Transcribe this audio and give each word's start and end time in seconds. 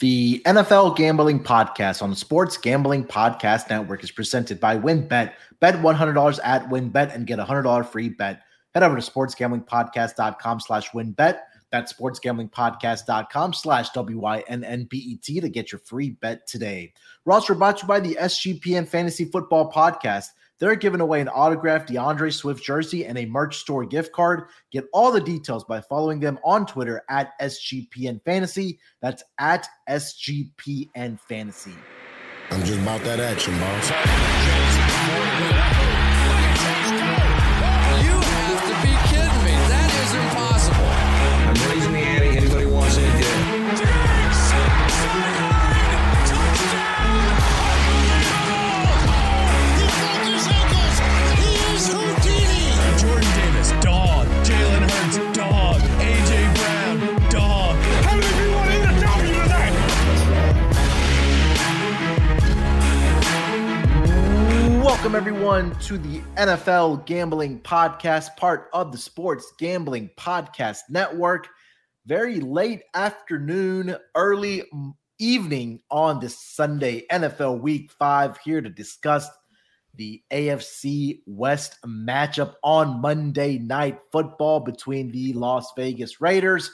The 0.00 0.40
NFL 0.46 0.94
Gambling 0.94 1.42
Podcast 1.42 2.02
on 2.02 2.10
the 2.10 2.16
Sports 2.16 2.56
Gambling 2.56 3.04
Podcast 3.04 3.68
Network 3.68 4.04
is 4.04 4.12
presented 4.12 4.60
by 4.60 4.78
WynnBET. 4.78 5.32
Bet 5.58 5.74
$100 5.74 6.40
at 6.44 6.68
WynnBET 6.68 7.12
and 7.12 7.26
get 7.26 7.40
a 7.40 7.44
$100 7.44 7.84
free 7.84 8.08
bet. 8.08 8.42
Head 8.74 8.84
over 8.84 8.94
to 8.94 9.10
sportsgamblingpodcast.com 9.10 10.60
slash 10.60 10.90
wynnbet. 10.90 11.40
That's 11.72 11.92
sportsgamblingpodcast.com 11.92 13.52
slash 13.54 13.90
W-Y-N-N-B-E-T 13.90 15.40
to 15.40 15.48
get 15.48 15.72
your 15.72 15.80
free 15.80 16.10
bet 16.10 16.46
today. 16.46 16.92
Roster 17.24 17.56
brought 17.56 17.78
to 17.78 17.82
you 17.82 17.88
by 17.88 17.98
the 17.98 18.16
SGPN 18.20 18.86
Fantasy 18.86 19.24
Football 19.24 19.72
Podcast. 19.72 20.28
They're 20.58 20.76
giving 20.76 21.00
away 21.00 21.20
an 21.20 21.28
autographed 21.28 21.88
DeAndre 21.88 22.32
Swift 22.32 22.62
jersey 22.62 23.06
and 23.06 23.16
a 23.16 23.26
merch 23.26 23.58
store 23.58 23.84
gift 23.84 24.12
card. 24.12 24.44
Get 24.72 24.86
all 24.92 25.12
the 25.12 25.20
details 25.20 25.64
by 25.64 25.80
following 25.80 26.20
them 26.20 26.38
on 26.44 26.66
Twitter 26.66 27.02
at 27.08 27.38
SGPN 27.40 28.22
Fantasy. 28.24 28.80
That's 29.00 29.22
at 29.38 29.68
SGPN 29.88 31.20
Fantasy. 31.20 31.74
I'm 32.50 32.64
just 32.64 32.80
about 32.80 33.02
that 33.02 33.20
action, 33.20 33.58
boss. 33.60 35.87
Welcome, 65.08 65.26
everyone, 65.26 65.80
to 65.80 65.96
the 65.96 66.18
NFL 66.36 67.06
Gambling 67.06 67.60
Podcast, 67.60 68.36
part 68.36 68.68
of 68.74 68.92
the 68.92 68.98
Sports 68.98 69.54
Gambling 69.58 70.10
Podcast 70.18 70.80
Network. 70.90 71.48
Very 72.04 72.40
late 72.40 72.82
afternoon, 72.92 73.96
early 74.14 74.64
evening 75.18 75.80
on 75.90 76.20
this 76.20 76.38
Sunday, 76.38 77.06
NFL 77.10 77.62
Week 77.62 77.90
5, 77.98 78.36
here 78.44 78.60
to 78.60 78.68
discuss 78.68 79.26
the 79.94 80.22
AFC 80.30 81.20
West 81.26 81.78
matchup 81.86 82.56
on 82.62 83.00
Monday 83.00 83.56
Night 83.56 83.98
Football 84.12 84.60
between 84.60 85.10
the 85.10 85.32
Las 85.32 85.72
Vegas 85.74 86.20
Raiders 86.20 86.70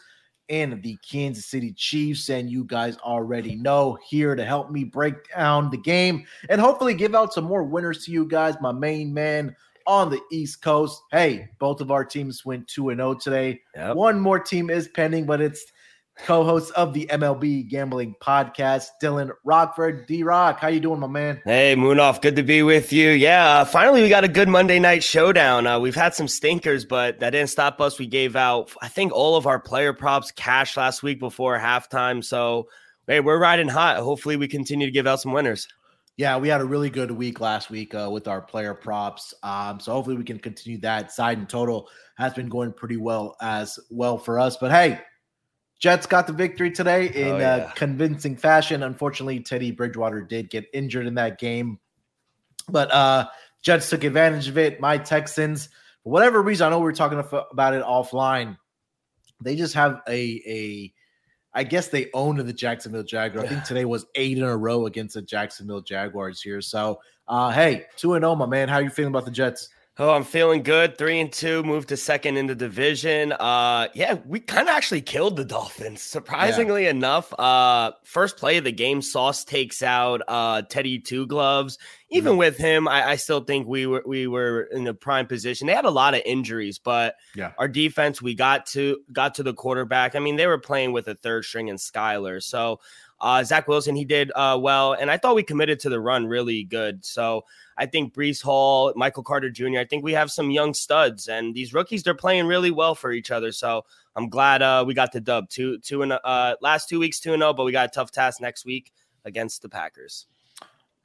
and 0.48 0.82
the 0.82 0.96
Kansas 1.08 1.46
City 1.46 1.72
Chiefs. 1.72 2.28
And 2.28 2.50
you 2.50 2.64
guys 2.64 2.96
already 2.98 3.54
know 3.56 3.98
here 4.08 4.34
to 4.34 4.44
help 4.44 4.70
me 4.70 4.84
break 4.84 5.14
down 5.34 5.70
the 5.70 5.76
game 5.76 6.26
and 6.48 6.60
hopefully 6.60 6.94
give 6.94 7.14
out 7.14 7.32
some 7.32 7.44
more 7.44 7.64
winners 7.64 8.04
to 8.04 8.12
you 8.12 8.26
guys. 8.26 8.54
My 8.60 8.72
main 8.72 9.12
man 9.12 9.54
on 9.86 10.10
the 10.10 10.20
East 10.30 10.62
Coast. 10.62 11.02
Hey, 11.10 11.48
both 11.58 11.80
of 11.80 11.90
our 11.90 12.04
teams 12.04 12.44
went 12.44 12.68
2 12.68 12.90
and 12.90 12.98
0 12.98 13.14
today. 13.14 13.60
Yep. 13.76 13.96
One 13.96 14.20
more 14.20 14.38
team 14.38 14.70
is 14.70 14.88
pending, 14.88 15.26
but 15.26 15.40
it's 15.40 15.66
co-host 16.16 16.72
of 16.72 16.94
the 16.94 17.06
MLB 17.10 17.68
Gambling 17.68 18.14
Podcast, 18.20 18.88
Dylan 19.02 19.30
Rockford. 19.44 20.06
D 20.06 20.22
Rock, 20.22 20.60
how 20.60 20.68
you 20.68 20.80
doing, 20.80 21.00
my 21.00 21.06
man? 21.06 21.40
Hey, 21.44 21.74
Munaf, 21.76 22.22
good 22.22 22.36
to 22.36 22.42
be 22.42 22.62
with 22.62 22.92
you. 22.92 23.10
Yeah, 23.10 23.60
uh, 23.60 23.64
finally 23.64 24.02
we 24.02 24.08
got 24.08 24.24
a 24.24 24.28
good 24.28 24.48
Monday 24.48 24.78
night 24.78 25.02
showdown. 25.02 25.66
Uh, 25.66 25.78
we've 25.78 25.94
had 25.94 26.14
some 26.14 26.28
stinkers, 26.28 26.84
but 26.84 27.20
that 27.20 27.30
didn't 27.30 27.50
stop 27.50 27.80
us. 27.80 27.98
We 27.98 28.06
gave 28.06 28.36
out, 28.36 28.70
I 28.80 28.88
think, 28.88 29.12
all 29.12 29.36
of 29.36 29.46
our 29.46 29.58
player 29.58 29.92
props 29.92 30.30
cash 30.30 30.76
last 30.76 31.02
week 31.02 31.18
before 31.18 31.58
halftime. 31.58 32.24
So, 32.24 32.68
hey, 33.06 33.20
we're 33.20 33.38
riding 33.38 33.68
hot. 33.68 33.98
Hopefully, 33.98 34.36
we 34.36 34.48
continue 34.48 34.86
to 34.86 34.92
give 34.92 35.06
out 35.06 35.20
some 35.20 35.32
winners. 35.32 35.68
Yeah, 36.16 36.36
we 36.38 36.48
had 36.48 36.60
a 36.60 36.64
really 36.64 36.90
good 36.90 37.10
week 37.10 37.40
last 37.40 37.70
week 37.70 37.92
uh, 37.92 38.08
with 38.12 38.28
our 38.28 38.40
player 38.40 38.72
props. 38.72 39.34
Um, 39.42 39.80
so 39.80 39.92
hopefully 39.92 40.16
we 40.16 40.22
can 40.22 40.38
continue 40.38 40.78
that. 40.78 41.10
Side 41.10 41.38
and 41.38 41.48
total 41.48 41.88
has 42.16 42.32
been 42.34 42.48
going 42.48 42.72
pretty 42.72 42.96
well 42.96 43.36
as 43.40 43.80
well 43.90 44.16
for 44.16 44.38
us. 44.38 44.56
But 44.56 44.70
hey, 44.70 45.00
Jets 45.78 46.06
got 46.06 46.26
the 46.26 46.32
victory 46.32 46.70
today 46.70 47.08
in 47.08 47.32
oh, 47.32 47.38
yeah. 47.38 47.72
convincing 47.74 48.36
fashion. 48.36 48.82
Unfortunately, 48.82 49.40
Teddy 49.40 49.70
Bridgewater 49.70 50.22
did 50.22 50.48
get 50.48 50.66
injured 50.72 51.06
in 51.06 51.14
that 51.16 51.38
game, 51.38 51.78
but 52.68 52.90
uh, 52.92 53.26
Jets 53.60 53.90
took 53.90 54.04
advantage 54.04 54.48
of 54.48 54.56
it. 54.56 54.80
My 54.80 54.96
Texans, 54.98 55.68
for 56.02 56.10
whatever 56.10 56.42
reason, 56.42 56.66
I 56.66 56.70
know 56.70 56.78
we 56.78 56.84
were 56.84 56.92
talking 56.92 57.22
about 57.50 57.74
it 57.74 57.82
offline. 57.82 58.56
They 59.42 59.56
just 59.56 59.74
have 59.74 60.00
a 60.08 60.42
a. 60.46 60.92
I 61.56 61.62
guess 61.62 61.86
they 61.88 62.10
own 62.14 62.36
the 62.36 62.52
Jacksonville 62.52 63.04
Jaguars. 63.04 63.46
I 63.46 63.48
think 63.48 63.64
today 63.64 63.84
was 63.84 64.06
eight 64.16 64.38
in 64.38 64.42
a 64.42 64.56
row 64.56 64.86
against 64.86 65.14
the 65.14 65.22
Jacksonville 65.22 65.82
Jaguars 65.82 66.42
here. 66.42 66.60
So, 66.60 67.00
uh, 67.28 67.52
hey, 67.52 67.84
two 67.96 68.14
and 68.14 68.22
zero, 68.22 68.32
oh, 68.32 68.36
my 68.36 68.46
man. 68.46 68.68
How 68.68 68.76
are 68.76 68.82
you 68.82 68.90
feeling 68.90 69.12
about 69.12 69.24
the 69.24 69.30
Jets? 69.30 69.68
Oh, 69.96 70.10
I'm 70.10 70.24
feeling 70.24 70.64
good. 70.64 70.98
Three 70.98 71.20
and 71.20 71.32
two, 71.32 71.62
moved 71.62 71.90
to 71.90 71.96
second 71.96 72.36
in 72.36 72.48
the 72.48 72.54
division. 72.56 73.30
Uh, 73.30 73.86
yeah, 73.94 74.16
we 74.26 74.40
kind 74.40 74.68
of 74.68 74.74
actually 74.74 75.02
killed 75.02 75.36
the 75.36 75.44
Dolphins, 75.44 76.02
surprisingly 76.02 76.84
yeah. 76.84 76.90
enough. 76.90 77.32
Uh, 77.38 77.92
first 78.02 78.36
play 78.36 78.56
of 78.56 78.64
the 78.64 78.72
game, 78.72 79.00
Sauce 79.00 79.44
takes 79.44 79.84
out 79.84 80.20
uh 80.26 80.62
Teddy 80.62 80.98
Two 80.98 81.28
Gloves. 81.28 81.78
Even 82.10 82.32
mm-hmm. 82.32 82.38
with 82.38 82.56
him, 82.56 82.88
I, 82.88 83.10
I, 83.10 83.16
still 83.16 83.40
think 83.40 83.68
we 83.68 83.86
were 83.86 84.02
we 84.04 84.26
were 84.26 84.62
in 84.72 84.82
the 84.82 84.94
prime 84.94 85.26
position. 85.28 85.68
They 85.68 85.74
had 85.74 85.84
a 85.84 85.90
lot 85.90 86.14
of 86.14 86.22
injuries, 86.24 86.78
but 86.78 87.14
yeah, 87.36 87.52
our 87.58 87.68
defense, 87.68 88.20
we 88.20 88.34
got 88.34 88.66
to 88.66 88.98
got 89.12 89.36
to 89.36 89.44
the 89.44 89.54
quarterback. 89.54 90.16
I 90.16 90.18
mean, 90.18 90.34
they 90.34 90.48
were 90.48 90.58
playing 90.58 90.92
with 90.92 91.06
a 91.06 91.14
third 91.14 91.44
string 91.44 91.70
and 91.70 91.78
Skylar, 91.78 92.42
so 92.42 92.80
uh, 93.24 93.42
Zach 93.42 93.66
Wilson, 93.66 93.96
he 93.96 94.04
did 94.04 94.30
uh, 94.36 94.58
well, 94.60 94.92
and 94.92 95.10
I 95.10 95.16
thought 95.16 95.34
we 95.34 95.42
committed 95.42 95.80
to 95.80 95.88
the 95.88 95.98
run 95.98 96.26
really 96.26 96.62
good. 96.62 97.02
So 97.06 97.46
I 97.78 97.86
think 97.86 98.12
Breece 98.12 98.42
Hall, 98.42 98.92
Michael 98.96 99.22
Carter 99.22 99.48
Jr. 99.48 99.78
I 99.78 99.86
think 99.86 100.04
we 100.04 100.12
have 100.12 100.30
some 100.30 100.50
young 100.50 100.74
studs, 100.74 101.26
and 101.26 101.54
these 101.54 101.72
rookies 101.72 102.02
they're 102.02 102.14
playing 102.14 102.46
really 102.46 102.70
well 102.70 102.94
for 102.94 103.12
each 103.12 103.30
other. 103.30 103.50
So 103.50 103.86
I'm 104.14 104.28
glad 104.28 104.60
uh, 104.60 104.84
we 104.86 104.92
got 104.92 105.10
the 105.10 105.22
dub 105.22 105.48
two 105.48 105.78
two 105.78 106.02
and 106.02 106.12
uh, 106.12 106.56
last 106.60 106.90
two 106.90 106.98
weeks 106.98 107.18
two 107.18 107.32
and 107.32 107.40
zero, 107.40 107.50
oh, 107.50 107.52
but 107.54 107.64
we 107.64 107.72
got 107.72 107.86
a 107.86 107.92
tough 107.92 108.12
task 108.12 108.42
next 108.42 108.66
week 108.66 108.92
against 109.24 109.62
the 109.62 109.70
Packers. 109.70 110.26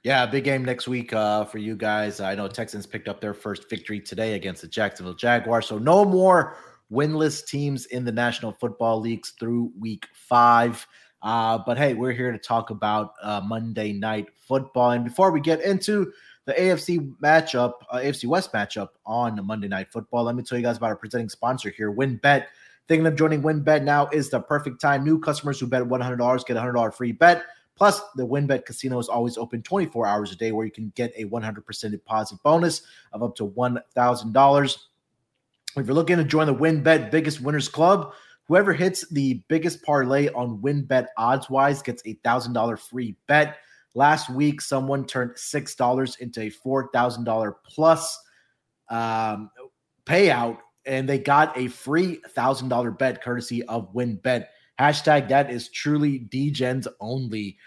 Yeah, 0.03 0.25
big 0.25 0.43
game 0.43 0.65
next 0.65 0.89
week 0.89 1.13
uh, 1.13 1.45
for 1.45 1.57
you 1.57 1.77
guys. 1.77 2.19
I 2.19 2.35
know 2.35 2.49
Texans 2.49 2.85
picked 2.85 3.07
up 3.07 3.21
their 3.21 3.33
first 3.33 3.69
victory 3.69 4.01
today 4.01 4.33
against 4.33 4.61
the 4.61 4.67
Jacksonville 4.67 5.13
Jaguars, 5.13 5.67
so 5.67 5.77
no 5.77 6.03
more 6.03 6.57
winless 6.91 7.45
teams 7.45 7.85
in 7.85 8.03
the 8.03 8.11
National 8.11 8.51
Football 8.51 8.99
Leagues 8.99 9.33
through 9.39 9.71
Week 9.79 10.05
Five. 10.13 10.85
Uh, 11.21 11.59
but 11.65 11.77
hey, 11.77 11.93
we're 11.93 12.11
here 12.11 12.31
to 12.31 12.37
talk 12.37 12.69
about 12.69 13.13
uh, 13.21 13.41
Monday 13.45 13.93
Night 13.93 14.27
Football, 14.39 14.91
and 14.91 15.03
before 15.03 15.31
we 15.31 15.41
get 15.41 15.61
into 15.61 16.11
the 16.45 16.53
AFC 16.53 17.13
matchup, 17.21 17.73
uh, 17.91 17.97
AFC 17.97 18.25
West 18.25 18.51
matchup 18.53 18.89
on 19.05 19.45
Monday 19.45 19.67
Night 19.67 19.91
Football. 19.91 20.23
Let 20.23 20.35
me 20.35 20.43
tell 20.43 20.57
you 20.57 20.63
guys 20.63 20.77
about 20.77 20.87
our 20.87 20.95
presenting 20.95 21.29
sponsor 21.29 21.69
here, 21.69 21.91
WynnBET. 21.91 22.45
Thinking 22.87 23.05
of 23.05 23.15
joining 23.15 23.43
WynnBET 23.43 23.83
now 23.83 24.07
is 24.07 24.31
the 24.31 24.39
perfect 24.39 24.81
time. 24.81 25.03
New 25.03 25.19
customers 25.19 25.59
who 25.59 25.67
bet 25.67 25.83
$100 25.83 26.45
get 26.45 26.57
a 26.57 26.59
$100 26.59 26.93
free 26.95 27.11
bet. 27.11 27.43
Plus, 27.75 28.01
the 28.15 28.25
WynnBET 28.25 28.65
Casino 28.65 28.97
is 28.97 29.07
always 29.07 29.37
open 29.37 29.61
24 29.61 30.07
hours 30.07 30.31
a 30.31 30.35
day 30.35 30.51
where 30.51 30.65
you 30.65 30.71
can 30.71 30.91
get 30.95 31.13
a 31.15 31.25
100% 31.25 31.91
deposit 31.91 32.41
bonus 32.43 32.81
of 33.13 33.21
up 33.21 33.35
to 33.35 33.47
$1,000. 33.47 34.77
If 35.77 35.85
you're 35.85 35.95
looking 35.95 36.17
to 36.17 36.23
join 36.23 36.47
the 36.47 36.55
WynnBET 36.55 37.11
Biggest 37.11 37.41
Winners 37.41 37.69
Club, 37.69 38.11
whoever 38.49 38.73
hits 38.73 39.07
the 39.11 39.41
biggest 39.47 39.81
parlay 39.83 40.27
on 40.33 40.57
WynnBET 40.57 41.05
odds 41.15 41.49
wise 41.49 41.81
gets 41.81 42.01
a 42.05 42.15
$1,000 42.15 42.79
free 42.79 43.15
bet. 43.27 43.57
Last 43.93 44.29
week, 44.29 44.59
someone 44.59 45.05
turned 45.05 45.31
six 45.37 45.75
dollars 45.75 46.17
into 46.17 46.41
a 46.41 46.49
four 46.49 46.89
thousand 46.93 47.23
dollar 47.23 47.57
plus 47.65 48.19
um, 48.89 49.49
payout, 50.05 50.57
and 50.85 51.09
they 51.09 51.17
got 51.17 51.57
a 51.57 51.67
free 51.69 52.19
thousand 52.29 52.69
dollar 52.69 52.91
bet 52.91 53.23
courtesy 53.23 53.63
of 53.63 53.91
WynnBET. 53.93 54.45
Hashtag 54.79 55.27
that 55.29 55.49
is 55.49 55.69
truly 55.69 56.19
DGens 56.19 56.87
only. 56.99 57.57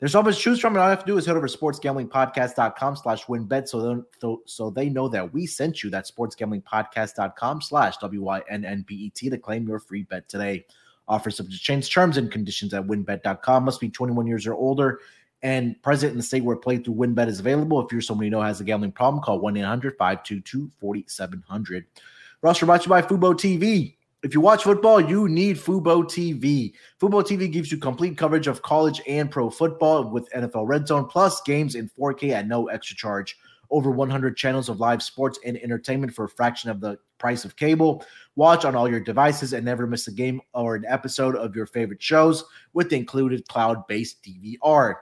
There's 0.00 0.12
so 0.12 0.22
much 0.22 0.36
to 0.36 0.40
choose 0.40 0.60
from, 0.60 0.72
and 0.72 0.80
all 0.80 0.86
you 0.86 0.90
have 0.90 1.00
to 1.00 1.06
do 1.06 1.18
is 1.18 1.26
head 1.26 1.36
over 1.36 1.46
to 1.46 1.58
sportsgamblingpodcast.com 1.58 2.96
slash 2.96 3.26
wynnbet 3.26 3.68
so, 3.68 4.04
so, 4.18 4.42
so 4.46 4.70
they 4.70 4.88
know 4.88 5.08
that 5.08 5.32
we 5.32 5.46
sent 5.46 5.82
you 5.82 5.90
that 5.90 6.06
sportsgamblingpodcast.com 6.06 7.60
slash 7.60 7.98
W-Y-N-N-B-E-T 7.98 9.30
to 9.30 9.38
claim 9.38 9.68
your 9.68 9.78
free 9.78 10.04
bet 10.04 10.26
today. 10.26 10.64
Offers 11.06 11.36
subject 11.36 11.58
to 11.58 11.62
change 11.62 11.92
terms 11.92 12.16
and 12.16 12.32
conditions 12.32 12.72
at 12.72 12.86
wynnbet.com. 12.86 13.64
Must 13.64 13.80
be 13.80 13.90
21 13.90 14.26
years 14.26 14.46
or 14.46 14.54
older 14.54 15.00
and 15.42 15.80
present 15.82 16.12
in 16.12 16.16
the 16.16 16.22
state 16.22 16.44
where 16.44 16.56
playthrough 16.56 16.96
WynnBET 16.96 17.28
is 17.28 17.40
available. 17.40 17.84
If 17.84 17.92
you're 17.92 18.00
someone 18.00 18.24
you 18.24 18.30
know 18.30 18.42
has 18.42 18.60
a 18.60 18.64
gambling 18.64 18.92
problem, 18.92 19.22
call 19.22 19.38
1 19.40 19.56
800 19.56 19.96
522 19.96 20.70
4700. 20.78 21.86
Roster 22.42 22.66
brought 22.66 22.82
to 22.82 22.84
you 22.84 22.88
by 22.90 23.02
Fubo 23.02 23.34
TV. 23.34 23.96
If 24.22 24.34
you 24.34 24.40
watch 24.42 24.64
football, 24.64 25.00
you 25.00 25.28
need 25.28 25.56
Fubo 25.56 26.04
TV. 26.04 26.74
Fubo 27.00 27.22
TV 27.22 27.50
gives 27.50 27.72
you 27.72 27.78
complete 27.78 28.18
coverage 28.18 28.48
of 28.48 28.60
college 28.60 29.00
and 29.08 29.30
pro 29.30 29.48
football 29.48 30.10
with 30.10 30.30
NFL 30.32 30.68
Red 30.68 30.86
Zone 30.86 31.06
plus 31.06 31.40
games 31.40 31.74
in 31.74 31.88
4K 31.98 32.30
at 32.32 32.46
no 32.46 32.68
extra 32.68 32.94
charge. 32.94 33.38
over 33.70 33.90
100 33.90 34.36
channels 34.36 34.68
of 34.68 34.80
live 34.80 35.02
sports 35.02 35.38
and 35.44 35.56
entertainment 35.58 36.12
for 36.12 36.24
a 36.24 36.28
fraction 36.28 36.70
of 36.70 36.80
the 36.80 36.98
price 37.18 37.44
of 37.44 37.56
cable. 37.56 38.04
Watch 38.36 38.64
on 38.64 38.74
all 38.74 38.88
your 38.88 39.00
devices 39.00 39.52
and 39.52 39.64
never 39.64 39.86
miss 39.86 40.08
a 40.08 40.12
game 40.12 40.40
or 40.54 40.74
an 40.74 40.84
episode 40.86 41.36
of 41.36 41.54
your 41.54 41.66
favorite 41.66 42.02
shows 42.02 42.44
with 42.72 42.90
the 42.90 42.96
included 42.96 43.46
cloud 43.48 43.86
based 43.86 44.22
DVR. 44.24 44.94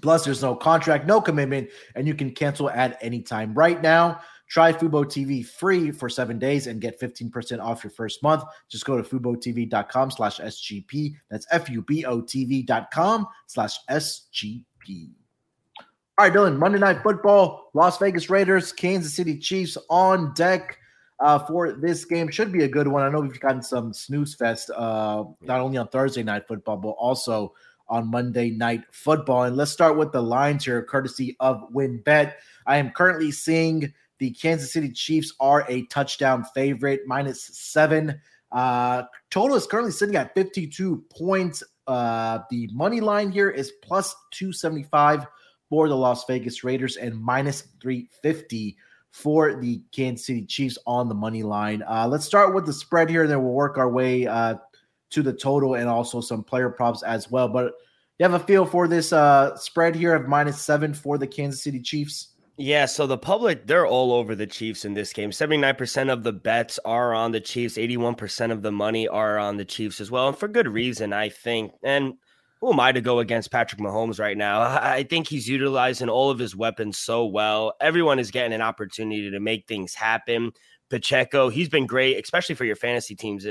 Plus, 0.00 0.24
there's 0.24 0.42
no 0.42 0.54
contract, 0.54 1.06
no 1.06 1.20
commitment, 1.20 1.68
and 1.94 2.06
you 2.06 2.14
can 2.14 2.30
cancel 2.30 2.70
at 2.70 2.96
any 3.02 3.20
time. 3.20 3.52
Right 3.52 3.82
now, 3.82 4.20
try 4.50 4.72
Fubo 4.72 5.04
TV 5.04 5.46
free 5.46 5.92
for 5.92 6.10
seven 6.10 6.38
days 6.38 6.66
and 6.66 6.80
get 6.80 7.00
15% 7.00 7.60
off 7.60 7.84
your 7.84 7.92
first 7.92 8.22
month. 8.22 8.42
Just 8.68 8.84
go 8.84 9.00
to 9.00 9.02
FuboTV.com 9.02 10.10
slash 10.10 10.40
SGP. 10.40 11.14
That's 11.30 11.46
F-U-B-O-TV.com 11.50 13.26
slash 13.46 13.76
SGP. 13.88 15.10
All 16.18 16.26
right, 16.26 16.32
Dylan, 16.32 16.58
Monday 16.58 16.78
Night 16.78 17.02
Football, 17.02 17.70
Las 17.72 17.96
Vegas 17.96 18.28
Raiders, 18.28 18.72
Kansas 18.72 19.14
City 19.14 19.38
Chiefs 19.38 19.78
on 19.88 20.34
deck 20.34 20.76
uh, 21.20 21.38
for 21.38 21.72
this 21.72 22.04
game. 22.04 22.28
Should 22.28 22.52
be 22.52 22.64
a 22.64 22.68
good 22.68 22.88
one. 22.88 23.04
I 23.04 23.08
know 23.08 23.20
we've 23.20 23.40
gotten 23.40 23.62
some 23.62 23.94
snooze 23.94 24.34
fest, 24.34 24.70
uh, 24.76 25.24
not 25.40 25.60
only 25.60 25.78
on 25.78 25.88
Thursday 25.88 26.22
Night 26.24 26.46
Football, 26.46 26.76
but 26.78 26.90
also 26.90 27.54
on 27.88 28.10
Monday 28.10 28.50
Night 28.50 28.82
Football. 28.90 29.44
And 29.44 29.56
let's 29.56 29.70
start 29.70 29.96
with 29.96 30.12
the 30.12 30.20
lines 30.20 30.64
here, 30.64 30.82
courtesy 30.82 31.36
of 31.40 31.62
WynnBET. 31.72 32.34
I 32.66 32.76
am 32.76 32.90
currently 32.90 33.30
seeing 33.30 33.94
the 34.20 34.30
Kansas 34.30 34.72
City 34.72 34.90
Chiefs 34.90 35.32
are 35.40 35.64
a 35.68 35.86
touchdown 35.86 36.44
favorite, 36.54 37.00
minus 37.06 37.42
seven. 37.42 38.20
Uh, 38.52 39.04
total 39.30 39.56
is 39.56 39.66
currently 39.66 39.92
sitting 39.92 40.14
at 40.14 40.34
52 40.34 41.04
points. 41.10 41.64
Uh, 41.86 42.40
the 42.50 42.68
money 42.72 43.00
line 43.00 43.32
here 43.32 43.50
is 43.50 43.72
plus 43.82 44.14
275 44.32 45.26
for 45.68 45.88
the 45.88 45.96
Las 45.96 46.24
Vegas 46.26 46.62
Raiders 46.62 46.96
and 46.96 47.18
minus 47.18 47.62
350 47.80 48.76
for 49.10 49.54
the 49.54 49.82
Kansas 49.90 50.26
City 50.26 50.44
Chiefs 50.44 50.78
on 50.86 51.08
the 51.08 51.14
money 51.14 51.42
line. 51.42 51.82
Uh, 51.88 52.06
let's 52.06 52.26
start 52.26 52.54
with 52.54 52.66
the 52.66 52.72
spread 52.72 53.08
here, 53.08 53.22
and 53.22 53.30
then 53.30 53.42
we'll 53.42 53.52
work 53.54 53.78
our 53.78 53.88
way 53.88 54.26
uh, 54.26 54.56
to 55.10 55.22
the 55.22 55.32
total 55.32 55.76
and 55.76 55.88
also 55.88 56.20
some 56.20 56.44
player 56.44 56.68
props 56.68 57.02
as 57.02 57.30
well. 57.30 57.48
But 57.48 57.72
you 58.18 58.24
have 58.24 58.34
a 58.34 58.44
feel 58.44 58.66
for 58.66 58.86
this 58.86 59.14
uh, 59.14 59.56
spread 59.56 59.94
here 59.94 60.14
of 60.14 60.28
minus 60.28 60.60
seven 60.60 60.92
for 60.92 61.16
the 61.16 61.26
Kansas 61.26 61.62
City 61.62 61.80
Chiefs? 61.80 62.29
Yeah, 62.62 62.84
so 62.84 63.06
the 63.06 63.16
public, 63.16 63.66
they're 63.66 63.86
all 63.86 64.12
over 64.12 64.34
the 64.34 64.46
Chiefs 64.46 64.84
in 64.84 64.92
this 64.92 65.14
game. 65.14 65.30
79% 65.30 66.12
of 66.12 66.24
the 66.24 66.32
bets 66.34 66.78
are 66.84 67.14
on 67.14 67.32
the 67.32 67.40
Chiefs, 67.40 67.78
81% 67.78 68.52
of 68.52 68.60
the 68.60 68.70
money 68.70 69.08
are 69.08 69.38
on 69.38 69.56
the 69.56 69.64
Chiefs 69.64 69.98
as 69.98 70.10
well. 70.10 70.28
And 70.28 70.36
for 70.36 70.46
good 70.46 70.68
reason, 70.68 71.14
I 71.14 71.30
think. 71.30 71.72
And 71.82 72.18
who 72.60 72.70
am 72.70 72.78
I 72.78 72.92
to 72.92 73.00
go 73.00 73.20
against 73.20 73.50
Patrick 73.50 73.80
Mahomes 73.80 74.20
right 74.20 74.36
now? 74.36 74.60
I 74.82 75.04
think 75.04 75.26
he's 75.26 75.48
utilizing 75.48 76.10
all 76.10 76.28
of 76.28 76.38
his 76.38 76.54
weapons 76.54 76.98
so 76.98 77.24
well. 77.24 77.72
Everyone 77.80 78.18
is 78.18 78.30
getting 78.30 78.52
an 78.52 78.60
opportunity 78.60 79.30
to 79.30 79.40
make 79.40 79.66
things 79.66 79.94
happen. 79.94 80.52
Pacheco, 80.90 81.48
he's 81.48 81.70
been 81.70 81.86
great, 81.86 82.22
especially 82.22 82.56
for 82.56 82.66
your 82.66 82.76
fantasy 82.76 83.14
teams. 83.14 83.46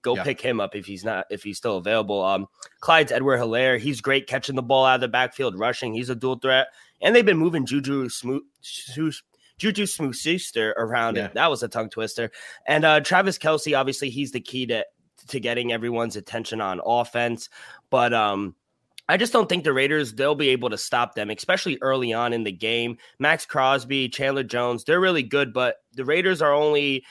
Go 0.00 0.16
yeah. 0.16 0.22
pick 0.22 0.40
him 0.40 0.58
up 0.58 0.74
if 0.74 0.86
he's 0.86 1.04
not 1.04 1.26
if 1.28 1.42
he's 1.42 1.58
still 1.58 1.76
available. 1.76 2.24
Um, 2.24 2.46
Clyde 2.80 3.12
Edwards-Helaire, 3.12 3.78
he's 3.78 4.00
great 4.00 4.26
catching 4.26 4.54
the 4.54 4.62
ball 4.62 4.86
out 4.86 4.94
of 4.94 5.00
the 5.02 5.08
backfield, 5.08 5.58
rushing. 5.58 5.92
He's 5.92 6.08
a 6.08 6.14
dual 6.14 6.38
threat, 6.38 6.68
and 7.00 7.14
they've 7.14 7.24
been 7.24 7.38
moving 7.38 7.66
Juju 7.66 8.08
Smooth. 8.08 8.42
Juju 9.56 9.86
Smith-Schuster 9.86 10.74
around 10.76 11.16
yeah. 11.16 11.26
it. 11.26 11.34
That 11.34 11.48
was 11.48 11.62
a 11.62 11.68
tongue 11.68 11.88
twister. 11.88 12.32
And 12.66 12.84
uh, 12.84 13.00
Travis 13.00 13.38
Kelce, 13.38 13.78
obviously, 13.78 14.10
he's 14.10 14.32
the 14.32 14.40
key 14.40 14.66
to 14.66 14.84
to 15.28 15.40
getting 15.40 15.72
everyone's 15.72 16.16
attention 16.16 16.60
on 16.60 16.80
offense. 16.84 17.48
But 17.88 18.12
um, 18.12 18.56
I 19.08 19.16
just 19.16 19.32
don't 19.32 19.48
think 19.48 19.64
the 19.64 19.72
Raiders 19.72 20.12
they'll 20.14 20.34
be 20.34 20.50
able 20.50 20.70
to 20.70 20.78
stop 20.78 21.14
them, 21.14 21.30
especially 21.30 21.78
early 21.82 22.12
on 22.12 22.32
in 22.32 22.44
the 22.44 22.52
game. 22.52 22.98
Maxx 23.18 23.46
Crosby, 23.46 24.08
Chandler 24.08 24.42
Jones, 24.42 24.84
they're 24.84 25.00
really 25.00 25.22
good, 25.22 25.52
but 25.52 25.76
the 25.92 26.04
Raiders 26.04 26.42
are 26.42 26.52
only 26.52 27.04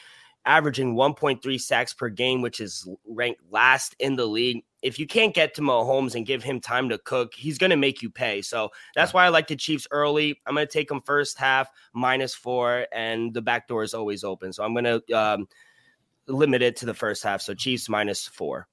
averaging 0.45 0.95
1.3 0.95 1.61
sacks 1.61 1.93
per 1.93 2.09
game, 2.09 2.41
which 2.41 2.59
is 2.59 2.87
ranked 3.07 3.41
last 3.49 3.95
in 3.99 4.15
the 4.15 4.25
league. 4.25 4.63
If 4.81 4.99
you 4.99 5.07
can't 5.07 5.33
get 5.33 5.53
to 5.55 5.61
Mahomes 5.61 6.15
and 6.15 6.25
give 6.25 6.43
him 6.43 6.59
time 6.59 6.89
to 6.89 6.97
cook, 6.97 7.33
he's 7.33 7.57
going 7.57 7.69
to 7.69 7.77
make 7.77 8.01
you 8.01 8.09
pay. 8.09 8.41
So 8.41 8.69
that's 8.95 9.13
why 9.13 9.25
I 9.25 9.29
like 9.29 9.47
the 9.47 9.55
Chiefs 9.55 9.87
early. 9.91 10.41
I'm 10.45 10.55
going 10.55 10.67
to 10.67 10.71
take 10.71 10.89
them 10.89 11.01
first 11.05 11.37
half 11.37 11.69
minus 11.93 12.35
four, 12.35 12.87
and 12.91 13.33
the 13.33 13.41
back 13.41 13.67
door 13.67 13.83
is 13.83 13.93
always 13.93 14.23
open. 14.23 14.51
So 14.51 14.63
I'm 14.63 14.73
going 14.73 14.83
to 14.83 15.13
um, 15.13 15.47
limit 16.27 16.61
it 16.61 16.75
to 16.77 16.85
the 16.85 16.93
first 16.93 17.23
half. 17.23 17.41
So 17.41 17.53
Chiefs 17.53 17.87
minus 17.87 18.27
four. 18.27 18.67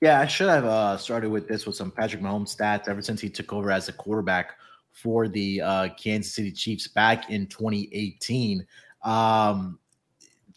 Yeah, 0.00 0.20
I 0.20 0.26
should 0.26 0.48
have 0.48 0.66
uh, 0.66 0.96
started 0.98 1.30
with 1.30 1.48
this 1.48 1.66
with 1.66 1.74
some 1.74 1.90
Patrick 1.90 2.22
Mahomes 2.22 2.54
stats 2.54 2.86
ever 2.86 3.00
since 3.00 3.20
he 3.20 3.30
took 3.30 3.52
over 3.52 3.70
as 3.70 3.88
a 3.88 3.92
quarterback 3.92 4.56
for 4.92 5.26
the 5.26 5.60
uh, 5.62 5.88
Kansas 5.96 6.34
City 6.34 6.52
Chiefs 6.52 6.88
back 6.88 7.30
in 7.30 7.46
2018. 7.46 8.66
Um, 9.04 9.78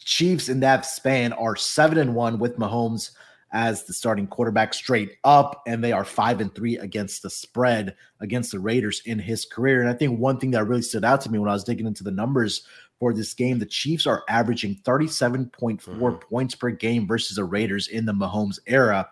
Chiefs 0.04 0.48
in 0.48 0.60
that 0.60 0.86
span 0.86 1.32
are 1.32 1.56
seven 1.56 1.98
and 1.98 2.14
one 2.14 2.38
with 2.38 2.58
Mahomes 2.58 3.10
as 3.52 3.84
the 3.84 3.92
starting 3.92 4.26
quarterback 4.26 4.72
straight 4.72 5.16
up, 5.24 5.62
and 5.66 5.82
they 5.82 5.92
are 5.92 6.04
five 6.04 6.40
and 6.40 6.54
three 6.54 6.78
against 6.78 7.22
the 7.22 7.30
spread 7.30 7.96
against 8.20 8.52
the 8.52 8.60
Raiders 8.60 9.02
in 9.04 9.18
his 9.18 9.44
career. 9.44 9.80
And 9.80 9.90
I 9.90 9.94
think 9.94 10.18
one 10.18 10.38
thing 10.38 10.52
that 10.52 10.66
really 10.66 10.82
stood 10.82 11.04
out 11.04 11.20
to 11.22 11.30
me 11.30 11.38
when 11.38 11.50
I 11.50 11.54
was 11.54 11.64
digging 11.64 11.86
into 11.86 12.04
the 12.04 12.12
numbers 12.12 12.64
for 13.00 13.12
this 13.12 13.34
game. 13.34 13.58
The 13.58 13.66
Chiefs 13.66 14.06
are 14.06 14.22
averaging 14.28 14.76
37.4 14.84 15.50
mm-hmm. 15.80 16.16
points 16.28 16.54
per 16.54 16.70
game 16.70 17.08
versus 17.08 17.36
the 17.36 17.44
Raiders 17.44 17.88
in 17.88 18.04
the 18.04 18.12
Mahomes 18.12 18.60
era. 18.66 19.08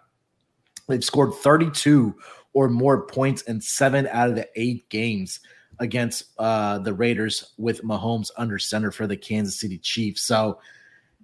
They've 0.87 1.05
scored 1.05 1.35
32 1.35 2.15
or 2.53 2.69
more 2.69 3.07
points 3.07 3.43
in 3.43 3.61
seven 3.61 4.07
out 4.09 4.29
of 4.29 4.37
the 4.37 4.49
eight 4.55 4.89
games 4.89 5.41
against 5.81 6.25
uh, 6.39 6.79
the 6.79 6.93
Raiders 6.93 7.53
with 7.57 7.83
Mahomes 7.83 8.31
under 8.37 8.59
center 8.59 8.91
for 8.91 9.07
the 9.07 9.17
Kansas 9.17 9.59
City 9.59 9.79
Chiefs. 9.79 10.23
So, 10.23 10.59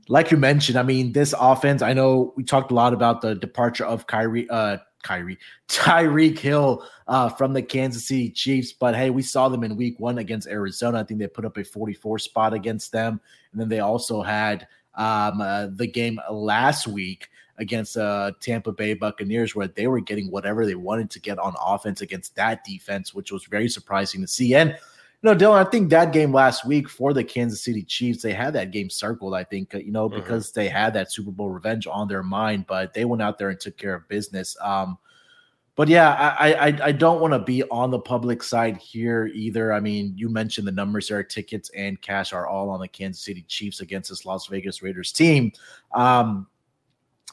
like 0.08 0.30
you 0.30 0.36
mentioned, 0.36 0.78
I 0.78 0.82
mean, 0.82 1.12
this 1.12 1.34
offense, 1.38 1.82
I 1.82 1.92
know 1.92 2.32
we 2.36 2.44
talked 2.44 2.70
a 2.70 2.74
lot 2.74 2.92
about 2.92 3.20
the 3.20 3.34
departure 3.34 3.84
of 3.84 4.06
Kyrie, 4.06 4.48
uh, 4.50 4.78
Kyrie, 5.02 5.38
Tyreek 5.68 6.38
Hill 6.38 6.84
uh, 7.06 7.28
from 7.28 7.52
the 7.52 7.62
Kansas 7.62 8.06
City 8.06 8.30
Chiefs. 8.30 8.72
But 8.72 8.94
hey, 8.94 9.10
we 9.10 9.22
saw 9.22 9.48
them 9.48 9.64
in 9.64 9.76
week 9.76 10.00
one 10.00 10.18
against 10.18 10.48
Arizona. 10.48 11.00
I 11.00 11.04
think 11.04 11.20
they 11.20 11.26
put 11.26 11.44
up 11.44 11.56
a 11.56 11.64
44 11.64 12.18
spot 12.18 12.52
against 12.52 12.92
them. 12.92 13.20
And 13.52 13.60
then 13.60 13.68
they 13.68 13.80
also 13.80 14.22
had 14.22 14.66
um, 14.94 15.40
uh, 15.40 15.68
the 15.70 15.86
game 15.86 16.20
last 16.30 16.86
week 16.86 17.28
against 17.58 17.96
uh, 17.96 18.32
Tampa 18.40 18.72
Bay 18.72 18.94
Buccaneers, 18.94 19.54
where 19.54 19.68
they 19.68 19.86
were 19.86 20.00
getting 20.00 20.30
whatever 20.30 20.66
they 20.66 20.74
wanted 20.74 21.10
to 21.10 21.20
get 21.20 21.38
on 21.38 21.54
offense 21.60 22.00
against 22.00 22.34
that 22.36 22.64
defense, 22.64 23.14
which 23.14 23.30
was 23.30 23.44
very 23.44 23.68
surprising 23.68 24.20
to 24.22 24.26
see. 24.26 24.54
And 24.54 24.76
know, 25.24 25.34
Dylan, 25.34 25.66
I 25.66 25.68
think 25.68 25.90
that 25.90 26.12
game 26.12 26.32
last 26.32 26.66
week 26.66 26.88
for 26.88 27.12
the 27.12 27.24
Kansas 27.24 27.62
City 27.62 27.82
Chiefs, 27.82 28.22
they 28.22 28.32
had 28.32 28.52
that 28.54 28.70
game 28.70 28.90
circled. 28.90 29.34
I 29.34 29.44
think 29.44 29.74
uh, 29.74 29.78
you 29.78 29.92
know 29.92 30.08
mm-hmm. 30.08 30.20
because 30.20 30.50
mm-hmm. 30.50 30.60
they 30.60 30.68
had 30.68 30.94
that 30.94 31.12
Super 31.12 31.30
Bowl 31.30 31.50
revenge 31.50 31.86
on 31.86 32.08
their 32.08 32.22
mind, 32.22 32.66
but 32.66 32.92
they 32.92 33.04
went 33.04 33.22
out 33.22 33.38
there 33.38 33.50
and 33.50 33.58
took 33.58 33.76
care 33.76 33.94
of 33.94 34.08
business. 34.08 34.56
Um, 34.60 34.98
but 35.76 35.88
yeah, 35.88 36.36
I 36.38 36.52
I, 36.52 36.78
I 36.84 36.92
don't 36.92 37.20
want 37.20 37.32
to 37.32 37.38
be 37.38 37.62
on 37.64 37.90
the 37.90 37.98
public 37.98 38.42
side 38.42 38.76
here 38.76 39.26
either. 39.34 39.72
I 39.72 39.80
mean, 39.80 40.12
you 40.16 40.28
mentioned 40.28 40.66
the 40.66 40.72
numbers 40.72 41.08
there. 41.08 41.22
Tickets 41.22 41.70
and 41.70 42.00
cash 42.00 42.32
are 42.32 42.46
all 42.46 42.70
on 42.70 42.80
the 42.80 42.88
Kansas 42.88 43.24
City 43.24 43.44
Chiefs 43.48 43.80
against 43.80 44.10
this 44.10 44.24
Las 44.24 44.46
Vegas 44.46 44.82
Raiders 44.82 45.10
team. 45.10 45.52
Um, 45.94 46.46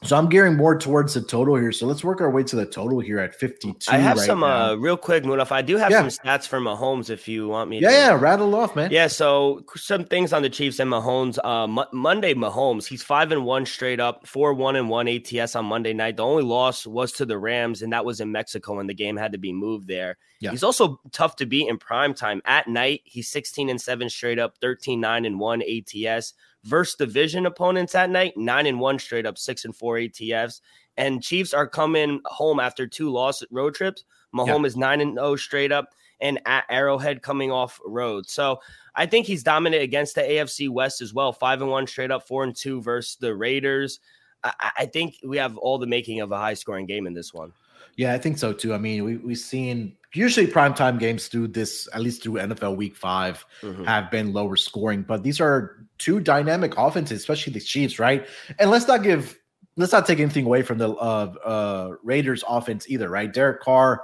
so 0.04 0.18
I'm 0.18 0.30
gearing 0.30 0.58
more 0.58 0.76
towards 0.76 1.14
the 1.14 1.22
total 1.22 1.56
here. 1.56 1.72
So 1.72 1.86
let's 1.86 2.04
work 2.04 2.22
our 2.22 2.30
way 2.32 2.42
to 2.44 2.56
the 2.56 2.66
total 2.66 3.00
here 3.00 3.20
at 3.20 3.36
52. 3.36 3.92
I 3.92 3.98
have 3.98 4.18
right 4.18 4.26
some 4.26 4.44
uh, 4.44 4.74
real 4.76 4.98
quick, 4.98 5.24
Munaf. 5.24 5.52
I 5.52 5.62
do 5.62 5.78
have 5.78 5.92
yeah. 5.92 6.08
some 6.08 6.10
stats 6.10 6.48
for 6.48 6.60
Mahomes 6.60 7.12
if 7.12 7.28
you 7.28 7.48
want 7.48 7.70
me. 7.70 7.80
Yeah, 7.80 7.90
to. 7.90 7.96
yeah, 7.96 8.20
rattle 8.20 8.56
off, 8.56 8.76
man. 8.76 8.90
Yeah, 8.90 9.06
so 9.06 9.64
some 9.76 10.06
things 10.06 10.34
on 10.34 10.42
the 10.42 10.50
Chiefs 10.50 10.80
and 10.80 10.92
Mahomes. 10.92 11.38
Uh, 11.44 11.66
M- 11.66 11.88
Monday, 11.94 12.34
Mahomes, 12.34 12.88
he's 12.88 13.04
five 13.04 13.32
and 13.32 13.46
one 13.46 13.64
straight 13.64 14.00
up, 14.00 14.26
four 14.26 14.56
one 14.56 14.76
and 14.76 14.90
one 14.90 15.08
ATS 15.08 15.56
on 15.56 15.66
Monday 15.66 15.94
night. 15.94 16.18
The 16.18 16.26
only 16.26 16.44
loss 16.44 16.88
was 16.88 17.12
to 17.14 17.26
the 17.26 17.38
Rams, 17.38 17.84
and 17.84 17.94
that 17.94 18.04
was 18.04 18.22
in 18.22 18.32
Mexico, 18.32 18.80
and 18.80 18.90
the 18.90 18.96
game 18.96 19.18
had 19.18 19.34
to 19.34 19.38
be 19.38 19.54
moved 19.54 19.88
there. 19.88 20.18
Yeah. 20.40 20.50
He's 20.50 20.64
also 20.64 21.00
tough 21.12 21.36
to 21.36 21.46
beat 21.46 21.70
in 21.70 21.78
prime 21.78 22.16
time. 22.16 22.42
At 22.46 22.68
night, 22.68 23.02
he's 23.04 23.28
16 23.28 23.70
and 23.70 23.80
seven 23.80 24.10
straight 24.10 24.40
up, 24.40 24.58
13 24.62 25.00
nine 25.00 25.26
and 25.26 25.40
one 25.40 25.62
ATS 25.62 26.34
versus 26.64 26.96
division 26.96 27.46
opponents 27.46 27.96
at 27.96 28.10
night, 28.10 28.38
nine 28.38 28.66
and 28.66 28.80
one 28.80 29.00
straight 29.00 29.26
up, 29.26 29.38
six 29.38 29.66
and 29.66 29.76
four 29.76 29.98
ATS. 29.98 30.62
And 30.98 31.24
Chiefs 31.24 31.54
are 31.54 31.68
coming 31.68 32.22
home 32.26 32.60
after 32.60 32.86
two 32.86 33.10
lost 33.10 33.46
road 33.52 33.76
trips. 33.76 34.04
Mahomes 34.36 34.62
yeah. 34.62 34.68
is 34.68 34.78
nine 34.78 35.02
and 35.02 35.14
zero 35.14 35.28
oh 35.28 35.36
straight 35.36 35.72
up, 35.72 35.90
and 36.20 36.40
at 36.46 36.66
Arrowhead 36.70 37.22
coming 37.22 37.52
off 37.52 37.80
road. 37.86 38.30
So 38.30 38.60
I 38.96 39.06
think 39.06 39.26
he's 39.26 39.44
dominant 39.44 39.84
against 39.84 40.16
the 40.16 40.22
AFC 40.22 40.70
West 40.70 41.02
as 41.02 41.14
well. 41.14 41.34
Five 41.34 41.62
and 41.62 41.72
one 41.72 41.88
straight 41.88 42.12
up, 42.12 42.28
four 42.28 42.44
and 42.44 42.56
two 42.56 42.82
versus 42.82 43.18
the 43.18 43.36
Raiders. 43.36 44.00
I, 44.44 44.72
I 44.80 44.86
think 44.86 45.18
we 45.24 45.38
have 45.38 45.58
all 45.58 45.78
the 45.78 45.88
making 45.88 46.22
of 46.22 46.32
a 46.32 46.38
high 46.38 46.54
scoring 46.54 46.86
game 46.86 47.08
in 47.08 47.14
this 47.14 47.34
one. 47.34 47.54
Yeah, 47.98 48.14
I 48.14 48.18
think 48.18 48.38
so 48.38 48.54
too. 48.54 48.74
I 48.74 48.78
mean, 48.78 49.04
we 49.04 49.18
we've 49.18 49.38
seen 49.38 49.96
usually 50.14 50.48
primetime 50.48 51.00
games 51.00 51.28
through 51.28 51.48
this, 51.50 51.88
at 51.94 52.02
least 52.02 52.24
through 52.24 52.34
NFL 52.34 52.76
Week 52.76 52.96
5 52.96 53.46
mm-hmm. 53.62 53.84
have 53.86 54.12
been 54.12 54.34
lower 54.34 54.56
scoring, 54.56 55.04
but 55.04 55.24
these 55.24 55.40
are 55.40 55.86
two 55.98 56.20
dynamic 56.20 56.74
offenses, 56.78 57.20
especially 57.20 57.54
the 57.54 57.60
Chiefs, 57.60 58.00
right? 58.00 58.28
And 58.60 58.70
let's 58.70 58.88
not 58.88 59.04
give, 59.04 59.38
let's 59.78 59.92
not 59.92 60.06
take 60.06 60.20
anything 60.20 60.46
away 60.46 60.64
from 60.64 60.78
the 60.78 60.90
uh, 60.90 61.34
uh, 61.46 61.90
Raiders 62.04 62.44
offense 62.48 62.90
either, 62.90 63.10
right? 63.10 63.32
Derek 63.32 63.62
Carr, 63.62 64.04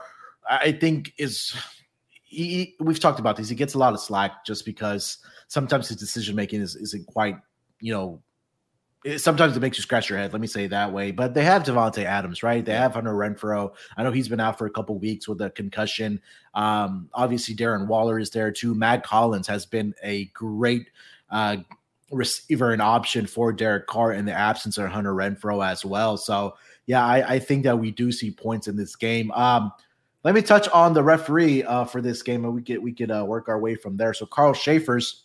I 0.49 0.71
think 0.71 1.13
is 1.17 1.55
he, 2.23 2.75
we've 2.79 2.99
talked 2.99 3.19
about 3.19 3.35
this. 3.37 3.49
He 3.49 3.55
gets 3.55 3.73
a 3.73 3.77
lot 3.77 3.93
of 3.93 3.99
slack 3.99 4.45
just 4.45 4.65
because 4.65 5.17
sometimes 5.47 5.87
his 5.87 5.97
decision 5.97 6.35
making 6.35 6.61
is 6.61 6.75
isn't 6.75 7.05
quite, 7.07 7.37
you 7.79 7.93
know, 7.93 8.21
it, 9.07 9.19
sometimes 9.19 9.55
it 9.55 9.61
makes 9.61 9.77
you 9.77 9.81
scratch 9.81 10.09
your 10.09 10.19
head. 10.19 10.33
Let 10.33 10.41
me 10.41 10.47
say 10.47 10.67
that 10.67 10.91
way. 10.91 11.11
But 11.11 11.33
they 11.33 11.43
have 11.43 11.63
Davante 11.63 12.03
Adams, 12.03 12.43
right? 12.43 12.63
They 12.63 12.73
have 12.73 12.93
Hunter 12.93 13.13
Renfrow. 13.13 13.73
I 13.95 14.03
know 14.03 14.11
he's 14.11 14.27
been 14.27 14.41
out 14.41 14.57
for 14.57 14.65
a 14.65 14.69
couple 14.69 14.97
weeks 14.97 15.27
with 15.27 15.41
a 15.41 15.49
concussion. 15.51 16.21
Um, 16.53 17.09
obviously, 17.13 17.55
Darren 17.55 17.87
Waller 17.87 18.19
is 18.19 18.29
there 18.29 18.51
too. 18.51 18.75
Mack 18.75 19.05
Hollins 19.05 19.47
has 19.47 19.65
been 19.65 19.95
a 20.03 20.25
great 20.25 20.89
uh, 21.29 21.57
receiver 22.11 22.73
and 22.73 22.81
option 22.81 23.25
for 23.27 23.53
Derek 23.53 23.87
Carr 23.87 24.11
in 24.11 24.25
the 24.25 24.33
absence 24.33 24.77
of 24.77 24.89
Hunter 24.89 25.13
Renfrow 25.13 25.65
as 25.65 25.85
well. 25.85 26.17
So, 26.17 26.55
yeah, 26.85 27.05
I, 27.05 27.35
I 27.35 27.39
think 27.39 27.63
that 27.63 27.79
we 27.79 27.91
do 27.91 28.11
see 28.11 28.31
points 28.31 28.67
in 28.67 28.75
this 28.75 28.95
game. 28.95 29.31
Um, 29.31 29.71
let 30.23 30.35
me 30.35 30.41
touch 30.41 30.67
on 30.69 30.93
the 30.93 31.03
referee 31.03 31.63
uh, 31.63 31.85
for 31.85 32.01
this 32.01 32.21
game, 32.21 32.43
and 32.43 32.53
we 32.53 32.61
get 32.61 32.81
we 32.81 32.91
could 32.91 33.11
uh, 33.11 33.23
work 33.25 33.47
our 33.47 33.59
way 33.59 33.75
from 33.75 33.95
there. 33.95 34.13
So, 34.13 34.25
Carl 34.25 34.53
Cheffers 34.53 35.23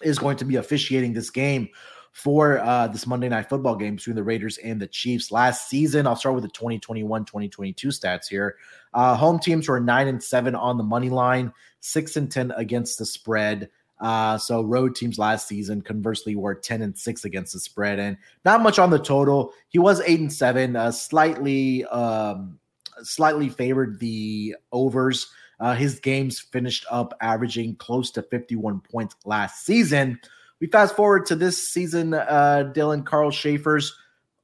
is 0.00 0.18
going 0.18 0.38
to 0.38 0.44
be 0.46 0.56
officiating 0.56 1.12
this 1.12 1.30
game 1.30 1.68
for 2.16 2.60
uh, 2.60 2.88
this 2.88 3.06
Monday 3.06 3.28
night 3.28 3.46
football 3.46 3.76
game 3.76 3.96
between 3.96 4.16
the 4.16 4.24
Raiders 4.24 4.56
and 4.56 4.80
the 4.80 4.86
Chiefs. 4.86 5.30
Last 5.30 5.68
season, 5.68 6.06
I'll 6.06 6.16
start 6.16 6.34
with 6.34 6.44
the 6.44 6.48
2021 6.48 7.26
2022 7.26 7.88
stats 7.88 8.26
here. 8.26 8.56
Uh, 8.94 9.14
home 9.14 9.38
teams 9.38 9.68
were 9.68 9.80
9 9.80 10.08
and 10.08 10.22
7 10.22 10.54
on 10.54 10.78
the 10.78 10.82
money 10.82 11.10
line, 11.10 11.52
6 11.80 12.16
and 12.16 12.32
10 12.32 12.52
against 12.52 12.98
the 12.98 13.04
spread. 13.04 13.68
Uh, 14.00 14.38
so 14.38 14.62
road 14.62 14.96
teams 14.96 15.18
last 15.18 15.46
season 15.46 15.82
conversely 15.82 16.36
were 16.36 16.54
10 16.54 16.80
and 16.80 16.96
6 16.96 17.26
against 17.26 17.52
the 17.52 17.60
spread 17.60 17.98
and 17.98 18.16
not 18.46 18.62
much 18.62 18.78
on 18.78 18.88
the 18.88 18.98
total. 18.98 19.52
He 19.68 19.78
was 19.78 20.00
8 20.00 20.20
and 20.20 20.32
7, 20.32 20.74
uh, 20.74 20.92
slightly 20.92 21.84
um, 21.84 22.58
slightly 23.02 23.50
favored 23.50 24.00
the 24.00 24.56
overs. 24.72 25.28
Uh, 25.60 25.74
his 25.74 26.00
games 26.00 26.40
finished 26.40 26.86
up 26.90 27.12
averaging 27.20 27.76
close 27.76 28.10
to 28.12 28.22
51 28.22 28.80
points 28.80 29.16
last 29.26 29.66
season. 29.66 30.18
We 30.60 30.68
fast 30.68 30.96
forward 30.96 31.26
to 31.26 31.36
this 31.36 31.68
season, 31.68 32.14
uh, 32.14 32.72
Dylan 32.74 33.04
Carl 33.04 33.30
Cheffers 33.30 33.94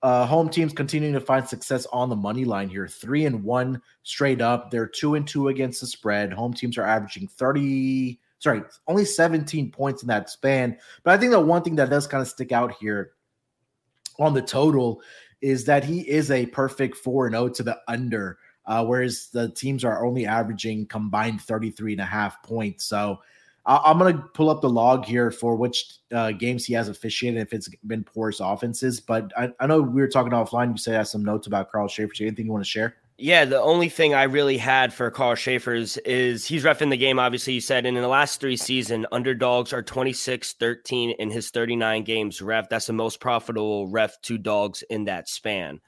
uh, 0.03 0.27
home 0.27 0.49
teams 0.49 0.73
continuing 0.73 1.15
to 1.15 1.21
find 1.21 1.49
success 1.49 1.87
on 1.93 2.09
the 2.09 2.17
money 2.17 2.45
line 2.45 2.69
here. 2.69 2.89
Three 2.89 3.25
and 3.25 3.45
one 3.45 3.81
straight 4.03 4.41
up. 4.41 4.71
They're 4.71 4.87
two 4.87 5.15
and 5.15 5.27
two 5.27 5.49
against 5.49 5.81
the 5.81 5.87
spread. 5.87 6.33
Home 6.33 6.53
teams 6.53 6.77
are 6.77 6.85
averaging 6.85 7.29
30, 7.29 8.19
sorry, 8.41 8.63
only 8.89 9.05
17 9.05 9.71
points 9.71 10.03
in 10.03 10.09
that 10.09 10.29
span. 10.29 10.77
But 11.05 11.15
I 11.15 11.19
think 11.19 11.31
the 11.31 11.41
one 11.41 11.63
thing 11.63 11.77
that 11.77 11.91
does 11.91 12.09
kind 12.09 12.21
of 12.21 12.27
stick 12.27 12.51
out 12.51 12.75
here 12.81 13.13
on 14.19 14.35
the 14.35 14.43
total 14.43 15.03
is 15.41 15.65
that 15.67 15.85
he 15.85 16.01
is 16.01 16.31
a 16.31 16.47
perfect 16.47 16.97
4 16.97 17.31
0 17.31 17.49
to 17.51 17.63
the 17.63 17.79
under, 17.87 18.39
uh, 18.67 18.85
whereas 18.85 19.29
the 19.33 19.53
teams 19.53 19.85
are 19.85 20.05
only 20.05 20.27
averaging 20.27 20.87
combined 20.87 21.41
33 21.43 21.93
and 21.93 22.01
a 22.01 22.05
half 22.05 22.43
points. 22.43 22.85
So 22.87 23.21
I'm 23.65 23.99
going 23.99 24.17
to 24.17 24.23
pull 24.35 24.51
up 24.51 24.61
the 24.61 24.69
log 24.69 25.05
here 25.05 25.31
for 25.31 25.55
which 25.55 25.99
uh, 26.13 26.33
games 26.33 26.65
he 26.65 26.75
has 26.75 26.89
officiated 26.89 27.41
if 27.41 27.53
it's 27.53 27.69
been 27.87 28.03
porous 28.03 28.41
offenses. 28.41 29.01
But 29.01 29.31
I, 29.37 29.51
I 29.61 29.67
know 29.67 29.81
we 29.81 30.01
were 30.01 30.09
talking 30.09 30.33
offline. 30.33 30.73
You 30.73 30.79
said 30.79 30.95
I 30.95 30.99
have 30.99 31.09
some 31.09 31.25
notes 31.25 31.47
about 31.47 31.71
Carl 31.71 31.89
Cheffers. 31.89 32.21
Anything 32.21 32.47
you 32.47 32.53
want 32.53 32.65
to 32.65 32.71
share? 32.71 32.97
Yeah, 33.19 33.45
the 33.45 33.61
only 33.61 33.89
thing 33.89 34.15
I 34.15 34.25
really 34.25 34.59
had 34.59 34.93
for 34.93 35.09
Carl 35.13 35.37
Cheffers 35.37 35.97
is 35.99 36.45
he's 36.45 36.65
refing 36.65 36.91
the 36.91 36.97
game, 36.97 37.21
obviously, 37.21 37.53
you 37.53 37.61
said. 37.61 37.87
And 37.87 37.97
in 37.97 38.03
the 38.03 38.09
last 38.09 38.41
three 38.41 38.57
seasons, 38.57 39.07
underdogs 39.13 39.73
are 39.73 39.83
26 39.83 40.55
13 40.55 41.11
in 41.11 41.31
his 41.31 41.51
39 41.51 42.03
games 42.03 42.43
ref. 42.43 42.69
That's 42.69 42.87
the 42.87 42.93
most 42.93 43.21
profitable 43.21 43.87
ref 43.87 44.21
to 44.23 44.39
dogs 44.39 44.83
in 44.91 45.05
that 45.05 45.29
span. 45.29 45.81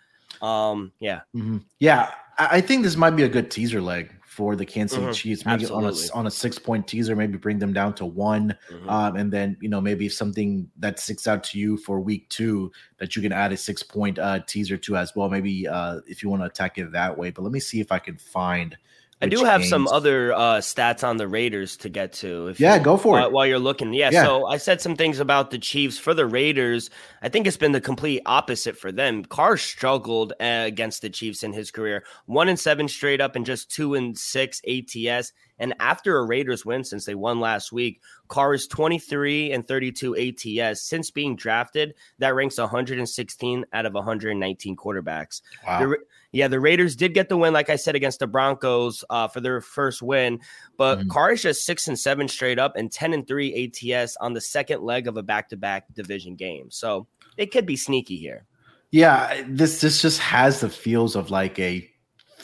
Um, 0.43 0.93
yeah. 1.01 1.23
Mm-hmm. 1.35 1.59
Yeah. 1.81 2.13
I 2.39 2.61
think 2.61 2.85
this 2.85 2.97
might 2.97 3.11
be 3.11 3.23
a 3.23 3.29
good 3.29 3.51
teaser 3.51 3.81
leg 3.81 4.13
for 4.35 4.57
the 4.57 4.67
Kansas 4.67 4.97
City 4.97 5.07
mm-hmm. 5.07 5.13
Chiefs. 5.13 5.47
Maybe 5.47 5.67
on 5.67 5.85
a 5.85 5.93
on 6.13 6.27
a 6.27 6.31
six 6.31 6.59
point 6.59 6.89
teaser, 6.89 7.15
maybe 7.15 7.39
bring 7.39 7.61
them 7.61 7.73
down 7.73 7.95
to 7.95 8.05
one, 8.05 8.57
mm-hmm. 8.71 8.89
um, 8.89 9.17
and 9.17 9.33
then 9.33 9.57
you 9.61 9.69
know 9.69 9.81
maybe 9.81 10.09
something 10.09 10.69
that 10.79 10.99
sticks 10.99 11.29
out 11.29 11.45
to 11.45 11.59
you 11.59 11.77
for 11.77 12.01
week 12.01 12.29
two 12.29 12.73
that 12.99 13.15
you 13.15 13.23
can 13.23 13.33
add 13.33 13.53
a 13.53 13.57
six 13.57 13.83
point 13.83 14.19
uh, 14.19 14.41
teaser 14.47 14.77
to 14.77 14.97
as 14.97 15.15
well. 15.15 15.29
Maybe 15.29 15.69
uh, 15.69 16.01
if 16.07 16.23
you 16.23 16.29
want 16.29 16.43
to 16.43 16.47
attack 16.47 16.79
it 16.79 16.93
that 16.93 17.17
way. 17.17 17.31
But 17.31 17.43
let 17.43 17.53
me 17.53 17.61
see 17.61 17.81
if 17.81 17.93
I 17.93 18.01
can 18.01 18.19
find 18.19 18.77
I 19.23 19.29
do 19.29 19.45
have 19.45 19.61
games. 19.61 19.71
some 19.71 19.89
other 19.89 20.33
uh, 20.33 20.59
stats 20.59 21.07
on 21.07 21.17
the 21.17 21.29
Raiders 21.29 21.77
to 21.79 21.89
get 21.89 22.13
to. 22.15 22.49
If 22.49 22.61
yeah, 22.61 22.77
you, 22.77 22.83
go 22.83 22.97
for 22.97 23.19
uh, 23.19 23.27
it. 23.27 23.33
While 23.33 23.47
you're 23.47 23.59
looking, 23.59 23.95
yeah, 23.95 24.11
yeah, 24.11 24.25
So 24.25 24.47
I 24.47 24.57
said 24.57 24.81
some 24.81 24.97
things 24.97 25.21
about 25.21 25.51
the 25.51 25.59
Chiefs 25.59 25.99
for 25.99 26.15
the 26.15 26.27
Raiders. 26.27 26.91
I 27.25 27.31
think 27.31 27.47
it's 27.47 27.57
been 27.57 27.73
the 27.73 27.81
complete 27.81 28.21
opposite 28.27 28.77
for 28.77 28.93
them. 28.93 29.25
Carr 29.25 29.57
struggled 29.57 30.35
uh, 30.35 30.65
against 30.67 31.01
the 31.01 31.09
Chiefs 31.09 31.43
in 31.43 31.55
his 31.55 31.71
career, 31.71 32.05
one 32.27 32.51
and 32.51 32.61
seven 32.61 32.87
straight 32.87 33.23
up, 33.23 33.35
and 33.35 33.47
just 33.47 33.71
two 33.71 33.95
and 33.95 34.17
six 34.17 34.61
ATS. 34.69 35.33
And 35.59 35.73
after 35.81 36.19
a 36.19 36.25
Raiders 36.27 36.67
win, 36.67 36.85
since 36.85 37.07
they 37.07 37.15
won 37.15 37.41
last 37.41 37.73
week, 37.73 38.03
Carr 38.29 38.53
is 38.53 38.67
23 38.67 39.53
and 39.53 39.67
32 39.67 40.35
ATS. 40.61 40.83
Since 40.83 41.13
being 41.13 41.35
drafted, 41.35 41.95
that 42.19 42.35
ranks 42.35 42.59
116 42.59 43.65
out 43.73 43.87
of 43.87 43.95
119 43.95 44.77
quarterbacks. 44.77 45.41
Wow. 45.67 45.79
The, 45.79 45.97
yeah, 46.33 46.49
the 46.49 46.59
Raiders 46.59 46.97
did 46.97 47.15
get 47.15 47.29
the 47.29 47.37
win, 47.37 47.55
like 47.55 47.71
I 47.71 47.77
said, 47.77 47.95
against 47.95 48.19
the 48.19 48.27
Broncos 48.27 49.05
uh, 49.09 49.29
for 49.29 49.41
their 49.41 49.61
first 49.61 50.03
win. 50.03 50.41
But 50.77 50.99
mm-hmm. 50.99 51.09
Carr 51.09 51.33
is 51.33 51.43
just 51.43 51.65
six 51.65 51.87
and 51.87 51.99
seven 51.99 52.27
straight 52.27 52.59
up 52.59 52.75
and 52.77 52.91
10 52.91 53.15
and 53.15 53.27
three 53.27 53.73
ATS 53.73 54.17
on 54.17 54.33
the 54.33 54.41
second 54.41 54.83
leg 54.83 55.07
of 55.07 55.17
a 55.17 55.23
back 55.23 55.51
to 55.51 55.57
back 55.57 55.85
division 55.95 56.35
game. 56.35 56.73
So 56.73 57.07
it 57.37 57.53
could 57.53 57.67
be 57.67 57.77
sneaky 57.77 58.17
here. 58.17 58.47
Yeah, 58.91 59.43
this 59.49 59.81
this 59.81 60.01
just 60.01 60.21
has 60.21 60.61
the 60.61 60.69
feels 60.69 61.17
of 61.17 61.31
like 61.31 61.59
a 61.59 61.91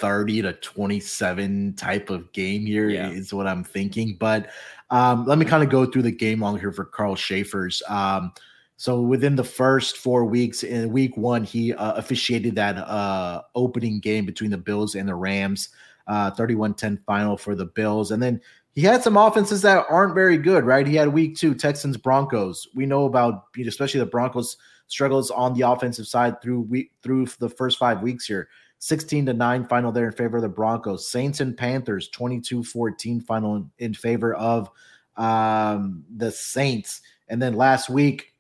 30 0.01 0.43
to 0.43 0.53
27 0.55 1.75
type 1.75 2.11
of 2.11 2.33
game 2.33 2.65
here 2.65 2.89
yeah. 2.89 3.11
is 3.11 3.35
what 3.35 3.47
I'm 3.47 3.63
thinking. 3.63 4.17
But 4.19 4.51
um, 4.89 5.27
let 5.27 5.39
me 5.39 5.45
kind 5.45 5.63
of 5.63 5.69
go 5.69 5.87
through 5.87 6.03
the 6.03 6.11
game 6.11 6.41
long 6.41 6.59
here 6.59 6.73
for 6.73 6.85
Carl 6.85 7.15
Cheffers. 7.15 7.83
Um, 7.89 8.33
so 8.77 9.03
within 9.03 9.37
the 9.37 9.45
first 9.45 9.99
four 9.99 10.25
weeks, 10.25 10.63
in 10.63 10.91
week 10.91 11.17
one, 11.19 11.45
he 11.45 11.75
uh, 11.75 11.93
officiated 11.93 12.55
that 12.55 12.79
uh, 12.79 13.43
opening 13.55 14.01
game 14.01 14.25
between 14.25 14.51
the 14.51 14.57
Bills 14.57 14.95
and 14.95 15.07
the 15.07 15.15
Rams, 15.15 15.69
uh, 16.07 16.31
31-10 16.31 17.05
final 17.05 17.37
for 17.37 17.55
the 17.55 17.67
Bills. 17.67 18.11
And 18.11 18.23
then 18.23 18.41
he 18.73 18.81
had 18.81 19.03
some 19.03 19.19
offenses 19.19 19.61
that 19.63 19.85
aren't 19.91 20.15
very 20.15 20.39
good, 20.39 20.65
right? 20.65 20.87
He 20.87 20.95
had 20.95 21.09
week 21.09 21.37
two, 21.37 21.55
Texans, 21.55 21.99
Broncos. 21.99 22.69
We 22.75 22.87
know 22.87 23.05
about, 23.05 23.49
especially 23.65 24.01
the 24.01 24.07
Broncos 24.07 24.57
struggles 24.91 25.31
on 25.31 25.55
the 25.55 25.63
offensive 25.63 26.07
side 26.07 26.43
through 26.43 26.61
week 26.63 26.93
through 27.03 27.27
the 27.39 27.49
first 27.49 27.79
five 27.79 28.03
weeks 28.03 28.27
here. 28.27 28.49
16 28.83 29.27
to 29.27 29.35
9 29.35 29.69
final 29.69 29.93
there 29.93 30.07
in 30.07 30.13
favor 30.13 30.39
of 30.39 30.43
the 30.43 30.49
Broncos. 30.49 31.09
Saints 31.09 31.41
and 31.41 31.57
Panthers 31.57 32.09
22 32.09 32.65
14 32.65 33.21
final 33.21 33.69
in, 33.79 33.95
favor 33.95 34.35
of 34.35 34.71
um, 35.17 36.05
the 36.17 36.31
Saints. 36.31 37.03
And 37.29 37.41
then 37.41 37.55
last 37.55 37.91
week, 37.91 38.35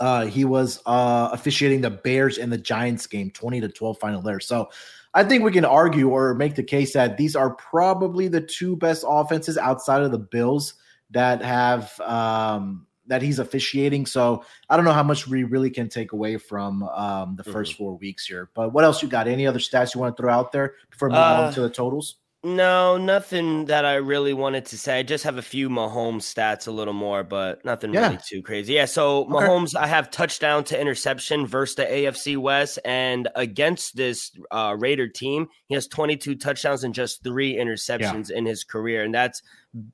uh, 0.00 0.26
he 0.26 0.44
was 0.44 0.80
uh, 0.86 1.30
officiating 1.32 1.80
the 1.80 1.90
Bears 1.90 2.38
and 2.38 2.52
the 2.52 2.58
Giants 2.58 3.06
game 3.06 3.30
20 3.30 3.62
to 3.62 3.68
12 3.68 3.98
final 3.98 4.20
there. 4.20 4.40
So 4.40 4.68
I 5.14 5.24
think 5.24 5.44
we 5.44 5.52
can 5.52 5.64
argue 5.64 6.10
or 6.10 6.34
make 6.34 6.54
the 6.54 6.62
case 6.62 6.92
that 6.92 7.16
these 7.16 7.34
are 7.34 7.54
probably 7.54 8.28
the 8.28 8.40
two 8.40 8.76
best 8.76 9.04
offenses 9.06 9.56
outside 9.56 10.02
of 10.02 10.10
the 10.12 10.18
Bills 10.18 10.74
that 11.10 11.42
have 11.42 11.98
um, 12.00 12.86
that 13.12 13.20
he's 13.20 13.38
officiating. 13.38 14.06
So 14.06 14.42
I 14.70 14.76
don't 14.76 14.86
know 14.86 14.92
how 14.94 15.02
much 15.02 15.28
we 15.28 15.44
really 15.44 15.68
can 15.68 15.90
take 15.90 16.12
away 16.12 16.38
from 16.38 16.82
um, 16.84 17.36
the 17.36 17.42
1st 17.42 17.52
mm-hmm. 17.52 17.76
four 17.76 17.96
weeks 17.98 18.24
here. 18.24 18.48
But 18.54 18.72
what 18.72 18.84
else 18.84 19.02
you 19.02 19.08
got? 19.08 19.28
Any 19.28 19.46
other 19.46 19.58
stats 19.58 19.94
you 19.94 20.00
want 20.00 20.16
to 20.16 20.22
throw 20.22 20.32
out 20.32 20.50
there 20.50 20.76
before 20.90 21.10
moving 21.10 21.22
uh, 21.22 21.42
on 21.42 21.52
to 21.52 21.60
the 21.60 21.68
totals? 21.68 22.14
No, 22.44 22.96
nothing 22.96 23.66
that 23.66 23.84
I 23.84 23.94
really 23.94 24.34
wanted 24.34 24.66
to 24.66 24.78
say. 24.78 24.98
I 24.98 25.04
just 25.04 25.22
have 25.22 25.38
a 25.38 25.42
few 25.42 25.68
Mahomes 25.68 26.22
stats 26.22 26.66
a 26.66 26.72
little 26.72 26.92
more, 26.92 27.22
but 27.22 27.64
nothing 27.64 27.94
yeah. 27.94 28.08
really 28.08 28.18
too 28.26 28.42
crazy. 28.42 28.72
Yeah, 28.72 28.86
so 28.86 29.20
okay. 29.20 29.32
Mahomes, 29.32 29.76
I 29.76 29.86
have 29.86 30.10
touchdown 30.10 30.64
to 30.64 30.80
interception 30.80 31.46
versus 31.46 31.76
the 31.76 31.84
AFC 31.84 32.36
West, 32.36 32.80
and 32.84 33.28
against 33.36 33.94
this 33.94 34.32
uh, 34.50 34.74
Raider 34.76 35.06
team, 35.06 35.46
he 35.66 35.74
has 35.74 35.86
22 35.86 36.34
touchdowns 36.34 36.82
and 36.82 36.92
just 36.92 37.22
three 37.22 37.54
interceptions 37.54 38.30
yeah. 38.30 38.38
in 38.38 38.44
his 38.44 38.64
career, 38.64 39.04
and 39.04 39.14
that's 39.14 39.40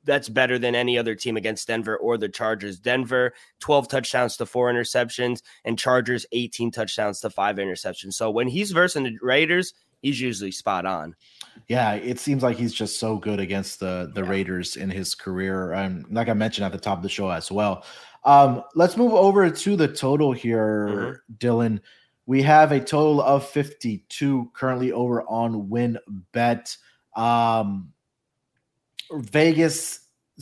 that's 0.05 0.31
better 0.31 0.59
than 0.59 0.75
any 0.75 0.99
other 0.99 1.15
team 1.15 1.37
against 1.37 1.69
Denver 1.69 1.99
or 1.99 2.17
the 2.17 2.31
Chargers. 2.31 2.81
Denver, 2.81 3.35
12 3.61 3.89
touchdowns 3.89 4.39
to 4.39 4.47
four 4.47 4.73
interceptions, 4.73 5.43
and 5.67 5.79
Chargers, 5.79 6.25
18 6.33 6.71
touchdowns 6.71 7.21
to 7.21 7.29
five 7.29 7.57
interceptions. 7.57 8.15
So 8.15 8.31
when 8.31 8.49
he's 8.49 8.73
versus 8.73 9.03
the 9.03 9.19
Raiders, 9.21 9.75
he's 10.03 10.21
usually 10.21 10.53
spot 10.53 10.87
on. 10.87 11.15
Yeah, 11.69 11.95
it 11.95 12.19
seems 12.19 12.43
like 12.43 12.57
he's 12.57 12.75
just 12.75 12.99
so 12.99 13.17
good 13.17 13.41
against 13.41 13.81
the 13.81 14.11
the 14.15 14.23
yeah. 14.23 14.31
Raiders 14.31 14.77
in 14.77 14.91
his 14.91 15.15
career. 15.15 15.75
Um, 15.75 16.07
like 16.11 16.29
I 16.29 16.35
mentioned 16.35 16.65
at 16.65 16.73
the 16.73 16.79
top 16.79 16.99
of 16.99 17.03
the 17.03 17.09
show 17.09 17.31
as 17.31 17.51
well. 17.51 17.85
Um, 18.25 18.63
let's 18.75 18.97
move 18.97 19.13
over 19.13 19.49
to 19.51 19.77
the 19.77 19.89
total 19.89 20.33
here, 20.33 20.89
mm-hmm. 20.91 21.35
Dylan. 21.39 21.81
We 22.27 22.43
have 22.43 22.73
a 22.73 22.81
total 22.81 23.23
of 23.23 23.47
52 23.49 24.51
currently 24.53 24.93
over 24.93 25.23
on 25.23 25.71
win 25.71 25.99
bet. 26.33 26.77
Um, 27.17 27.93
Vegas 29.11 30.01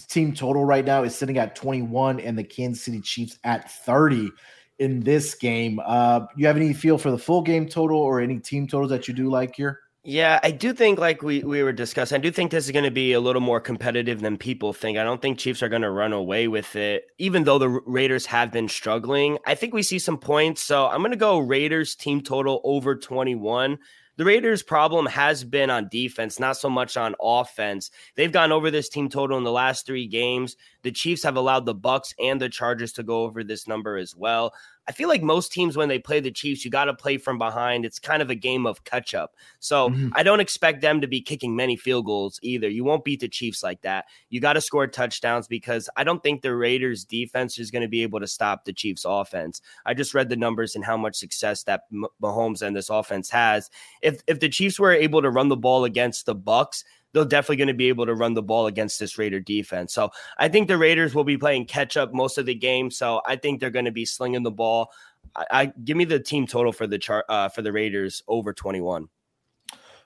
team 0.09 0.35
total 0.35 0.65
right 0.65 0.85
now 0.85 1.05
is 1.05 1.15
sitting 1.15 1.39
at 1.39 1.55
21 1.57 2.21
and 2.21 2.37
the 2.37 2.45
Kansas 2.45 2.85
City 2.85 3.01
Chiefs 3.01 3.39
at 3.45 3.71
30 3.71 4.31
in 4.79 5.01
this 5.01 5.35
game. 5.35 5.81
Uh, 5.85 6.27
you 6.37 6.47
have 6.47 6.57
any 6.57 6.73
feel 6.73 6.99
for 6.99 7.11
the 7.11 7.19
full 7.19 7.43
game 7.43 7.69
total 7.69 7.99
or 7.99 8.21
any 8.21 8.39
team 8.39 8.67
totals 8.67 8.91
that 8.91 9.09
you 9.09 9.15
do 9.15 9.31
like 9.31 9.57
here? 9.57 9.81
Yeah, 10.09 10.39
I 10.45 10.53
do 10.53 10.73
think, 10.73 11.01
like 11.01 11.23
we, 11.23 11.43
we 11.43 11.65
were 11.65 11.73
discussing, 11.73 12.15
I 12.15 12.21
do 12.21 12.31
think 12.31 12.53
this 12.53 12.67
is 12.67 12.71
going 12.71 12.85
to 12.85 12.93
be 12.93 13.13
a 13.13 13.19
little 13.19 13.43
more 13.43 13.61
competitive 13.61 14.21
than 14.21 14.37
people 14.37 14.73
think. 14.73 14.97
I 14.99 15.03
don't 15.03 15.21
think 15.21 15.37
Chiefs 15.37 15.65
are 15.65 15.69
going 15.69 15.83
to 15.83 15.91
run 15.91 16.13
away 16.13 16.47
with 16.47 16.77
it, 16.77 17.07
even 17.19 17.43
though 17.43 17.59
the 17.59 17.69
Raiders 17.69 18.25
have 18.27 18.53
been 18.53 18.69
struggling. 18.69 19.39
I 19.45 19.57
think 19.57 19.75
we 19.75 19.83
see 19.83 19.99
some 19.99 20.17
points. 20.17 20.63
So 20.63 20.87
I'm 20.87 21.01
going 21.01 21.11
to 21.11 21.17
go 21.17 21.41
Raiders 21.41 21.97
team 21.97 22.21
total 22.21 22.61
over 22.63 22.95
21. 22.95 23.79
The 24.17 24.25
Raiders' 24.25 24.63
problem 24.63 25.05
has 25.07 25.45
been 25.45 25.69
on 25.69 25.89
defense, 25.91 26.41
not 26.41 26.57
so 26.57 26.71
much 26.71 26.97
on 26.97 27.15
offense. 27.21 27.91
They've 28.15 28.33
gone 28.33 28.51
over 28.51 28.71
this 28.71 28.89
team 28.89 29.11
total 29.11 29.37
in 29.37 29.45
the 29.45 29.53
last 29.53 29.85
three 29.85 30.07
games. 30.07 30.57
The 30.83 30.91
Chiefs 30.91 31.23
have 31.23 31.37
allowed 31.37 31.67
the 31.67 31.75
Bucks 31.75 32.15
and 32.19 32.41
the 32.41 32.49
Chargers 32.49 32.93
to 32.95 33.03
go 33.03 33.25
over 33.25 33.45
this 33.45 33.69
number 33.69 33.99
as 33.99 34.17
well. 34.17 34.55
I 34.89 34.93
feel 34.93 35.09
like 35.09 35.23
most 35.23 35.53
teams, 35.53 35.77
when 35.77 35.89
they 35.89 35.99
play 35.99 36.21
the 36.21 36.31
Chiefs, 36.31 36.65
you 36.65 36.71
got 36.71 36.85
to 36.85 36.95
play 36.95 37.19
from 37.19 37.39
behind. 37.39 37.85
It's 37.85 37.99
kind 37.99 38.23
of 38.23 38.31
a 38.31 38.35
game 38.35 38.67
of 38.67 38.85
catch 38.85 39.15
up. 39.15 39.35
So 39.59 39.91
mm-hmm. 39.91 40.09
I 40.15 40.23
don't 40.23 40.41
expect 40.41 40.81
them 40.81 41.01
to 41.01 41.07
be 41.07 41.21
kicking 41.21 41.57
many 41.57 41.77
field 41.77 42.07
goals 42.07 42.39
either. 42.43 42.69
You 42.69 42.85
won't 42.85 43.05
beat 43.05 43.21
the 43.21 43.29
Chiefs 43.29 43.63
like 43.63 43.83
that. 43.83 44.07
You 44.31 44.41
got 44.41 44.53
to 44.53 44.61
score 44.61 44.87
touchdowns 44.87 45.49
because 45.49 45.89
I 45.97 46.05
don't 46.05 46.23
think 46.23 46.43
the 46.43 46.55
Raiders 46.55 47.05
defense 47.05 47.59
is 47.59 47.71
going 47.71 47.83
to 47.83 47.89
be 47.89 48.03
able 48.03 48.21
to 48.21 48.27
stop 48.27 48.65
the 48.65 48.73
Chiefs 48.73 49.05
offense. 49.07 49.61
I 49.85 49.95
just 49.95 50.15
read 50.15 50.29
the 50.29 50.37
numbers 50.37 50.77
and 50.77 50.85
how 50.85 50.97
much 50.97 51.17
success 51.17 51.65
that 51.65 51.83
Mahomes 52.23 52.63
and 52.63 52.77
this 52.77 52.91
offense 52.91 53.31
has. 53.31 53.71
If 54.03 54.23
if 54.27 54.41
the 54.41 54.49
Chiefs 54.49 54.79
were 54.79 54.93
able 54.93 55.23
to 55.23 55.31
run 55.31 55.49
the 55.49 55.57
ball 55.57 55.85
against 55.85 56.27
the 56.27 56.35
Bucks, 56.35 56.85
they're 57.17 57.25
definitely 57.25 57.57
going 57.57 57.69
to 57.69 57.75
be 57.75 57.89
able 57.89 58.05
to 58.05 58.15
run 58.15 58.35
the 58.35 58.43
ball 58.43 58.67
against 58.67 59.01
this 59.01 59.17
Raider 59.17 59.41
defense. 59.41 59.95
So 59.95 60.11
I 60.37 60.49
think 60.49 60.69
the 60.69 60.77
Raiders 60.77 61.15
will 61.15 61.25
be 61.25 61.39
playing 61.39 61.65
catch 61.65 61.97
up 61.97 62.13
most 62.13 62.37
of 62.37 62.45
the 62.45 62.55
game. 62.55 62.91
So 62.91 63.23
I 63.25 63.37
think 63.37 63.59
they're 63.59 63.71
going 63.71 63.87
to 63.87 63.91
be 63.91 64.05
slinging 64.05 64.43
the 64.43 64.51
ball. 64.51 64.93
I, 65.35 65.47
I 65.51 65.67
give 65.83 65.97
me 65.97 66.05
the 66.05 66.21
team 66.21 66.47
total 66.47 66.73
for 66.73 66.87
the 66.87 66.99
chart 66.99 67.25
uh, 67.31 67.49
for 67.49 67.63
the 67.63 67.73
Raiders 67.73 68.23
over 68.29 68.53
21. 68.53 69.09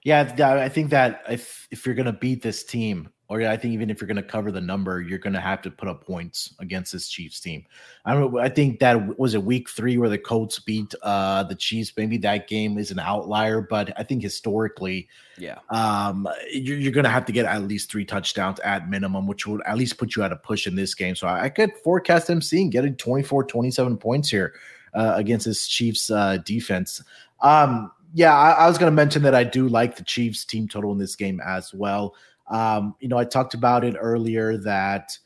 Yeah, 0.05 0.21
I 0.65 0.69
think 0.69 0.91
that 0.91 1.25
if 1.29 1.67
if 1.73 1.85
you're 1.85 1.97
going 1.97 2.07
to 2.07 2.13
beat 2.13 2.43
this 2.43 2.63
team, 2.65 3.11
or 3.31 3.41
yeah, 3.41 3.53
I 3.53 3.57
think 3.57 3.73
even 3.75 3.91
if 3.91 4.01
you're 4.01 4.09
going 4.09 4.17
to 4.17 4.25
cover 4.25 4.51
the 4.51 4.61
number, 4.61 5.01
you're 5.01 5.21
going 5.21 5.35
to 5.35 5.41
have 5.41 5.63
to 5.63 5.71
put 5.71 5.89
up 5.89 6.05
points 6.05 6.53
against 6.59 6.91
this 6.93 7.09
Chiefs 7.09 7.39
team. 7.39 7.65
I 8.05 8.13
don't. 8.15 8.37
I 8.37 8.49
think 8.49 8.81
that 8.81 9.21
was 9.21 9.35
a 9.35 9.41
week 9.41 9.71
three 9.71 9.97
where 9.99 10.09
the 10.09 10.19
Colts 10.19 10.59
beat 10.59 10.93
uh, 11.05 11.45
the 11.45 11.55
Chiefs. 11.55 11.93
Maybe 11.97 12.19
that 12.19 12.49
game 12.49 12.77
is 12.77 12.91
an 12.91 12.99
outlier, 12.99 13.61
but 13.61 13.93
I 13.97 14.03
think 14.03 14.21
historically, 14.21 15.07
yeah, 15.39 15.61
um, 15.69 16.29
you're, 16.53 16.77
you're 16.77 16.93
going 16.93 17.05
to 17.05 17.11
have 17.11 17.25
to 17.27 17.33
get 17.33 17.47
at 17.47 17.63
least 17.63 17.89
three 17.89 18.05
touchdowns 18.05 18.59
at 18.61 18.91
minimum, 18.91 19.29
which 19.29 19.47
would 19.47 19.63
at 19.65 19.79
least 19.79 19.97
put 19.97 20.17
you 20.17 20.25
at 20.25 20.33
a 20.33 20.37
push 20.37 20.67
in 20.67 20.75
this 20.75 20.97
game. 20.97 21.15
So 21.15 21.29
I, 21.29 21.45
I 21.45 21.49
could 21.51 21.71
forecast 21.85 22.27
them 22.27 22.43
seeing 22.43 22.69
getting 22.69 22.97
24, 22.97 23.45
27 23.45 23.97
points 23.97 24.29
here 24.29 24.55
uh, 24.93 25.13
against 25.15 25.47
this 25.47 25.69
Chiefs 25.69 26.11
uh, 26.11 26.39
defense. 26.39 27.01
Um, 27.43 27.93
yeah, 28.13 28.37
I, 28.37 28.51
I 28.51 28.67
was 28.67 28.77
going 28.77 28.91
to 28.91 28.97
mention 28.97 29.23
that 29.23 29.37
I 29.37 29.45
do 29.45 29.69
like 29.69 29.95
the 29.95 30.03
Chiefs 30.03 30.45
team 30.45 30.67
total 30.67 30.91
in 30.91 30.99
this 30.99 31.15
game 31.15 31.41
as 31.47 31.73
well. 31.73 32.17
Um, 32.51 32.97
you 33.01 33.09
know, 33.09 33.17
I 33.17 33.25
talked 33.25 33.55
about 33.55 33.85
it 33.85 33.97
earlier 33.99 34.59
that 34.59 35.17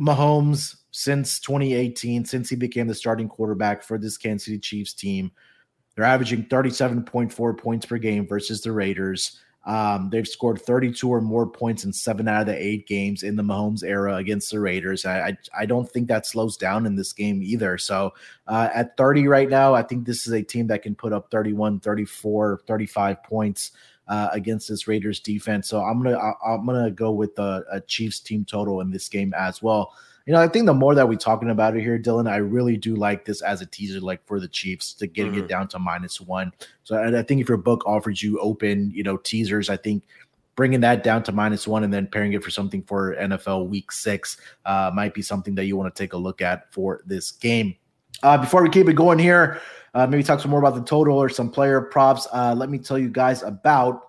Mahomes, 0.00 0.76
since 0.90 1.38
2018, 1.40 2.24
since 2.24 2.48
he 2.48 2.56
became 2.56 2.88
the 2.88 2.94
starting 2.94 3.28
quarterback 3.28 3.82
for 3.84 3.98
this 3.98 4.16
Kansas 4.16 4.46
City 4.46 4.58
Chiefs 4.58 4.94
team, 4.94 5.30
they're 5.94 6.04
averaging 6.04 6.46
37.4 6.46 7.58
points 7.58 7.86
per 7.86 7.98
game 7.98 8.26
versus 8.26 8.62
the 8.62 8.72
Raiders. 8.72 9.38
Um, 9.64 10.08
they've 10.10 10.26
scored 10.26 10.60
32 10.60 11.08
or 11.08 11.20
more 11.20 11.46
points 11.46 11.84
in 11.84 11.92
seven 11.92 12.26
out 12.26 12.40
of 12.40 12.46
the 12.48 12.56
eight 12.56 12.88
games 12.88 13.22
in 13.22 13.36
the 13.36 13.44
Mahomes 13.44 13.84
era 13.84 14.16
against 14.16 14.50
the 14.50 14.58
Raiders. 14.58 15.04
I, 15.04 15.28
I, 15.28 15.38
I 15.60 15.66
don't 15.66 15.88
think 15.88 16.08
that 16.08 16.26
slows 16.26 16.56
down 16.56 16.84
in 16.84 16.96
this 16.96 17.12
game 17.12 17.42
either. 17.42 17.78
So 17.78 18.12
uh, 18.48 18.70
at 18.74 18.96
30 18.96 19.28
right 19.28 19.48
now, 19.48 19.74
I 19.74 19.82
think 19.82 20.04
this 20.04 20.26
is 20.26 20.32
a 20.32 20.42
team 20.42 20.66
that 20.68 20.82
can 20.82 20.96
put 20.96 21.12
up 21.12 21.30
31, 21.30 21.78
34, 21.78 22.62
35 22.66 23.22
points 23.22 23.70
uh, 24.08 24.28
against 24.32 24.68
this 24.68 24.88
Raiders 24.88 25.20
defense. 25.20 25.68
So 25.68 25.80
I'm 25.82 26.02
gonna 26.02 26.16
I, 26.16 26.54
am 26.54 26.66
gonna 26.66 26.90
go 26.90 27.12
with 27.12 27.34
the 27.34 27.64
a 27.70 27.80
Chiefs 27.80 28.20
team 28.20 28.44
total 28.44 28.80
in 28.80 28.90
this 28.90 29.08
game 29.08 29.34
as 29.36 29.62
well. 29.62 29.94
You 30.26 30.32
know, 30.32 30.40
I 30.40 30.46
think 30.46 30.66
the 30.66 30.74
more 30.74 30.94
that 30.94 31.08
we're 31.08 31.16
talking 31.16 31.50
about 31.50 31.76
it 31.76 31.82
here, 31.82 31.98
Dylan, 31.98 32.30
I 32.30 32.36
really 32.36 32.76
do 32.76 32.94
like 32.94 33.24
this 33.24 33.42
as 33.42 33.60
a 33.60 33.66
teaser, 33.66 34.00
like 34.00 34.24
for 34.24 34.38
the 34.38 34.46
Chiefs 34.46 34.92
to 34.94 35.08
getting 35.08 35.32
mm-hmm. 35.32 35.42
it 35.42 35.48
down 35.48 35.66
to 35.68 35.80
minus 35.80 36.20
one. 36.20 36.52
So 36.84 36.96
and 36.96 37.16
I 37.16 37.22
think 37.22 37.40
if 37.40 37.48
your 37.48 37.58
book 37.58 37.84
offers 37.86 38.22
you 38.22 38.38
open, 38.38 38.92
you 38.94 39.02
know, 39.02 39.16
teasers, 39.16 39.68
I 39.68 39.76
think 39.76 40.04
bringing 40.54 40.80
that 40.80 41.02
down 41.02 41.22
to 41.24 41.32
minus 41.32 41.66
one 41.66 41.82
and 41.82 41.92
then 41.92 42.06
pairing 42.06 42.34
it 42.34 42.44
for 42.44 42.50
something 42.50 42.82
for 42.82 43.16
NFL 43.16 43.68
Week 43.68 43.90
Six 43.90 44.36
uh, 44.64 44.90
might 44.94 45.14
be 45.14 45.22
something 45.22 45.54
that 45.54 45.64
you 45.64 45.76
want 45.76 45.92
to 45.92 46.02
take 46.02 46.12
a 46.12 46.18
look 46.18 46.40
at 46.40 46.72
for 46.72 47.02
this 47.06 47.32
game. 47.32 47.74
Uh, 48.22 48.38
before 48.38 48.62
we 48.62 48.70
keep 48.70 48.88
it 48.88 48.92
going 48.92 49.18
here, 49.18 49.60
uh, 49.94 50.06
maybe 50.06 50.22
talk 50.22 50.40
some 50.40 50.50
more 50.50 50.60
about 50.60 50.74
the 50.74 50.82
total 50.82 51.18
or 51.18 51.28
some 51.28 51.50
player 51.50 51.80
props. 51.80 52.26
Uh, 52.32 52.54
let 52.56 52.70
me 52.70 52.78
tell 52.78 52.98
you 52.98 53.08
guys 53.08 53.42
about. 53.42 54.02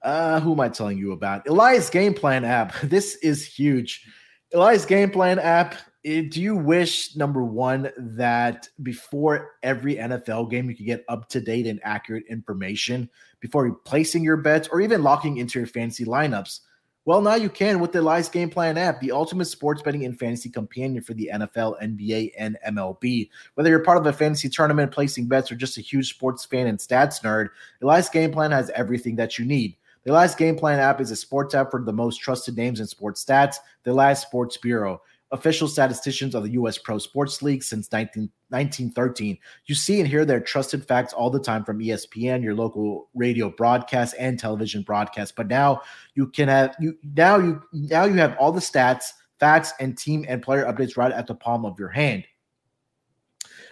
Uh, 0.00 0.38
who 0.38 0.52
am 0.52 0.60
I 0.60 0.68
telling 0.68 0.96
you 0.96 1.12
about? 1.12 1.48
Elias 1.48 1.90
Game 1.90 2.14
Plan 2.14 2.44
app. 2.44 2.72
This 2.82 3.16
is 3.16 3.44
huge. 3.44 4.06
Elias 4.54 4.84
Game 4.84 5.10
Plan 5.10 5.38
app. 5.38 5.74
Eh, 6.04 6.22
do 6.30 6.40
you 6.40 6.56
wish 6.56 7.16
number 7.16 7.42
one 7.44 7.90
that 7.96 8.68
before 8.82 9.56
every 9.62 9.96
NFL 9.96 10.50
game 10.50 10.70
you 10.70 10.76
could 10.76 10.86
get 10.86 11.04
up 11.08 11.28
to 11.30 11.40
date 11.40 11.66
and 11.66 11.80
accurate 11.82 12.24
information 12.30 13.10
before 13.40 13.74
placing 13.84 14.22
your 14.22 14.36
bets 14.36 14.68
or 14.68 14.80
even 14.80 15.02
locking 15.02 15.38
into 15.38 15.58
your 15.58 15.66
fantasy 15.66 16.04
lineups? 16.04 16.60
Well, 17.08 17.22
now 17.22 17.36
you 17.36 17.48
can 17.48 17.80
with 17.80 17.92
the 17.92 18.00
Elias 18.00 18.28
Game 18.28 18.50
Plan 18.50 18.76
app, 18.76 19.00
the 19.00 19.12
ultimate 19.12 19.46
sports 19.46 19.80
betting 19.80 20.04
and 20.04 20.18
fantasy 20.18 20.50
companion 20.50 21.02
for 21.02 21.14
the 21.14 21.30
NFL, 21.32 21.82
NBA, 21.82 22.32
and 22.38 22.58
MLB. 22.68 23.30
Whether 23.54 23.70
you're 23.70 23.82
part 23.82 23.96
of 23.96 24.04
a 24.04 24.12
fantasy 24.12 24.50
tournament, 24.50 24.92
placing 24.92 25.26
bets, 25.26 25.50
or 25.50 25.54
just 25.54 25.78
a 25.78 25.80
huge 25.80 26.10
sports 26.10 26.44
fan 26.44 26.66
and 26.66 26.78
stats 26.78 27.22
nerd, 27.22 27.48
Elias 27.80 28.10
Game 28.10 28.30
Plan 28.30 28.50
has 28.50 28.68
everything 28.74 29.16
that 29.16 29.38
you 29.38 29.46
need. 29.46 29.74
The 30.04 30.10
Elias 30.10 30.34
Game 30.34 30.54
Plan 30.54 30.80
app 30.80 31.00
is 31.00 31.10
a 31.10 31.16
sports 31.16 31.54
app 31.54 31.70
for 31.70 31.82
the 31.82 31.94
most 31.94 32.18
trusted 32.18 32.58
names 32.58 32.78
in 32.78 32.86
sports 32.86 33.24
stats, 33.24 33.56
the 33.84 33.92
Elias 33.92 34.20
Sports 34.20 34.58
Bureau 34.58 35.00
official 35.30 35.68
statisticians 35.68 36.34
of 36.34 36.42
the 36.42 36.52
U.S. 36.52 36.78
Pro 36.78 36.98
Sports 36.98 37.42
League 37.42 37.62
since 37.62 37.90
19, 37.92 38.30
1913. 38.48 39.38
You 39.66 39.74
see 39.74 40.00
and 40.00 40.08
hear 40.08 40.24
their 40.24 40.40
trusted 40.40 40.86
facts 40.86 41.12
all 41.12 41.30
the 41.30 41.40
time 41.40 41.64
from 41.64 41.80
ESPN, 41.80 42.42
your 42.42 42.54
local 42.54 43.08
radio 43.14 43.50
broadcast, 43.50 44.14
and 44.18 44.38
television 44.38 44.82
broadcast. 44.82 45.36
But 45.36 45.48
now 45.48 45.82
you 46.14 46.28
can 46.28 46.48
have 46.48 46.74
you 46.80 46.96
now 47.14 47.38
you 47.38 47.62
now 47.72 48.04
you 48.04 48.14
have 48.14 48.36
all 48.38 48.52
the 48.52 48.60
stats, 48.60 49.12
facts, 49.38 49.72
and 49.80 49.96
team 49.96 50.24
and 50.28 50.42
player 50.42 50.64
updates 50.64 50.96
right 50.96 51.12
at 51.12 51.26
the 51.26 51.34
palm 51.34 51.64
of 51.64 51.78
your 51.78 51.90
hand. 51.90 52.24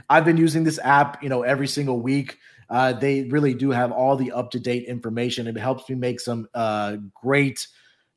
I've 0.09 0.25
been 0.25 0.37
using 0.37 0.65
this 0.65 0.79
app, 0.83 1.23
you 1.23 1.29
know, 1.29 1.43
every 1.43 1.67
single 1.67 2.01
week. 2.01 2.39
Uh, 2.69 2.93
they 2.93 3.25
really 3.25 3.55
do 3.55 3.71
have 3.71 3.93
all 3.93 4.17
the 4.17 4.33
up 4.33 4.51
to 4.51 4.61
date 4.61 4.85
information. 4.85 5.47
It 5.47 5.57
helps 5.57 5.89
me 5.89 5.95
make 5.95 6.21
some 6.21 6.49
uh, 6.53 6.97
great 7.15 7.67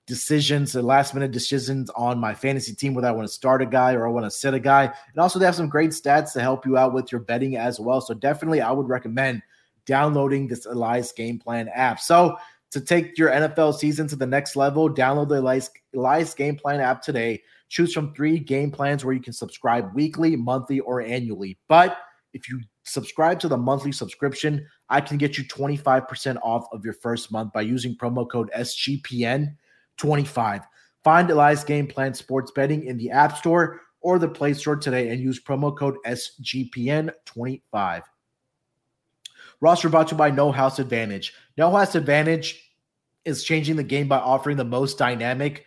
decisions 0.10 0.76
and 0.76 0.88
last 0.88 1.14
minute 1.14 1.32
decisions 1.32 1.92
on 1.92 2.18
my 2.18 2.34
fantasy 2.34 2.74
team, 2.74 2.96
whether 2.96 3.08
I 3.08 3.12
want 3.12 3.28
to 3.28 3.34
start 3.34 3.62
a 3.62 3.66
guy 3.68 3.94
or 3.94 4.08
I 4.08 4.10
want 4.10 4.26
to 4.26 4.32
sit 4.32 4.56
a 4.56 4.60
guy. 4.60 4.86
And 4.86 5.18
also, 5.22 5.38
they 5.38 5.46
have 5.46 5.56
some 5.56 5.70
great 5.70 5.92
stats 5.92 6.34
to 6.34 6.42
help 6.42 6.66
you 6.66 6.78
out 6.78 6.94
with 6.94 7.12
your 7.12 7.22
betting 7.22 7.56
as 7.56 7.80
well. 7.80 8.02
So, 8.02 8.16
definitely, 8.16 8.60
I 8.60 8.72
would 8.72 8.90
recommend 8.90 9.44
downloading 9.86 10.48
this 10.48 10.66
Elias 10.66 11.12
Game 11.12 11.38
Plan 11.38 11.70
app. 11.70 12.00
So, 12.00 12.38
to 12.72 12.82
take 12.82 13.20
your 13.20 13.30
NFL 13.30 13.76
season 13.76 14.08
to 14.08 14.16
the 14.16 14.26
next 14.26 14.56
level, 14.56 14.90
download 14.90 15.30
the 15.30 15.40
Elias, 15.40 15.70
Elias 15.96 16.34
Game 16.34 16.56
Plan 16.56 16.82
app 16.82 17.04
today. 17.04 17.44
Choose 17.70 17.94
from 17.94 18.14
three 18.16 18.40
game 18.40 18.72
plans 18.72 19.06
where 19.06 19.14
you 19.14 19.22
can 19.22 19.34
subscribe 19.34 19.94
weekly, 19.94 20.36
monthly, 20.36 20.80
or 20.80 21.02
annually. 21.02 21.60
But 21.68 22.00
if 22.34 22.50
you 22.50 22.62
subscribe 22.84 23.40
to 23.42 23.48
the 23.48 23.58
monthly 23.58 23.92
subscription, 23.92 24.66
I 24.90 25.02
can 25.02 25.18
get 25.18 25.38
you 25.38 25.44
25% 25.44 26.38
off 26.42 26.66
of 26.72 26.84
your 26.84 26.96
first 26.96 27.32
month 27.32 27.54
by 27.54 27.62
using 27.62 27.96
promo 27.96 28.28
code 28.28 28.50
SGPN 28.58 29.56
25. 30.00 30.62
Find 31.04 31.30
Elias 31.30 31.64
Game 31.64 31.88
Plan 31.88 32.14
Sports 32.14 32.52
Betting 32.52 32.86
in 32.86 32.98
the 32.98 33.12
App 33.12 33.38
Store 33.38 33.82
or 34.02 34.18
the 34.18 34.28
Play 34.28 34.54
Store 34.54 34.76
today 34.76 35.10
and 35.10 35.22
use 35.22 35.42
promo 35.42 35.76
code 35.78 35.98
SGPN25. 36.06 38.02
Roster 39.62 39.90
brought 39.90 40.08
to 40.08 40.16
you 40.16 40.18
by 40.18 40.32
No 40.32 40.52
House 40.52 40.80
Advantage. 40.80 41.34
No 41.58 41.70
House 41.72 41.96
Advantage 41.96 42.72
is 43.26 43.44
changing 43.44 43.76
the 43.76 43.84
game 43.84 44.08
by 44.08 44.18
offering 44.18 44.58
the 44.58 44.64
most 44.64 44.98
dynamic 44.98 45.66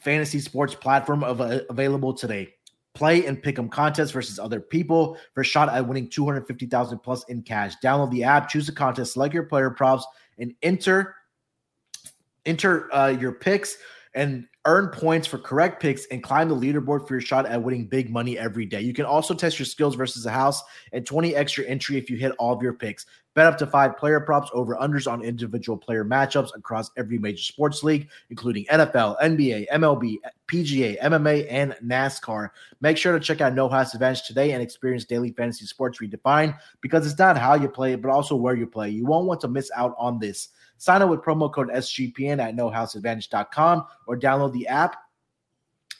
fantasy 0.00 0.38
sports 0.38 0.74
platform 0.74 1.24
of, 1.24 1.40
uh, 1.40 1.60
available 1.70 2.12
today. 2.12 2.54
Play 2.92 3.24
and 3.26 3.42
pick 3.42 3.58
'em 3.58 3.70
contests 3.70 4.10
versus 4.10 4.38
other 4.38 4.60
people 4.60 5.16
for 5.32 5.40
a 5.40 5.44
shot 5.44 5.70
at 5.70 5.88
winning 5.88 6.08
250,000 6.08 6.98
plus 6.98 7.24
in 7.24 7.42
cash. 7.42 7.74
Download 7.82 8.10
the 8.10 8.22
app, 8.22 8.48
choose 8.48 8.68
a 8.68 8.72
contest, 8.72 9.14
select 9.14 9.32
your 9.32 9.44
player 9.44 9.70
props, 9.70 10.06
and 10.38 10.54
enter 10.62 11.16
enter 12.46 12.92
uh, 12.94 13.08
your 13.08 13.32
picks 13.32 13.76
and 14.14 14.46
earn 14.66 14.88
points 14.88 15.26
for 15.26 15.38
correct 15.38 15.82
picks 15.82 16.06
and 16.06 16.22
climb 16.22 16.48
the 16.48 16.56
leaderboard 16.56 17.06
for 17.06 17.14
your 17.14 17.20
shot 17.20 17.44
at 17.44 17.62
winning 17.62 17.84
big 17.84 18.10
money 18.10 18.38
every 18.38 18.64
day. 18.64 18.80
You 18.80 18.94
can 18.94 19.04
also 19.04 19.34
test 19.34 19.58
your 19.58 19.66
skills 19.66 19.94
versus 19.94 20.24
a 20.24 20.30
house 20.30 20.62
and 20.92 21.04
20 21.04 21.34
extra 21.34 21.64
entry 21.64 21.98
if 21.98 22.08
you 22.08 22.16
hit 22.16 22.32
all 22.38 22.54
of 22.54 22.62
your 22.62 22.72
picks. 22.72 23.04
Bet 23.34 23.46
up 23.46 23.58
to 23.58 23.66
five 23.66 23.96
player 23.98 24.20
props 24.20 24.48
over 24.54 24.76
unders 24.76 25.10
on 25.10 25.22
individual 25.22 25.76
player 25.76 26.04
matchups 26.04 26.54
across 26.54 26.90
every 26.96 27.18
major 27.18 27.42
sports 27.42 27.82
league, 27.82 28.08
including 28.30 28.64
NFL, 28.66 29.20
NBA, 29.20 29.66
MLB, 29.72 30.18
PGA, 30.46 31.00
MMA, 31.00 31.46
and 31.50 31.76
NASCAR. 31.84 32.50
Make 32.80 32.96
sure 32.96 33.12
to 33.12 33.20
check 33.20 33.40
out 33.40 33.54
No 33.54 33.68
House 33.68 33.92
Advantage 33.92 34.22
today 34.22 34.52
and 34.52 34.62
experience 34.62 35.04
daily 35.04 35.32
fantasy 35.32 35.66
sports 35.66 35.98
redefined 35.98 36.56
because 36.80 37.04
it's 37.06 37.18
not 37.18 37.36
how 37.36 37.54
you 37.54 37.68
play 37.68 37.96
but 37.96 38.10
also 38.10 38.36
where 38.36 38.54
you 38.54 38.68
play. 38.68 38.88
You 38.88 39.04
won't 39.04 39.26
want 39.26 39.40
to 39.40 39.48
miss 39.48 39.70
out 39.76 39.96
on 39.98 40.20
this. 40.20 40.50
Sign 40.78 41.02
up 41.02 41.08
with 41.10 41.20
promo 41.20 41.52
code 41.52 41.68
SGPN 41.70 42.42
at 42.42 42.54
nohouseadvantage.com 42.56 43.86
or 44.06 44.18
download 44.18 44.52
the 44.52 44.66
app 44.68 44.96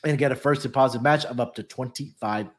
and 0.04 0.18
get 0.18 0.32
a 0.32 0.36
first 0.36 0.62
deposit 0.62 1.02
match 1.02 1.24
of 1.24 1.40
up 1.40 1.54
to 1.54 1.62
$25. 1.62 2.50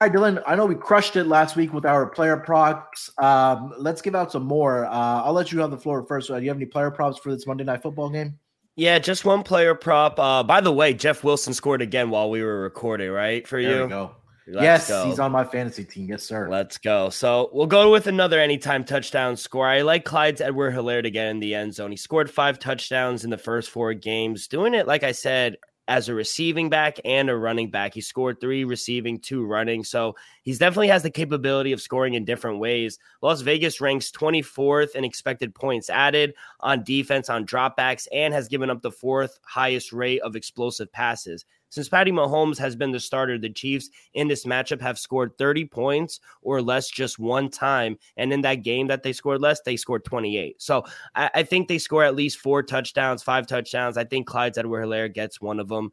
All 0.00 0.06
right, 0.08 0.16
Dylan, 0.16 0.40
I 0.46 0.54
know 0.54 0.64
we 0.64 0.76
crushed 0.76 1.16
it 1.16 1.24
last 1.24 1.56
week 1.56 1.72
with 1.72 1.84
our 1.84 2.06
player 2.06 2.36
props. 2.36 3.10
Um, 3.18 3.74
let's 3.78 4.00
give 4.00 4.14
out 4.14 4.30
some 4.30 4.44
more. 4.44 4.86
Uh, 4.86 5.22
I'll 5.24 5.32
let 5.32 5.50
you 5.50 5.58
have 5.58 5.72
the 5.72 5.78
floor 5.78 6.06
first. 6.06 6.30
Uh, 6.30 6.38
do 6.38 6.44
you 6.44 6.50
have 6.50 6.56
any 6.56 6.66
player 6.66 6.92
props 6.92 7.18
for 7.18 7.34
this 7.34 7.48
Monday 7.48 7.64
night 7.64 7.82
football 7.82 8.08
game? 8.08 8.38
Yeah, 8.76 9.00
just 9.00 9.24
one 9.24 9.42
player 9.42 9.74
prop. 9.74 10.20
Uh, 10.20 10.44
by 10.44 10.60
the 10.60 10.72
way, 10.72 10.94
Jeff 10.94 11.24
Wilson 11.24 11.52
scored 11.52 11.82
again 11.82 12.10
while 12.10 12.30
we 12.30 12.44
were 12.44 12.60
recording, 12.60 13.10
right? 13.10 13.44
For 13.44 13.58
you? 13.58 13.68
there 13.68 13.88
you. 13.88 14.10
Let's 14.50 14.62
yes, 14.62 14.88
go. 14.88 15.06
he's 15.06 15.18
on 15.18 15.30
my 15.30 15.44
fantasy 15.44 15.84
team. 15.84 16.08
Yes, 16.08 16.22
sir. 16.22 16.48
Let's 16.48 16.78
go. 16.78 17.10
So 17.10 17.50
we'll 17.52 17.66
go 17.66 17.92
with 17.92 18.06
another 18.06 18.40
anytime 18.40 18.82
touchdown 18.82 19.36
score. 19.36 19.66
I 19.66 19.82
like 19.82 20.06
Clyde 20.06 20.40
Edwards-Helaire 20.40 21.02
to 21.02 21.10
get 21.10 21.28
in 21.28 21.38
the 21.38 21.54
end 21.54 21.74
zone. 21.74 21.90
He 21.90 21.98
scored 21.98 22.30
five 22.30 22.58
touchdowns 22.58 23.24
in 23.24 23.30
the 23.30 23.36
first 23.36 23.70
four 23.70 23.92
games, 23.92 24.48
doing 24.48 24.72
it, 24.72 24.86
like 24.86 25.02
I 25.02 25.12
said, 25.12 25.56
as 25.88 26.08
a 26.08 26.14
receiving 26.14 26.68
back 26.68 26.98
and 27.04 27.28
a 27.28 27.36
running 27.36 27.70
back. 27.70 27.94
He 27.94 28.02
scored 28.02 28.40
three 28.40 28.64
receiving, 28.64 29.18
two 29.18 29.44
running. 29.44 29.82
So 29.84 30.14
he's 30.42 30.58
definitely 30.58 30.88
has 30.88 31.02
the 31.02 31.10
capability 31.10 31.72
of 31.72 31.80
scoring 31.80 32.14
in 32.14 32.24
different 32.24 32.58
ways. 32.58 32.98
Las 33.22 33.40
Vegas 33.40 33.80
ranks 33.80 34.10
24th 34.10 34.94
in 34.94 35.04
expected 35.04 35.54
points 35.54 35.88
added 35.90 36.34
on 36.60 36.84
defense 36.84 37.30
on 37.30 37.46
dropbacks 37.46 38.06
and 38.12 38.34
has 38.34 38.48
given 38.48 38.70
up 38.70 38.82
the 38.82 38.90
fourth 38.90 39.38
highest 39.44 39.92
rate 39.92 40.20
of 40.20 40.36
explosive 40.36 40.92
passes. 40.92 41.44
Since 41.70 41.88
Patty 41.88 42.12
Mahomes 42.12 42.58
has 42.58 42.76
been 42.76 42.92
the 42.92 43.00
starter, 43.00 43.38
the 43.38 43.50
Chiefs 43.50 43.90
in 44.14 44.28
this 44.28 44.44
matchup 44.44 44.80
have 44.80 44.98
scored 44.98 45.36
30 45.38 45.66
points 45.66 46.20
or 46.42 46.62
less 46.62 46.88
just 46.88 47.18
one 47.18 47.50
time. 47.50 47.98
And 48.16 48.32
in 48.32 48.40
that 48.42 48.62
game 48.62 48.86
that 48.88 49.02
they 49.02 49.12
scored 49.12 49.40
less, 49.40 49.60
they 49.60 49.76
scored 49.76 50.04
28. 50.04 50.60
So 50.60 50.84
I, 51.14 51.30
I 51.34 51.42
think 51.42 51.68
they 51.68 51.78
score 51.78 52.04
at 52.04 52.16
least 52.16 52.38
four 52.38 52.62
touchdowns, 52.62 53.22
five 53.22 53.46
touchdowns. 53.46 53.96
I 53.96 54.04
think 54.04 54.26
Clyde 54.26 54.56
Edwards-Helaire 54.56 55.12
gets 55.12 55.40
one 55.40 55.60
of 55.60 55.68
them. 55.68 55.92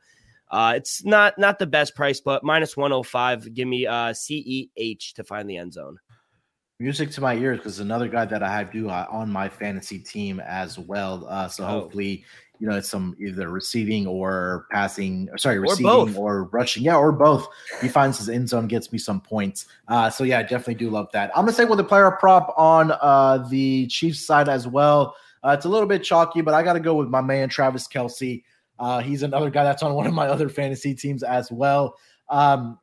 Uh, 0.49 0.73
it's 0.75 1.03
not 1.03 1.37
not 1.37 1.59
the 1.59 1.65
best 1.65 1.95
price, 1.95 2.21
but 2.21 2.43
minus 2.43 2.77
105. 2.77 3.53
Give 3.53 3.67
me 3.67 3.87
uh, 3.87 4.13
CEH 4.13 5.13
to 5.13 5.23
find 5.23 5.49
the 5.49 5.57
end 5.57 5.73
zone. 5.73 5.99
Music 6.79 7.09
to 7.11 7.21
my 7.21 7.35
ears 7.35 7.57
because 7.57 7.79
another 7.79 8.07
guy 8.07 8.25
that 8.25 8.43
I 8.43 8.49
have 8.49 8.71
do 8.71 8.89
uh, 8.89 9.07
on 9.09 9.29
my 9.29 9.47
fantasy 9.49 9.97
team 9.97 10.41
as 10.41 10.77
well. 10.77 11.25
Uh, 11.27 11.47
so 11.47 11.63
oh. 11.63 11.67
hopefully 11.67 12.25
you 12.59 12.67
know, 12.67 12.77
it's 12.77 12.89
some 12.89 13.15
either 13.19 13.49
receiving 13.49 14.07
or 14.07 14.65
passing, 14.71 15.29
or 15.31 15.37
sorry, 15.37 15.59
receiving 15.59 16.15
or, 16.15 16.17
or, 16.17 16.43
rushing. 16.45 16.83
Yeah, 16.83 16.97
or 16.97 17.11
both. 17.11 17.47
He 17.81 17.87
finds 17.87 18.17
his 18.17 18.29
end 18.29 18.49
zone, 18.49 18.67
gets 18.67 18.91
me 18.91 18.97
some 18.97 19.21
points. 19.21 19.65
Uh, 19.87 20.09
so 20.09 20.23
yeah, 20.23 20.39
I 20.39 20.43
definitely 20.43 20.75
do 20.75 20.89
love 20.89 21.07
that. 21.13 21.31
I'm 21.35 21.45
gonna 21.45 21.53
say 21.53 21.65
with 21.65 21.77
the 21.77 21.83
player 21.83 22.11
prop 22.11 22.53
on 22.57 22.91
uh, 23.01 23.45
the 23.49 23.87
Chiefs 23.87 24.25
side 24.25 24.49
as 24.49 24.67
well. 24.67 25.15
Uh, 25.43 25.51
it's 25.51 25.65
a 25.65 25.69
little 25.69 25.87
bit 25.87 26.03
chalky, 26.03 26.41
but 26.41 26.53
I 26.53 26.63
got 26.63 26.73
to 26.73 26.79
go 26.79 26.95
with 26.95 27.07
my 27.07 27.21
man 27.21 27.49
Travis 27.49 27.87
Kelce. 27.87 28.43
Uh, 28.79 28.99
he's 28.99 29.21
another 29.21 29.49
guy 29.49 29.63
that's 29.63 29.83
on 29.83 29.93
one 29.93 30.07
of 30.07 30.13
my 30.13 30.27
other 30.27 30.49
fantasy 30.49 30.95
teams 30.95 31.21
as 31.21 31.51
well. 31.51 31.95
Um, 32.29 32.79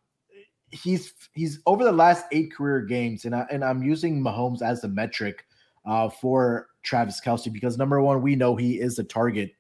he's 0.70 1.12
he's 1.34 1.60
over 1.66 1.84
the 1.84 1.92
last 1.92 2.26
eight 2.32 2.52
career 2.54 2.80
games, 2.80 3.24
and 3.24 3.34
I, 3.34 3.46
and 3.50 3.64
I'm 3.64 3.82
using 3.82 4.22
Mahomes 4.22 4.62
as 4.62 4.80
the 4.80 4.88
metric 4.88 5.44
uh, 5.84 6.08
for 6.08 6.68
Travis 6.82 7.20
Kelce 7.20 7.52
because 7.52 7.78
number 7.78 8.00
one, 8.00 8.22
we 8.22 8.36
know 8.36 8.56
he 8.56 8.80
is 8.80 8.96
the 8.96 9.04
target 9.04 9.52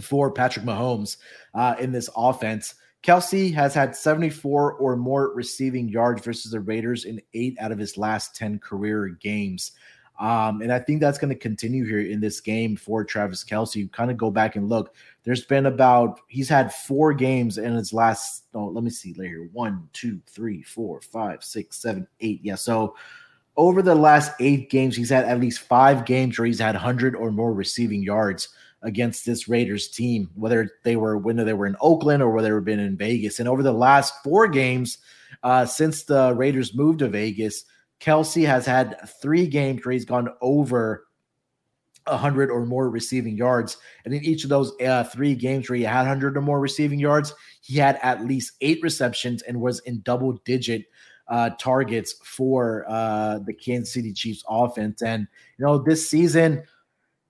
for 0.00 0.30
Patrick 0.30 0.64
Mahomes 0.64 1.16
uh, 1.54 1.74
in 1.78 1.92
this 1.92 2.10
offense. 2.16 2.74
Kelce 3.02 3.52
has 3.54 3.72
had 3.72 3.96
74 3.96 4.74
or 4.74 4.96
more 4.96 5.32
receiving 5.34 5.88
yards 5.88 6.22
versus 6.22 6.52
the 6.52 6.60
Raiders 6.60 7.06
in 7.06 7.20
eight 7.32 7.56
out 7.58 7.72
of 7.72 7.78
his 7.78 7.96
last 7.96 8.36
10 8.36 8.58
career 8.58 9.08
games. 9.08 9.72
Um, 10.20 10.60
and 10.60 10.70
I 10.70 10.78
think 10.78 11.00
that's 11.00 11.18
going 11.18 11.32
to 11.32 11.38
continue 11.38 11.86
here 11.86 12.02
in 12.02 12.20
this 12.20 12.42
game 12.42 12.76
for 12.76 13.04
Travis 13.04 13.42
Kelce. 13.42 13.76
You 13.76 13.88
kind 13.88 14.10
of 14.10 14.18
go 14.18 14.30
back 14.30 14.54
and 14.54 14.68
look. 14.68 14.94
There's 15.24 15.46
been 15.46 15.64
about, 15.64 16.20
he's 16.28 16.48
had 16.48 16.74
four 16.74 17.14
games 17.14 17.56
in 17.56 17.72
his 17.72 17.94
last, 17.94 18.44
oh, 18.52 18.66
let 18.66 18.84
me 18.84 18.90
see 18.90 19.14
later. 19.14 19.48
One, 19.52 19.88
two, 19.94 20.20
three, 20.26 20.62
four, 20.62 21.00
five, 21.00 21.42
six, 21.42 21.78
seven, 21.78 22.06
eight. 22.20 22.40
Yeah. 22.42 22.56
So 22.56 22.94
over 23.56 23.80
the 23.80 23.94
last 23.94 24.32
eight 24.40 24.68
games, 24.68 24.94
he's 24.94 25.08
had 25.08 25.24
at 25.24 25.40
least 25.40 25.60
five 25.60 26.04
games 26.04 26.38
where 26.38 26.46
he's 26.46 26.60
had 26.60 26.74
100 26.74 27.16
or 27.16 27.32
more 27.32 27.54
receiving 27.54 28.02
yards 28.02 28.50
against 28.82 29.26
this 29.26 29.48
Raiders 29.48 29.88
team, 29.88 30.30
whether 30.34 30.70
they 30.84 30.96
were 30.96 31.18
when 31.18 31.36
they 31.36 31.52
were 31.52 31.66
in 31.66 31.76
Oakland 31.80 32.22
or 32.22 32.30
whether 32.30 32.54
they've 32.54 32.64
been 32.64 32.80
in 32.80 32.96
Vegas. 32.96 33.38
And 33.38 33.48
over 33.48 33.62
the 33.62 33.72
last 33.72 34.14
four 34.24 34.48
games, 34.48 34.98
uh, 35.42 35.66
since 35.66 36.04
the 36.04 36.34
Raiders 36.34 36.74
moved 36.74 37.00
to 37.00 37.08
Vegas, 37.08 37.64
Kelce 38.00 38.46
has 38.46 38.64
had 38.64 38.96
three 39.20 39.46
games 39.46 39.84
where 39.84 39.92
he's 39.92 40.04
gone 40.04 40.28
over 40.40 41.06
100 42.06 42.50
or 42.50 42.64
more 42.66 42.88
receiving 42.88 43.36
yards. 43.36 43.76
And 44.04 44.14
in 44.14 44.24
each 44.24 44.44
of 44.44 44.50
those 44.50 44.72
uh, 44.80 45.04
three 45.04 45.34
games 45.34 45.68
where 45.68 45.76
he 45.76 45.84
had 45.84 46.00
100 46.00 46.36
or 46.36 46.40
more 46.40 46.60
receiving 46.60 46.98
yards, 46.98 47.34
he 47.60 47.78
had 47.78 47.98
at 48.02 48.24
least 48.24 48.52
eight 48.60 48.80
receptions 48.82 49.42
and 49.42 49.60
was 49.60 49.80
in 49.80 50.00
double 50.00 50.32
digit 50.44 50.86
uh, 51.28 51.50
targets 51.58 52.14
for 52.24 52.84
uh, 52.88 53.38
the 53.46 53.54
Kansas 53.54 53.94
City 53.94 54.12
Chiefs 54.12 54.42
offense. 54.48 55.02
And, 55.02 55.28
you 55.58 55.64
know, 55.64 55.78
this 55.78 56.08
season, 56.08 56.64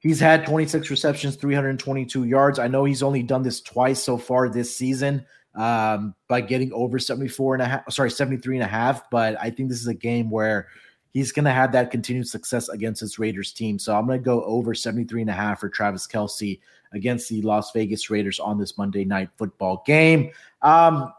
He's 0.01 0.19
had 0.19 0.47
26 0.47 0.91
receptions, 0.91 1.37
322 1.37 2.25
yards. 2.25 2.59
I 2.59 2.69
know 2.69 2.85
he's 2.85 3.03
only 3.03 3.23
done 3.23 3.43
this 3.43 3.61
twice 3.61 4.03
so 4.03 4.17
far 4.17 4.49
this 4.49 4.75
season 4.75 5.27
um, 5.55 6.15
by 6.27 6.41
getting 6.41 6.73
over 6.73 6.99
74 6.99 7.55
and 7.55 7.63
a 7.63 7.67
half, 7.67 7.93
sorry, 7.93 8.11
73 8.11 8.57
and 8.57 8.65
a 8.65 8.69
half. 8.69 9.11
But 9.11 9.37
I 9.41 9.51
think 9.51 9.69
this 9.69 9.81
is 9.81 9.87
a 9.87 9.95
game 9.95 10.31
where 10.31 10.69
he's 11.13 11.33
going 11.33 11.45
to 11.45 11.51
have 11.51 11.73
that 11.73 11.91
continued 11.91 12.29
success 12.29 12.69
against 12.71 13.01
his 13.01 13.19
Raiders 13.19 13.53
team. 13.53 13.79
So 13.79 13.95
I'm 13.95 14.07
going 14.07 14.19
to 14.19 14.25
go 14.25 14.43
over 14.45 14.75
73 14.75 15.23
and 15.23 15.31
a 15.31 15.35
half 15.35 15.61
for 15.61 15.69
Travis 15.69 16.07
Kelce 16.07 16.61
against 16.93 17.29
the 17.29 17.43
Las 17.43 17.71
Vegas 17.73 18.09
Raiders 18.11 18.41
on 18.41 18.59
this 18.59 18.79
Monday 18.79 19.05
night 19.05 19.29
football 19.37 19.83
game. 19.87 20.31
Um, 20.63 21.13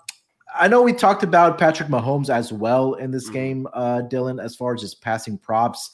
I 0.53 0.67
know 0.67 0.81
we 0.81 0.93
talked 0.93 1.23
about 1.23 1.57
Patrick 1.57 1.89
Mahomes 1.89 2.29
as 2.29 2.51
well 2.51 2.95
in 2.95 3.11
this 3.11 3.25
mm-hmm. 3.25 3.33
game, 3.33 3.67
uh, 3.73 4.01
Dylan, 4.09 4.43
as 4.43 4.55
far 4.55 4.73
as 4.73 4.81
his 4.81 4.95
passing 4.95 5.37
props. 5.37 5.91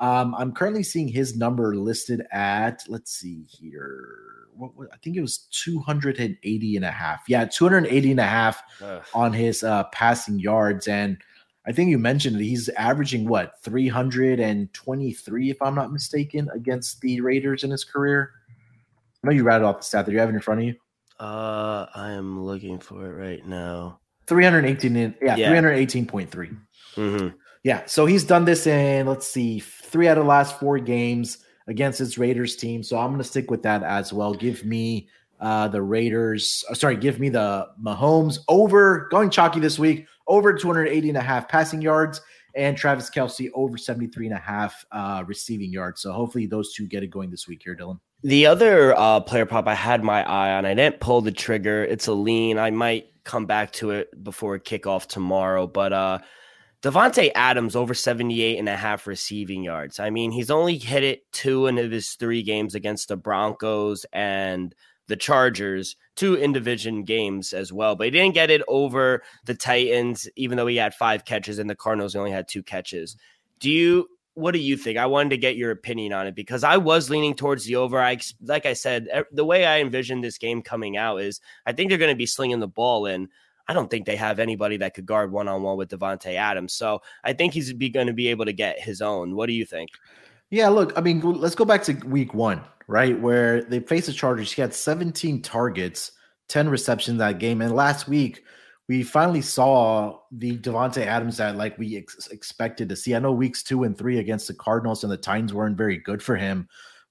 Um, 0.00 0.34
I'm 0.36 0.52
currently 0.52 0.82
seeing 0.82 1.08
his 1.08 1.36
number 1.36 1.74
listed 1.74 2.24
at, 2.30 2.84
let's 2.88 3.12
see 3.12 3.42
here. 3.48 4.08
What, 4.54 4.76
what, 4.76 4.88
I 4.92 4.96
think 4.98 5.16
it 5.16 5.20
was 5.20 5.38
280 5.50 6.76
and 6.76 6.84
a 6.84 6.90
half. 6.90 7.22
Yeah, 7.28 7.44
280 7.44 8.10
and 8.12 8.20
a 8.20 8.24
half 8.24 8.62
Ugh. 8.82 9.04
on 9.14 9.32
his 9.32 9.62
uh, 9.62 9.84
passing 9.92 10.38
yards. 10.38 10.88
And 10.88 11.18
I 11.66 11.72
think 11.72 11.90
you 11.90 11.98
mentioned 11.98 12.40
he's 12.40 12.68
averaging 12.70 13.28
what 13.28 13.60
323, 13.62 15.50
if 15.50 15.62
I'm 15.62 15.74
not 15.74 15.92
mistaken, 15.92 16.48
against 16.54 17.00
the 17.00 17.20
Raiders 17.20 17.64
in 17.64 17.70
his 17.70 17.84
career. 17.84 18.32
I 19.22 19.28
know 19.28 19.32
you 19.32 19.42
rattled 19.42 19.68
off 19.68 19.78
the 19.78 19.84
stat 19.84 20.06
that 20.06 20.12
you 20.12 20.18
have 20.18 20.30
in 20.30 20.40
front 20.40 20.60
of 20.60 20.66
you. 20.66 20.74
Uh, 21.18 21.86
I 21.94 22.12
am 22.12 22.44
looking 22.44 22.78
for 22.78 23.06
it 23.06 23.14
right 23.14 23.44
now. 23.44 23.98
318, 24.28 24.96
in, 24.96 25.14
yeah, 25.20 25.36
yeah. 25.36 25.50
318.3. 25.50 26.56
Mm-hmm. 26.94 27.28
Yeah, 27.64 27.84
so 27.86 28.06
he's 28.06 28.24
done 28.24 28.44
this 28.44 28.66
in 28.66 29.06
let's 29.06 29.26
see, 29.26 29.60
three 29.60 30.08
out 30.08 30.18
of 30.18 30.24
the 30.24 30.28
last 30.28 30.58
four 30.58 30.78
games 30.78 31.38
against 31.66 31.98
his 31.98 32.18
Raiders 32.18 32.56
team. 32.56 32.82
So 32.82 32.98
I'm 32.98 33.08
going 33.08 33.18
to 33.18 33.24
stick 33.24 33.50
with 33.50 33.62
that 33.62 33.82
as 33.82 34.12
well. 34.12 34.32
Give 34.34 34.64
me 34.64 35.08
uh, 35.40 35.68
the 35.68 35.82
Raiders. 35.82 36.64
Uh, 36.70 36.74
sorry, 36.74 36.96
give 36.96 37.20
me 37.20 37.28
the 37.28 37.68
Mahomes 37.82 38.38
over 38.48 39.08
going 39.10 39.30
chalky 39.30 39.60
this 39.60 39.78
week 39.78 40.06
over 40.26 40.52
280 40.52 41.08
and 41.08 41.18
a 41.18 41.22
half 41.22 41.48
passing 41.48 41.80
yards 41.80 42.20
and 42.54 42.76
Travis 42.76 43.10
Kelce 43.10 43.50
over 43.54 43.76
73 43.76 44.26
and 44.26 44.34
a 44.34 44.38
half 44.38 44.84
uh, 44.92 45.24
receiving 45.26 45.72
yards. 45.72 46.02
So 46.02 46.12
hopefully 46.12 46.46
those 46.46 46.72
two 46.74 46.86
get 46.86 47.02
it 47.02 47.08
going 47.08 47.30
this 47.30 47.46
week 47.46 47.62
here, 47.64 47.76
Dylan. 47.76 47.98
The 48.22 48.46
other 48.46 48.96
uh, 48.96 49.20
player 49.20 49.46
prop 49.46 49.68
I 49.68 49.74
had 49.74 50.02
my 50.02 50.28
eye 50.28 50.56
on, 50.56 50.66
I 50.66 50.74
didn't 50.74 51.00
pull 51.00 51.20
the 51.20 51.30
trigger. 51.30 51.84
It's 51.84 52.08
a 52.08 52.12
lean. 52.12 52.58
I 52.58 52.70
might 52.70 53.06
come 53.24 53.46
back 53.46 53.72
to 53.74 53.90
it 53.90 54.24
before 54.24 54.58
kickoff 54.58 55.06
tomorrow, 55.06 55.66
but 55.66 55.92
uh, 55.92 56.18
Davante 56.82 57.30
Adams 57.34 57.74
over 57.74 57.92
78 57.92 58.58
and 58.58 58.68
a 58.68 58.76
half 58.76 59.06
receiving 59.06 59.64
yards. 59.64 59.98
I 59.98 60.10
mean, 60.10 60.30
he's 60.30 60.50
only 60.50 60.78
hit 60.78 61.02
it 61.02 61.30
two 61.32 61.66
in 61.66 61.76
his 61.76 62.12
three 62.12 62.42
games 62.42 62.74
against 62.74 63.08
the 63.08 63.16
Broncos 63.16 64.06
and 64.12 64.74
the 65.08 65.16
Chargers, 65.16 65.96
two 66.14 66.34
in 66.34 66.52
division 66.52 67.02
games 67.02 67.52
as 67.52 67.72
well, 67.72 67.96
but 67.96 68.04
he 68.04 68.10
didn't 68.10 68.34
get 68.34 68.50
it 68.50 68.62
over 68.68 69.22
the 69.44 69.54
Titans, 69.54 70.28
even 70.36 70.56
though 70.56 70.66
he 70.66 70.76
had 70.76 70.94
five 70.94 71.24
catches 71.24 71.58
and 71.58 71.68
the 71.68 71.74
Cardinals 71.74 72.14
only 72.14 72.30
had 72.30 72.46
two 72.46 72.62
catches. 72.62 73.16
Do 73.58 73.70
you 73.70 74.08
what 74.34 74.52
do 74.52 74.60
you 74.60 74.76
think? 74.76 74.98
I 74.98 75.06
wanted 75.06 75.30
to 75.30 75.36
get 75.36 75.56
your 75.56 75.72
opinion 75.72 76.12
on 76.12 76.28
it 76.28 76.36
because 76.36 76.62
I 76.62 76.76
was 76.76 77.10
leaning 77.10 77.34
towards 77.34 77.64
the 77.64 77.74
over. 77.74 78.00
I 78.00 78.18
like 78.40 78.66
I 78.66 78.74
said, 78.74 79.08
the 79.32 79.44
way 79.44 79.66
I 79.66 79.80
envisioned 79.80 80.22
this 80.22 80.38
game 80.38 80.62
coming 80.62 80.96
out 80.96 81.16
is 81.22 81.40
I 81.66 81.72
think 81.72 81.88
they're 81.88 81.98
going 81.98 82.12
to 82.12 82.16
be 82.16 82.26
slinging 82.26 82.60
the 82.60 82.68
ball 82.68 83.06
in. 83.06 83.30
I 83.68 83.74
don't 83.74 83.90
think 83.90 84.06
they 84.06 84.16
have 84.16 84.38
anybody 84.38 84.78
that 84.78 84.94
could 84.94 85.06
guard 85.06 85.30
one 85.30 85.46
on 85.46 85.62
one 85.62 85.76
with 85.76 85.90
Davante 85.90 86.34
Adams. 86.34 86.72
So 86.72 87.00
I 87.22 87.34
think 87.34 87.52
he's 87.52 87.72
going 87.72 88.06
to 88.06 88.12
be 88.12 88.28
able 88.28 88.46
to 88.46 88.52
get 88.52 88.80
his 88.80 89.02
own. 89.02 89.36
What 89.36 89.46
do 89.46 89.52
you 89.52 89.66
think? 89.66 89.90
Yeah, 90.50 90.68
look, 90.68 90.92
I 90.96 91.02
mean, 91.02 91.20
let's 91.20 91.54
go 91.54 91.66
back 91.66 91.82
to 91.84 91.92
week 92.06 92.32
one, 92.32 92.62
right? 92.86 93.18
Where 93.20 93.62
they 93.62 93.80
faced 93.80 94.06
the 94.06 94.14
Chargers. 94.14 94.50
He 94.50 94.62
had 94.62 94.72
17 94.72 95.42
targets, 95.42 96.12
10 96.48 96.70
receptions 96.70 97.18
that 97.18 97.38
game. 97.38 97.60
And 97.60 97.74
last 97.76 98.08
week, 98.08 98.44
we 98.88 99.02
finally 99.02 99.42
saw 99.42 100.18
the 100.32 100.56
Davante 100.56 101.04
Adams 101.04 101.36
that 101.36 101.56
like 101.56 101.76
we 101.78 101.98
ex- 101.98 102.28
expected 102.28 102.88
to 102.88 102.96
see. 102.96 103.14
I 103.14 103.18
know 103.18 103.32
weeks 103.32 103.62
two 103.62 103.84
and 103.84 103.96
three 103.96 104.18
against 104.18 104.48
the 104.48 104.54
Cardinals 104.54 105.04
and 105.04 105.12
the 105.12 105.18
Titans 105.18 105.52
weren't 105.52 105.76
very 105.76 105.98
good 105.98 106.22
for 106.22 106.36
him, 106.36 106.66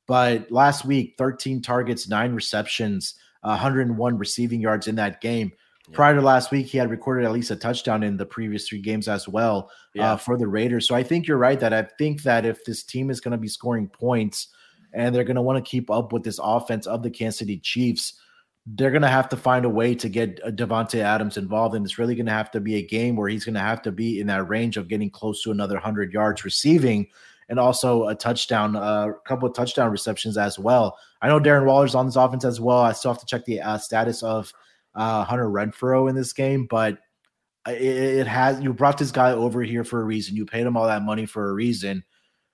but 0.07 0.51
last 0.51 0.85
week, 0.85 1.13
13 1.19 1.61
targets, 1.61 2.09
nine 2.09 2.33
receptions, 2.33 3.13
101 3.41 4.17
receiving 4.17 4.59
yards 4.59 4.87
in 4.87 4.95
that 4.95 5.21
game. 5.21 5.51
Prior 5.93 6.15
to 6.15 6.21
last 6.21 6.51
week, 6.51 6.67
he 6.67 6.77
had 6.77 6.89
recorded 6.89 7.25
at 7.25 7.31
least 7.31 7.51
a 7.51 7.55
touchdown 7.55 8.03
in 8.03 8.17
the 8.17 8.25
previous 8.25 8.67
three 8.67 8.81
games 8.81 9.07
as 9.07 9.27
well 9.27 9.69
uh, 9.71 9.73
yeah. 9.93 10.11
uh, 10.13 10.17
for 10.17 10.37
the 10.37 10.47
Raiders. 10.47 10.87
So 10.87 10.95
I 10.95 11.03
think 11.03 11.27
you're 11.27 11.37
right 11.37 11.59
that 11.59 11.73
I 11.73 11.83
think 11.97 12.23
that 12.23 12.45
if 12.45 12.65
this 12.65 12.83
team 12.83 13.09
is 13.09 13.21
going 13.21 13.31
to 13.31 13.37
be 13.37 13.47
scoring 13.47 13.87
points 13.87 14.49
and 14.93 15.15
they're 15.15 15.23
going 15.23 15.35
to 15.35 15.41
want 15.41 15.63
to 15.63 15.69
keep 15.69 15.89
up 15.89 16.11
with 16.11 16.23
this 16.23 16.39
offense 16.43 16.87
of 16.87 17.03
the 17.03 17.09
Kansas 17.09 17.39
City 17.39 17.57
Chiefs, 17.57 18.19
they're 18.75 18.91
going 18.91 19.01
to 19.01 19.07
have 19.07 19.29
to 19.29 19.37
find 19.37 19.63
a 19.63 19.69
way 19.69 19.95
to 19.95 20.09
get 20.09 20.41
uh, 20.43 20.51
Davante 20.51 20.99
Adams 20.99 21.37
involved, 21.37 21.73
and 21.73 21.85
it's 21.85 21.97
really 21.97 22.15
going 22.15 22.25
to 22.25 22.33
have 22.33 22.51
to 22.51 22.59
be 22.59 22.75
a 22.75 22.85
game 22.85 23.15
where 23.15 23.29
he's 23.29 23.45
going 23.45 23.55
to 23.55 23.61
have 23.61 23.81
to 23.83 23.91
be 23.91 24.19
in 24.19 24.27
that 24.27 24.49
range 24.49 24.75
of 24.75 24.89
getting 24.89 25.09
close 25.09 25.41
to 25.43 25.51
another 25.51 25.77
hundred 25.77 26.11
yards 26.11 26.43
receiving, 26.43 27.07
and 27.47 27.59
also 27.59 28.07
a 28.07 28.15
touchdown, 28.15 28.75
a 28.75 28.79
uh, 28.79 29.13
couple 29.25 29.47
of 29.47 29.55
touchdown 29.55 29.89
receptions 29.89 30.37
as 30.37 30.59
well. 30.59 30.97
I 31.21 31.29
know 31.29 31.39
Darren 31.39 31.65
Waller's 31.65 31.95
on 31.95 32.07
this 32.07 32.17
offense 32.17 32.43
as 32.43 32.59
well. 32.59 32.79
I 32.79 32.91
still 32.91 33.13
have 33.13 33.21
to 33.21 33.25
check 33.25 33.45
the 33.45 33.61
uh, 33.61 33.77
status 33.77 34.21
of 34.21 34.51
uh, 34.97 35.23
Hunter 35.23 35.47
Renfrow 35.47 36.09
in 36.09 36.15
this 36.15 36.33
game, 36.33 36.67
but 36.69 36.97
it, 37.65 37.81
it 37.81 38.27
has 38.27 38.59
you 38.61 38.73
brought 38.73 38.97
this 38.97 39.11
guy 39.11 39.31
over 39.31 39.61
here 39.61 39.85
for 39.85 40.01
a 40.01 40.03
reason. 40.03 40.35
You 40.35 40.45
paid 40.45 40.65
him 40.65 40.75
all 40.75 40.87
that 40.87 41.03
money 41.03 41.25
for 41.25 41.49
a 41.49 41.53
reason 41.53 42.03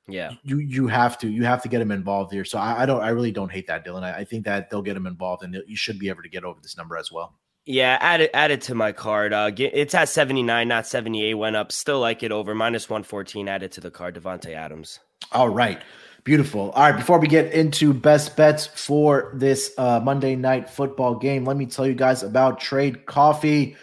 yeah, 0.08 0.34
you 0.44 0.58
you 0.58 0.88
have 0.88 1.18
to 1.20 1.30
you 1.30 1.46
have 1.46 1.62
to 1.64 1.70
get 1.70 1.82
him 1.82 1.92
involved 1.92 2.34
here. 2.34 2.44
So 2.44 2.58
I, 2.58 2.84
I 2.84 2.86
don't 2.86 3.02
I 3.02 3.10
really 3.10 3.32
don't 3.32 3.52
hate 3.52 3.68
that, 3.68 3.86
Dylan. 3.86 4.04
I, 4.04 4.20
I, 4.20 4.24
think 4.26 4.44
that 4.46 4.70
they'll 4.70 4.82
get 4.82 4.98
him 4.98 5.08
involved, 5.08 5.44
and 5.44 5.58
you 5.66 5.78
should 5.78 5.98
be 5.98 6.10
able 6.10 6.24
to 6.24 6.30
get 6.30 6.44
over 6.44 6.60
this 6.62 6.76
number 6.76 6.98
as 6.98 7.12
well. 7.12 7.36
Yeah, 7.66 7.98
add 8.02 8.20
it 8.20 8.32
add 8.34 8.52
it 8.52 8.62
to 8.64 8.76
my 8.76 8.92
card. 8.92 9.32
Uh, 9.32 9.52
it's 9.56 9.96
at 9.96 10.10
seventy 10.10 10.44
nine, 10.44 10.68
not 10.68 10.88
seventy 10.88 11.24
eight. 11.24 11.36
Went 11.36 11.56
up, 11.56 11.72
still 11.72 12.02
like 12.02 12.22
it 12.22 12.34
over 12.34 12.54
minus 12.54 12.90
one 12.90 13.04
fourteen. 13.04 13.48
Added 13.48 13.72
to 13.74 13.82
the 13.82 13.92
card, 13.92 14.16
Davante 14.16 14.54
Adams. 14.54 15.00
All 15.32 15.50
right. 15.50 15.82
Beautiful. 16.24 16.72
All 16.72 16.84
right, 16.84 16.96
before 16.96 17.20
we 17.20 17.28
get 17.28 17.52
into 17.52 17.94
best 17.94 18.38
bets 18.38 18.66
for 18.66 19.34
this 19.36 19.74
uh, 19.78 20.00
Monday 20.00 20.38
night 20.38 20.70
football 20.70 21.16
game, 21.16 21.44
let 21.44 21.58
me 21.58 21.66
tell 21.66 21.86
you 21.86 21.96
guys 21.96 22.24
about 22.24 22.62
Trade 22.62 23.06
Coffee. 23.06 23.76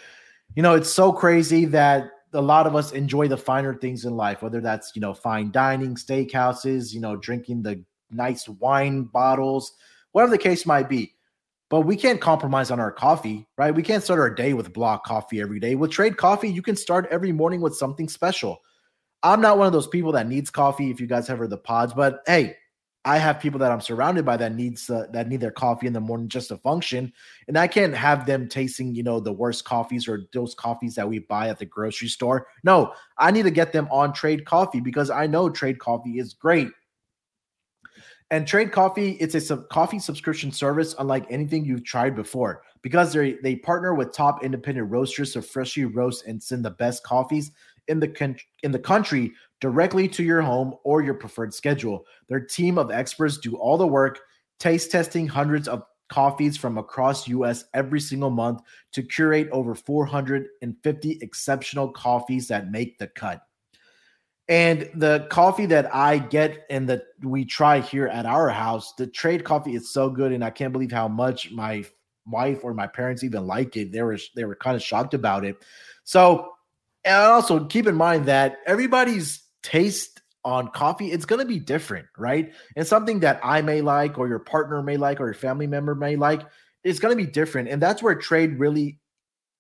You 0.55 0.62
know, 0.62 0.74
it's 0.74 0.90
so 0.90 1.12
crazy 1.12 1.66
that 1.66 2.11
a 2.33 2.40
lot 2.40 2.66
of 2.66 2.74
us 2.74 2.92
enjoy 2.92 3.29
the 3.29 3.37
finer 3.37 3.74
things 3.74 4.07
in 4.07 4.16
life, 4.16 4.40
whether 4.40 4.62
that's, 4.62 4.92
you 4.94 5.03
know, 5.03 5.12
fine 5.12 5.50
dining, 5.50 5.96
steakhouses, 5.96 6.94
you 6.94 7.00
know, 7.00 7.14
drinking 7.14 7.62
the 7.62 7.85
nice 8.11 8.48
wine 8.48 9.03
bottles, 9.03 9.72
whatever 10.12 10.31
the 10.31 10.38
case 10.38 10.64
might 10.64 10.88
be. 10.88 11.12
But 11.68 11.83
we 11.83 11.94
can't 11.94 12.22
compromise 12.22 12.70
on 12.70 12.81
our 12.81 12.90
coffee, 12.90 13.46
right? 13.59 13.74
We 13.74 13.83
can't 13.83 14.03
start 14.03 14.18
our 14.18 14.31
day 14.31 14.55
with 14.55 14.72
block 14.72 15.05
coffee 15.05 15.42
every 15.42 15.61
day. 15.61 15.74
With 15.74 15.90
Trade 15.90 16.16
Coffee, 16.16 16.48
you 16.48 16.62
can 16.62 16.74
start 16.74 17.07
every 17.11 17.33
morning 17.33 17.61
with 17.61 17.76
something 17.76 18.09
special. 18.09 18.62
I'm 19.22 19.40
not 19.40 19.59
one 19.59 19.66
of 19.66 19.72
those 19.72 19.88
people 19.88 20.12
that 20.12 20.28
needs 20.28 20.50
coffee 20.50 20.90
if 20.90 21.00
you 21.00 21.06
guys 21.06 21.26
have 21.28 21.38
heard 21.38 21.50
the 21.50 21.59
pods, 21.59 21.92
but 21.92 22.22
hey, 22.26 22.56
I 23.04 23.16
have 23.16 23.40
people 23.40 23.59
that 23.61 23.72
I'm 23.72 23.80
surrounded 23.80 24.26
by 24.26 24.37
that 24.37 24.54
needs 24.54 24.90
uh, 24.90 25.06
that 25.12 25.28
need 25.28 25.40
their 25.40 25.50
coffee 25.50 25.87
in 25.87 25.94
the 25.94 26.00
morning 26.00 26.28
just 26.28 26.48
to 26.48 26.59
function, 26.59 27.12
and 27.48 27.56
I 27.56 27.66
can't 27.66 27.94
have 27.94 28.26
them 28.26 28.46
tasting 28.46 28.94
you 28.94 29.02
know 29.02 29.20
the 29.20 29.33
worst 29.33 29.64
coffees 29.64 30.06
or 30.06 30.26
those 30.35 30.54
coffees 30.54 30.94
that 30.96 31.09
we 31.09 31.20
buy 31.20 31.48
at 31.48 31.59
the 31.59 31.64
grocery 31.64 32.09
store. 32.09 32.46
No, 32.62 32.92
I 33.16 33.30
need 33.30 33.44
to 33.44 33.50
get 33.50 33.72
them 33.72 33.88
on 33.90 34.12
Trade 34.12 34.44
Coffee 34.44 34.80
because 34.80 35.09
I 35.09 35.26
know 35.26 35.48
Trade 35.48 35.78
Coffee 35.78 36.18
is 36.18 36.35
great. 36.35 36.68
And 38.33 38.46
Trade 38.46 38.70
Coffee, 38.70 39.12
it's 39.12 39.35
a 39.35 39.40
sub- 39.40 39.68
coffee 39.70 39.98
subscription 39.98 40.52
service 40.52 40.94
unlike 40.98 41.26
anything 41.30 41.64
you've 41.64 41.85
tried 41.85 42.14
before 42.14 42.62
because 42.83 43.14
they 43.14 43.38
they 43.42 43.56
partner 43.56 43.94
with 43.94 44.12
top 44.12 44.44
independent 44.44 44.90
roasters 44.90 45.33
to 45.33 45.42
freshly 45.42 45.87
roast 45.87 46.26
and 46.26 46.42
send 46.42 46.64
the 46.64 46.70
best 46.70 47.02
coffees 47.02 47.50
in 47.90 48.00
the 48.00 48.09
con- 48.09 48.37
in 48.62 48.72
the 48.72 48.79
country 48.79 49.33
directly 49.61 50.09
to 50.09 50.22
your 50.22 50.40
home 50.40 50.74
or 50.85 51.03
your 51.03 51.14
preferred 51.14 51.53
schedule. 51.53 52.07
Their 52.29 52.40
team 52.40 52.79
of 52.79 52.90
experts 52.90 53.37
do 53.37 53.57
all 53.57 53.76
the 53.76 53.87
work, 53.87 54.20
taste 54.59 54.90
testing 54.90 55.29
hundreds 55.29 55.68
of 55.68 55.83
coffees 56.09 56.57
from 56.57 56.79
across 56.79 57.29
US 57.29 57.64
every 57.74 58.00
single 58.00 58.31
month 58.31 58.62
to 58.92 59.03
curate 59.03 59.48
over 59.53 59.74
450 59.74 61.18
exceptional 61.20 61.88
coffees 61.88 62.48
that 62.48 62.70
make 62.70 62.98
the 62.98 63.07
cut. 63.09 63.42
And 64.48 64.90
the 64.96 65.29
coffee 65.31 65.66
that 65.66 65.94
I 65.94 66.18
get 66.18 66.66
and 66.70 66.88
that 66.88 67.05
we 67.22 67.44
try 67.44 67.79
here 67.79 68.09
at 68.09 68.26
our 68.26 68.48
house, 68.48 68.94
the 68.94 69.07
trade 69.07 69.44
coffee 69.44 69.76
is 69.76 69.92
so 69.92 70.11
good 70.11 70.33
and 70.33 70.42
I 70.42 70.50
can't 70.50 70.72
believe 70.72 70.90
how 70.90 71.07
much 71.07 71.53
my 71.53 71.85
wife 72.26 72.64
or 72.64 72.74
my 72.74 72.88
parents 72.88 73.22
even 73.22 73.46
like 73.46 73.76
it. 73.76 73.92
They 73.92 74.03
were 74.03 74.18
they 74.35 74.44
were 74.44 74.57
kind 74.57 74.74
of 74.74 74.83
shocked 74.83 75.14
about 75.14 75.44
it. 75.44 75.57
So 76.03 76.50
and 77.04 77.16
also 77.16 77.64
keep 77.64 77.86
in 77.86 77.94
mind 77.94 78.26
that 78.26 78.58
everybody's 78.66 79.42
taste 79.62 80.20
on 80.42 80.68
coffee 80.68 81.12
it's 81.12 81.26
going 81.26 81.40
to 81.40 81.46
be 81.46 81.58
different 81.58 82.06
right? 82.16 82.52
And 82.76 82.86
something 82.86 83.20
that 83.20 83.40
i 83.42 83.60
may 83.60 83.80
like 83.82 84.18
or 84.18 84.28
your 84.28 84.38
partner 84.38 84.82
may 84.82 84.96
like 84.96 85.20
or 85.20 85.26
your 85.26 85.34
family 85.34 85.66
member 85.66 85.94
may 85.94 86.16
like 86.16 86.42
is 86.84 86.98
going 86.98 87.16
to 87.16 87.24
be 87.24 87.30
different. 87.30 87.68
And 87.68 87.80
that's 87.80 88.02
where 88.02 88.14
trade 88.14 88.58
really 88.58 88.98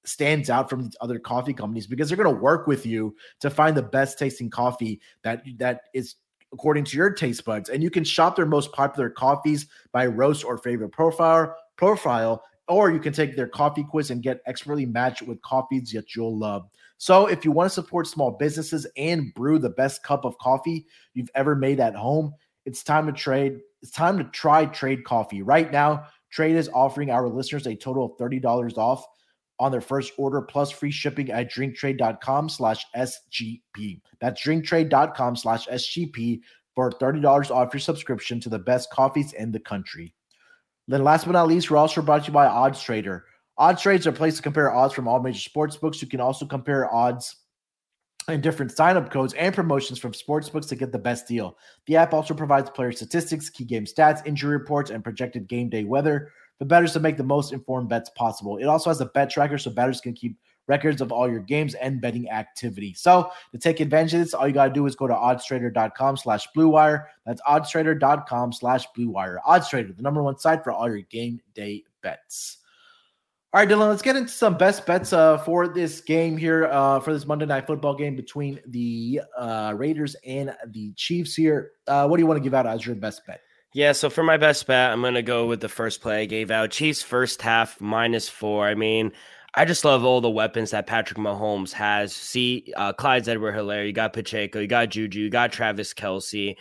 stands 0.04 0.48
out 0.48 0.70
from 0.70 0.90
other 1.00 1.18
coffee 1.18 1.52
companies 1.52 1.86
because 1.86 2.08
they're 2.08 2.16
going 2.16 2.34
to 2.34 2.42
work 2.42 2.66
with 2.66 2.86
you 2.86 3.14
to 3.40 3.50
find 3.50 3.76
the 3.76 3.82
best 3.82 4.18
tasting 4.18 4.48
coffee 4.48 5.00
that 5.22 5.42
that 5.58 5.82
is 5.94 6.14
according 6.52 6.84
to 6.84 6.96
your 6.96 7.10
taste 7.10 7.44
buds. 7.44 7.68
And 7.68 7.82
you 7.82 7.90
can 7.90 8.04
shop 8.04 8.36
their 8.36 8.46
most 8.46 8.72
popular 8.72 9.10
coffees 9.10 9.66
by 9.92 10.06
roast 10.06 10.44
or 10.44 10.58
favorite 10.58 10.90
profile 10.90 11.54
profile 11.76 12.42
or 12.68 12.90
you 12.92 13.00
can 13.00 13.12
take 13.12 13.36
their 13.36 13.48
coffee 13.48 13.84
quiz 13.84 14.10
and 14.10 14.22
get 14.22 14.40
expertly 14.46 14.86
matched 14.86 15.22
with 15.22 15.42
coffees 15.42 15.90
that 15.90 16.14
you'll 16.14 16.38
love. 16.38 16.68
So, 17.00 17.28
if 17.28 17.46
you 17.46 17.50
want 17.50 17.66
to 17.70 17.74
support 17.74 18.06
small 18.06 18.32
businesses 18.32 18.86
and 18.94 19.32
brew 19.32 19.58
the 19.58 19.70
best 19.70 20.02
cup 20.02 20.26
of 20.26 20.36
coffee 20.36 20.84
you've 21.14 21.30
ever 21.34 21.56
made 21.56 21.80
at 21.80 21.94
home, 21.94 22.34
it's 22.66 22.82
time 22.82 23.06
to 23.06 23.12
trade. 23.12 23.58
It's 23.80 23.90
time 23.90 24.18
to 24.18 24.24
try 24.24 24.66
Trade 24.66 25.02
Coffee. 25.04 25.40
Right 25.40 25.72
now, 25.72 26.04
Trade 26.30 26.56
is 26.56 26.68
offering 26.74 27.10
our 27.10 27.26
listeners 27.26 27.66
a 27.66 27.74
total 27.74 28.04
of 28.04 28.18
$30 28.18 28.76
off 28.76 29.02
on 29.58 29.72
their 29.72 29.80
first 29.80 30.12
order 30.18 30.42
plus 30.42 30.70
free 30.70 30.90
shipping 30.90 31.30
at 31.30 31.50
drinktrade.com 31.50 32.50
slash 32.50 32.84
SGP. 32.94 34.02
That's 34.20 34.42
drinktrade.com 34.42 35.36
slash 35.36 35.68
SGP 35.68 36.40
for 36.74 36.90
$30 36.90 37.50
off 37.50 37.72
your 37.72 37.80
subscription 37.80 38.40
to 38.40 38.50
the 38.50 38.58
best 38.58 38.90
coffees 38.90 39.32
in 39.32 39.52
the 39.52 39.60
country. 39.60 40.14
Then, 40.86 41.02
last 41.02 41.24
but 41.24 41.32
not 41.32 41.48
least, 41.48 41.70
we're 41.70 41.78
also 41.78 42.02
brought 42.02 42.24
to 42.24 42.26
you 42.26 42.34
by 42.34 42.46
Odds 42.46 42.82
Trader. 42.82 43.24
Odds 43.60 43.82
Trader 43.82 44.00
is 44.00 44.06
a 44.06 44.12
place 44.12 44.36
to 44.36 44.42
compare 44.42 44.72
odds 44.72 44.94
from 44.94 45.06
all 45.06 45.20
major 45.20 45.38
sports 45.38 45.76
books. 45.76 46.00
You 46.00 46.08
can 46.08 46.18
also 46.18 46.46
compare 46.46 46.92
odds 46.92 47.36
and 48.26 48.42
different 48.42 48.72
sign-up 48.72 49.10
codes 49.10 49.34
and 49.34 49.54
promotions 49.54 49.98
from 49.98 50.12
sportsbooks 50.12 50.66
to 50.68 50.76
get 50.76 50.92
the 50.92 50.98
best 50.98 51.28
deal. 51.28 51.58
The 51.84 51.96
app 51.96 52.14
also 52.14 52.32
provides 52.32 52.70
player 52.70 52.90
statistics, 52.90 53.50
key 53.50 53.64
game 53.64 53.84
stats, 53.84 54.26
injury 54.26 54.52
reports, 54.52 54.90
and 54.90 55.04
projected 55.04 55.46
game 55.46 55.68
day 55.68 55.84
weather 55.84 56.30
for 56.58 56.64
bettors 56.64 56.94
to 56.94 57.00
make 57.00 57.18
the 57.18 57.22
most 57.22 57.52
informed 57.52 57.90
bets 57.90 58.08
possible. 58.16 58.56
It 58.56 58.64
also 58.64 58.88
has 58.88 59.02
a 59.02 59.06
bet 59.06 59.28
tracker 59.28 59.58
so 59.58 59.70
bettors 59.70 60.00
can 60.00 60.14
keep 60.14 60.38
records 60.66 61.02
of 61.02 61.12
all 61.12 61.28
your 61.28 61.40
games 61.40 61.74
and 61.74 62.00
betting 62.00 62.30
activity. 62.30 62.94
So 62.94 63.30
to 63.52 63.58
take 63.58 63.80
advantage 63.80 64.14
of 64.14 64.20
this, 64.20 64.32
all 64.32 64.48
you 64.48 64.54
got 64.54 64.68
to 64.68 64.72
do 64.72 64.86
is 64.86 64.96
go 64.96 65.06
to 65.06 65.12
oddstrader.com 65.12 66.16
slash 66.16 66.46
bluewire. 66.56 67.08
That's 67.26 67.42
oddstrader.com 67.42 68.54
slash 68.54 68.86
bluewire. 68.96 69.36
Oddstrader, 69.46 69.94
the 69.94 70.02
number 70.02 70.22
one 70.22 70.38
site 70.38 70.64
for 70.64 70.72
all 70.72 70.88
your 70.88 71.02
game 71.02 71.42
day 71.52 71.84
bets. 72.02 72.59
All 73.52 73.58
right, 73.58 73.68
Dylan, 73.68 73.88
let's 73.88 74.00
get 74.00 74.14
into 74.14 74.30
some 74.30 74.56
best 74.56 74.86
bets 74.86 75.12
uh, 75.12 75.36
for 75.38 75.66
this 75.66 76.00
game 76.00 76.36
here, 76.36 76.66
uh, 76.66 77.00
for 77.00 77.12
this 77.12 77.26
Monday 77.26 77.46
night 77.46 77.66
football 77.66 77.96
game 77.96 78.14
between 78.14 78.60
the 78.68 79.22
uh, 79.36 79.74
Raiders 79.76 80.14
and 80.24 80.54
the 80.68 80.92
Chiefs 80.92 81.34
here. 81.34 81.72
Uh, 81.88 82.06
what 82.06 82.16
do 82.16 82.22
you 82.22 82.28
want 82.28 82.38
to 82.38 82.44
give 82.44 82.54
out 82.54 82.68
as 82.68 82.86
your 82.86 82.94
best 82.94 83.26
bet? 83.26 83.40
Yeah, 83.72 83.90
so 83.90 84.08
for 84.08 84.22
my 84.22 84.36
best 84.36 84.68
bet, 84.68 84.92
I'm 84.92 85.00
going 85.00 85.14
to 85.14 85.22
go 85.22 85.46
with 85.46 85.60
the 85.60 85.68
first 85.68 86.00
play 86.00 86.22
I 86.22 86.24
gave 86.26 86.52
out. 86.52 86.70
Chiefs 86.70 87.02
first 87.02 87.42
half 87.42 87.80
minus 87.80 88.28
four. 88.28 88.68
I 88.68 88.76
mean, 88.76 89.10
I 89.52 89.64
just 89.64 89.84
love 89.84 90.04
all 90.04 90.20
the 90.20 90.30
weapons 90.30 90.70
that 90.70 90.86
Patrick 90.86 91.18
Mahomes 91.18 91.72
has. 91.72 92.14
See, 92.14 92.72
uh, 92.76 92.92
Clyde 92.92 93.28
Edwards-Helaire, 93.28 93.84
you 93.84 93.92
got 93.92 94.12
Pacheco, 94.12 94.60
you 94.60 94.68
got 94.68 94.90
Juju, 94.90 95.22
you 95.22 95.28
got 95.28 95.50
Travis 95.50 95.92
Kelce. 95.92 96.54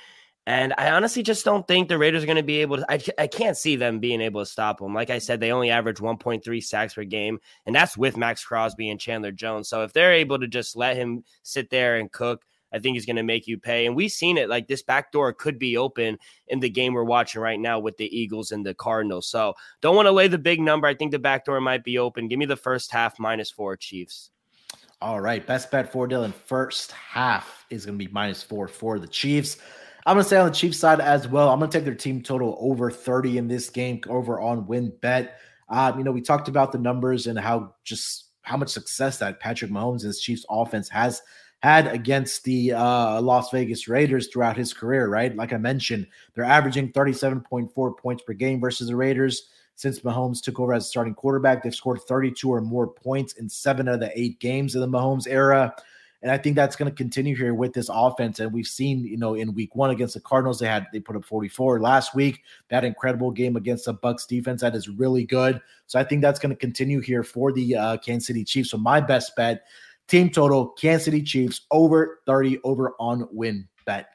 And 0.46 0.74
I 0.78 0.92
honestly 0.92 1.22
just 1.22 1.46
don't 1.46 1.68
think 1.68 1.90
the 1.90 1.98
Raiders 1.98 2.24
are 2.24 2.26
going 2.26 2.38
to 2.38 2.44
be 2.44 2.62
able 2.62 2.78
to. 2.78 2.92
I, 2.92 3.00
I 3.20 3.28
can't 3.28 3.58
see 3.58 3.76
them 3.76 4.00
being 4.00 4.22
able 4.22 4.42
to 4.42 4.50
stop 4.50 4.80
them. 4.80 4.96
Like 4.96 5.10
I 5.10 5.20
said, 5.20 5.40
they 5.40 5.52
only 5.52 5.70
average 5.70 5.98
1.3 5.98 6.64
sacks 6.64 6.96
per 6.96 7.04
game, 7.04 7.40
and 7.66 7.76
that's 7.76 7.98
with 7.98 8.18
Maxx 8.18 8.44
Crosby 8.44 8.90
and 8.90 9.00
Chandler 9.00 9.32
Jones. 9.32 9.70
So 9.70 9.84
if 9.84 9.94
they're 9.94 10.14
able 10.14 10.40
to 10.40 10.48
just 10.48 10.76
let 10.76 10.96
him 10.96 11.24
sit 11.44 11.70
there 11.70 11.98
and 11.98 12.12
cook, 12.12 12.46
I 12.72 12.80
think 12.80 12.96
he's 12.96 13.06
going 13.06 13.16
to 13.16 13.24
make 13.24 13.48
you 13.48 13.58
pay. 13.58 13.86
And 13.86 13.96
we've 13.96 14.12
seen 14.12 14.38
it 14.38 14.50
like 14.50 14.68
this 14.68 14.84
back 14.84 15.12
door 15.12 15.34
could 15.34 15.60
be 15.60 15.78
open 15.78 16.18
in 16.48 16.60
the 16.60 16.70
game 16.70 16.94
we're 16.94 17.04
watching 17.04 17.42
right 17.42 17.60
now 17.60 17.80
with 17.80 17.98
the 17.98 18.16
Eagles 18.16 18.52
and 18.52 18.66
the 18.66 18.74
Cardinals. 18.74 19.28
So 19.28 19.54
don't 19.82 19.96
want 19.96 20.06
to 20.08 20.12
lay 20.12 20.28
the 20.28 20.38
big 20.38 20.62
number. 20.62 20.88
I 20.88 20.94
think 20.94 21.12
the 21.12 21.20
back 21.20 21.46
door 21.46 21.60
might 21.62 21.84
be 21.84 21.98
open. 21.98 22.28
Give 22.28 22.40
me 22.40 22.46
the 22.46 22.56
first 22.56 22.92
half 22.92 23.20
minus 23.20 23.50
four 23.50 23.76
Chiefs. 23.78 24.32
All 25.02 25.22
right. 25.22 25.46
Best 25.46 25.72
bet 25.72 25.92
for 25.92 26.08
Dylan. 26.08 26.34
First 26.34 26.92
half 26.92 27.66
is 27.70 27.86
going 27.86 27.98
to 27.98 28.06
be 28.06 28.12
minus 28.12 28.44
four 28.44 28.68
for 28.68 29.00
the 29.00 29.08
Chiefs. 29.08 29.58
I'm 30.06 30.16
going 30.16 30.24
to 30.24 30.28
stay 30.28 30.38
on 30.38 30.48
the 30.48 30.56
Chiefs 30.56 30.80
side 30.80 31.02
as 31.02 31.28
well. 31.28 31.50
I'm 31.50 31.60
going 31.60 31.70
to 31.70 31.78
take 31.78 31.86
their 31.86 31.96
team 31.96 32.22
total 32.22 32.58
over 32.60 32.90
30 32.90 33.38
in 33.38 33.48
this 33.48 33.70
game, 33.70 34.02
over 34.08 34.40
on 34.40 34.66
WynnBET. 34.66 35.30
Um, 35.70 35.98
you 35.98 36.04
know, 36.04 36.12
we 36.12 36.22
talked 36.22 36.48
about 36.48 36.72
the 36.72 36.78
numbers 36.78 37.28
and 37.28 37.38
how 37.38 37.76
just 37.84 38.26
how 38.42 38.58
much 38.58 38.70
success 38.70 39.20
that 39.20 39.40
Patrick 39.40 39.70
Mahomes' 39.72 40.02
and 40.02 40.08
his 40.08 40.22
Chiefs 40.22 40.46
offense 40.50 40.90
has 40.90 41.22
had 41.62 41.88
against 41.88 42.44
the 42.46 42.74
uh, 42.74 43.22
Las 43.22 43.52
Vegas 43.52 43.88
Raiders 43.88 44.28
throughout 44.28 44.58
his 44.58 44.74
career, 44.74 45.10
right? 45.10 45.36
Like 45.36 45.54
I 45.54 45.58
mentioned, 45.58 46.08
they're 46.34 46.46
averaging 46.46 46.92
37.4 46.94 47.98
points 47.98 48.24
per 48.24 48.34
game 48.34 48.60
versus 48.60 48.88
the 48.88 48.96
Raiders. 48.96 49.50
Since 49.76 50.00
Mahomes 50.00 50.42
took 50.42 50.60
over 50.60 50.74
as 50.74 50.90
starting 50.90 51.14
quarterback, 51.14 51.64
they've 51.64 51.76
scored 51.76 52.02
32 52.02 52.50
or 52.50 52.62
more 52.62 52.88
points 52.88 53.34
in 53.34 53.48
seven 53.48 53.88
of 53.88 54.00
the 54.00 54.12
eight 54.20 54.40
games 54.40 54.76
of 54.76 54.82
the 54.82 54.88
Mahomes 54.88 55.28
era. 55.28 55.74
And 56.22 56.32
I 56.32 56.38
think 56.38 56.56
that's 56.56 56.76
going 56.76 56.92
to 56.92 56.96
continue 56.96 57.36
here 57.36 57.54
with 57.54 57.74
this 57.74 57.90
offense. 57.92 58.40
And 58.40 58.52
we've 58.52 58.68
seen, 58.68 59.06
you 59.06 59.18
know, 59.18 59.36
in 59.36 59.54
week 59.54 59.74
one 59.76 59.90
against 59.90 60.16
the 60.16 60.20
Cardinals, 60.20 60.60
they 60.60 60.68
had 60.68 60.88
they 60.92 61.00
put 61.00 61.16
up 61.16 61.24
44 61.24 61.80
last 61.80 62.14
week. 62.14 62.42
That 62.70 62.84
incredible 62.84 63.32
game 63.32 63.56
against 63.56 63.86
the 63.86 63.94
Bucks 63.94 64.26
defense 64.26 64.62
that 64.62 64.76
is 64.76 64.90
really 64.90 65.26
good. 65.26 65.62
So 65.88 65.98
I 65.98 66.04
think 66.04 66.22
that's 66.22 66.40
going 66.40 66.50
to 66.50 66.60
continue 66.60 67.00
here 67.00 67.24
for 67.24 67.54
the 67.54 67.76
uh, 67.76 67.98
Kansas 67.98 68.28
City 68.28 68.44
Chiefs. 68.44 68.72
So 68.72 68.78
my 68.78 69.00
best 69.00 69.34
bet, 69.38 69.64
team 70.08 70.30
total, 70.30 70.70
Kansas 70.70 71.06
City 71.06 71.24
Chiefs 71.24 71.62
over 71.72 72.20
30 72.26 72.60
over 72.66 72.96
on 73.00 73.28
win 73.32 73.68
bet. 73.86 74.10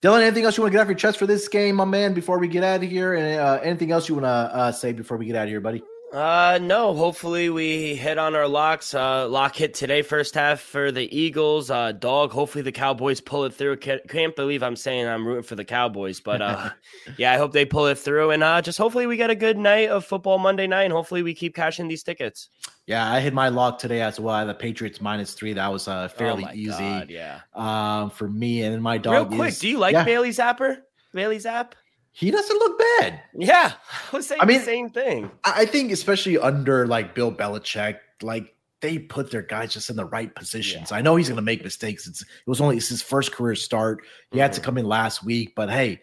Dylan, 0.00 0.22
anything 0.22 0.44
else 0.44 0.56
you 0.56 0.62
want 0.62 0.70
to 0.72 0.76
get 0.76 0.82
off 0.82 0.88
your 0.88 0.96
chest 0.96 1.18
for 1.18 1.26
this 1.26 1.48
game, 1.48 1.74
my 1.74 1.84
man, 1.84 2.14
before 2.14 2.38
we 2.38 2.46
get 2.46 2.62
out 2.62 2.84
of 2.84 2.88
here? 2.88 3.14
And 3.14 3.40
uh, 3.40 3.58
anything 3.64 3.90
else 3.90 4.08
you 4.08 4.14
want 4.14 4.26
to 4.26 4.28
uh, 4.28 4.70
say 4.70 4.92
before 4.92 5.16
we 5.16 5.26
get 5.26 5.34
out 5.34 5.44
of 5.44 5.48
here, 5.48 5.60
buddy? 5.60 5.82
Uh, 6.12 6.58
no. 6.62 6.94
Hopefully, 6.94 7.50
we 7.50 7.94
hit 7.94 8.16
on 8.16 8.34
our 8.34 8.48
locks. 8.48 8.94
Uh, 8.94 9.28
lock 9.28 9.56
hit 9.56 9.74
today, 9.74 10.00
first 10.00 10.34
half 10.34 10.60
for 10.60 10.90
the 10.90 11.14
Eagles. 11.16 11.70
Uh, 11.70 11.92
dog. 11.92 12.32
Hopefully, 12.32 12.62
the 12.62 12.72
Cowboys 12.72 13.20
pull 13.20 13.44
it 13.44 13.52
through. 13.52 13.76
Can't, 13.76 14.06
can't 14.08 14.34
believe 14.34 14.62
I'm 14.62 14.76
saying 14.76 15.06
I'm 15.06 15.26
rooting 15.26 15.42
for 15.42 15.54
the 15.54 15.66
Cowboys, 15.66 16.20
but 16.20 16.40
uh, 16.40 16.70
yeah, 17.18 17.32
I 17.32 17.36
hope 17.36 17.52
they 17.52 17.66
pull 17.66 17.86
it 17.86 17.98
through. 17.98 18.30
And 18.30 18.42
uh, 18.42 18.62
just 18.62 18.78
hopefully, 18.78 19.06
we 19.06 19.16
get 19.18 19.28
a 19.28 19.34
good 19.34 19.58
night 19.58 19.90
of 19.90 20.04
football 20.04 20.38
Monday 20.38 20.66
night. 20.66 20.84
And 20.84 20.92
hopefully, 20.92 21.22
we 21.22 21.34
keep 21.34 21.54
cashing 21.54 21.88
these 21.88 22.02
tickets. 22.02 22.48
Yeah, 22.86 23.10
I 23.10 23.20
hit 23.20 23.34
my 23.34 23.50
lock 23.50 23.78
today 23.78 24.00
as 24.00 24.18
well. 24.18 24.46
The 24.46 24.54
Patriots 24.54 25.02
minus 25.02 25.34
three. 25.34 25.52
That 25.52 25.70
was 25.70 25.88
uh, 25.88 26.08
fairly 26.08 26.46
oh 26.46 26.54
easy. 26.54 26.70
God, 26.70 27.10
yeah. 27.10 27.40
Um, 27.54 28.08
for 28.10 28.28
me 28.28 28.62
and 28.62 28.82
my 28.82 28.96
dog. 28.96 29.30
Real 29.30 29.38
quick, 29.40 29.50
is, 29.50 29.58
do 29.58 29.68
you 29.68 29.78
like 29.78 29.92
yeah. 29.92 30.04
Bailey 30.04 30.30
Zappe? 30.30 30.78
Bailey 31.12 31.36
Zappe? 31.36 31.72
He 32.18 32.32
doesn't 32.32 32.58
look 32.58 32.78
bad. 32.98 33.20
Yeah, 33.32 33.74
I 34.12 34.16
was 34.16 34.26
saying 34.26 34.40
I 34.40 34.44
mean, 34.44 34.58
the 34.58 34.64
same 34.64 34.90
thing. 34.90 35.30
I 35.44 35.64
think 35.66 35.92
especially 35.92 36.36
under 36.36 36.84
like 36.84 37.14
Bill 37.14 37.30
Belichick, 37.30 37.98
like 38.22 38.56
they 38.80 38.98
put 38.98 39.30
their 39.30 39.42
guys 39.42 39.72
just 39.72 39.88
in 39.88 39.94
the 39.94 40.04
right 40.04 40.34
positions. 40.34 40.90
Yeah. 40.90 40.96
I 40.96 41.00
know 41.00 41.14
he's 41.14 41.28
going 41.28 41.36
to 41.36 41.42
make 41.42 41.62
mistakes. 41.62 42.08
It's 42.08 42.22
it 42.22 42.26
was 42.44 42.60
only 42.60 42.76
it's 42.76 42.88
his 42.88 43.02
first 43.02 43.30
career 43.30 43.54
start. 43.54 44.00
He 44.00 44.06
mm-hmm. 44.06 44.40
had 44.40 44.52
to 44.54 44.58
mm-hmm. 44.58 44.64
come 44.64 44.78
in 44.78 44.86
last 44.86 45.24
week, 45.24 45.52
but 45.54 45.70
hey, 45.70 46.00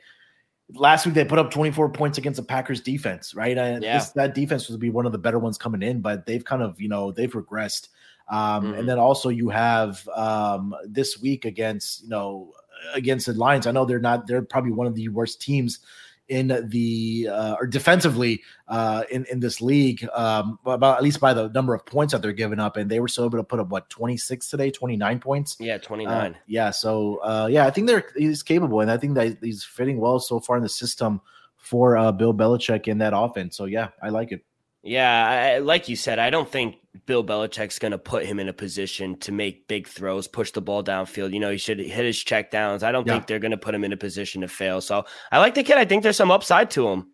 last 0.73 1.05
week 1.05 1.15
they 1.15 1.25
put 1.25 1.37
up 1.37 1.51
24 1.51 1.89
points 1.89 2.17
against 2.17 2.37
the 2.37 2.45
Packers 2.45 2.79
defense, 2.79 3.35
right? 3.35 3.57
And 3.57 3.83
yeah. 3.83 3.97
This, 3.97 4.11
that 4.11 4.33
defense 4.33 4.69
was 4.69 4.77
be 4.77 4.91
one 4.91 5.05
of 5.05 5.11
the 5.11 5.17
better 5.17 5.37
ones 5.37 5.57
coming 5.57 5.83
in, 5.83 5.99
but 5.99 6.25
they've 6.25 6.45
kind 6.45 6.61
of, 6.61 6.79
you 6.79 6.87
know, 6.87 7.11
they've 7.11 7.33
regressed. 7.33 7.89
Um, 8.31 8.37
mm-hmm. 8.37 8.73
and 8.75 8.87
then 8.87 8.99
also 8.99 9.27
you 9.27 9.49
have 9.49 10.07
um, 10.15 10.73
this 10.85 11.19
week 11.21 11.43
against, 11.43 12.03
you 12.03 12.09
know, 12.09 12.53
against 12.93 13.25
the 13.25 13.33
Lions. 13.33 13.67
I 13.67 13.71
know 13.71 13.83
they're 13.83 13.99
not, 13.99 14.27
they're 14.27 14.41
probably 14.41 14.71
one 14.71 14.87
of 14.87 14.95
the 14.95 15.09
worst 15.09 15.41
teams 15.41 15.79
in 16.27 16.47
the 16.69 17.29
uh, 17.31 17.55
or 17.59 17.67
defensively 17.67 18.41
uh, 18.67 19.03
in 19.11 19.25
in 19.25 19.39
this 19.39 19.61
league, 19.61 20.07
um, 20.13 20.59
about 20.65 20.97
at 20.97 21.03
least 21.03 21.19
by 21.19 21.33
the 21.33 21.49
number 21.49 21.73
of 21.73 21.85
points 21.85 22.13
that 22.13 22.21
they're 22.21 22.33
giving 22.33 22.59
up, 22.59 22.77
and 22.77 22.89
they 22.89 22.99
were 22.99 23.07
so 23.07 23.25
able 23.25 23.37
to 23.37 23.43
put 23.43 23.59
up 23.59 23.69
what 23.69 23.89
twenty 23.89 24.17
six 24.17 24.49
today, 24.49 24.71
twenty 24.71 24.97
nine 24.97 25.19
points. 25.19 25.55
Yeah, 25.59 25.77
twenty 25.77 26.05
nine. 26.05 26.33
Uh, 26.33 26.37
yeah, 26.47 26.71
so 26.71 27.17
uh, 27.17 27.47
yeah, 27.49 27.65
I 27.65 27.71
think 27.71 27.87
they're 27.87 28.05
he's 28.15 28.43
capable, 28.43 28.81
and 28.81 28.89
I 28.89 28.97
think 28.97 29.15
that 29.15 29.37
he's 29.41 29.63
fitting 29.63 29.99
well 29.99 30.19
so 30.19 30.39
far 30.39 30.57
in 30.57 30.63
the 30.63 30.69
system 30.69 31.21
for 31.57 31.97
uh, 31.97 32.11
Bill 32.11 32.33
Belichick 32.33 32.87
in 32.87 32.99
that 32.99 33.13
offense. 33.15 33.57
So 33.57 33.65
yeah, 33.65 33.89
I 34.01 34.09
like 34.09 34.31
it. 34.31 34.43
Yeah, 34.85 35.55
I, 35.55 35.57
like 35.57 35.89
you 35.89 35.95
said, 35.95 36.19
I 36.19 36.29
don't 36.29 36.47
think 36.47 36.75
Bill 37.07 37.23
Belichick's 37.23 37.79
going 37.79 37.91
to 37.91 37.97
put 37.97 38.23
him 38.23 38.39
in 38.39 38.47
a 38.47 38.53
position 38.53 39.17
to 39.17 39.31
make 39.31 39.67
big 39.67 39.87
throws, 39.87 40.27
push 40.27 40.51
the 40.51 40.61
ball 40.61 40.83
downfield. 40.83 41.33
You 41.33 41.39
know, 41.39 41.49
he 41.49 41.57
should 41.57 41.79
hit 41.79 42.05
his 42.05 42.23
check 42.23 42.51
downs. 42.51 42.83
I 42.83 42.91
don't 42.91 43.05
yeah. 43.07 43.13
think 43.13 43.25
they're 43.25 43.39
going 43.39 43.49
to 43.49 43.57
put 43.57 43.73
him 43.73 43.83
in 43.83 43.91
a 43.93 43.97
position 43.97 44.41
to 44.41 44.47
fail. 44.47 44.81
So 44.81 45.05
I 45.31 45.39
like 45.39 45.55
the 45.55 45.63
kid. 45.63 45.79
I 45.79 45.85
think 45.85 46.03
there's 46.03 46.15
some 46.15 46.29
upside 46.29 46.69
to 46.71 46.87
him. 46.87 47.07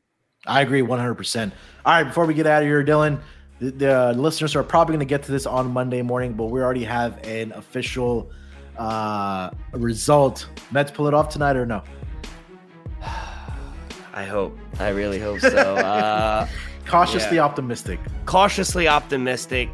I 0.45 0.61
agree 0.61 0.81
100%. 0.81 1.51
All 1.85 1.93
right, 1.93 2.03
before 2.03 2.25
we 2.25 2.33
get 2.33 2.45
out 2.45 2.61
of 2.61 2.67
here, 2.67 2.83
Dylan, 2.83 3.21
the, 3.59 3.71
the 3.71 4.13
listeners 4.17 4.53
are 4.53 4.63
probably 4.63 4.93
going 4.93 5.07
to 5.07 5.09
get 5.09 5.23
to 5.23 5.31
this 5.31 5.45
on 5.45 5.71
Monday 5.71 6.01
morning, 6.01 6.33
but 6.33 6.47
we 6.47 6.59
already 6.61 6.83
have 6.83 7.25
an 7.25 7.53
official 7.53 8.31
uh, 8.77 9.49
result. 9.71 10.49
Mets 10.71 10.91
pull 10.91 11.07
it 11.07 11.13
off 11.13 11.29
tonight 11.29 11.55
or 11.55 11.65
no? 11.65 11.83
I 14.13 14.25
hope. 14.25 14.57
I 14.77 14.89
really 14.89 15.19
hope 15.19 15.39
so. 15.39 15.75
Uh, 15.85 16.47
Cautiously 16.91 17.37
yeah. 17.37 17.45
optimistic. 17.45 17.99
Cautiously 18.25 18.87
optimistic. 18.87 19.69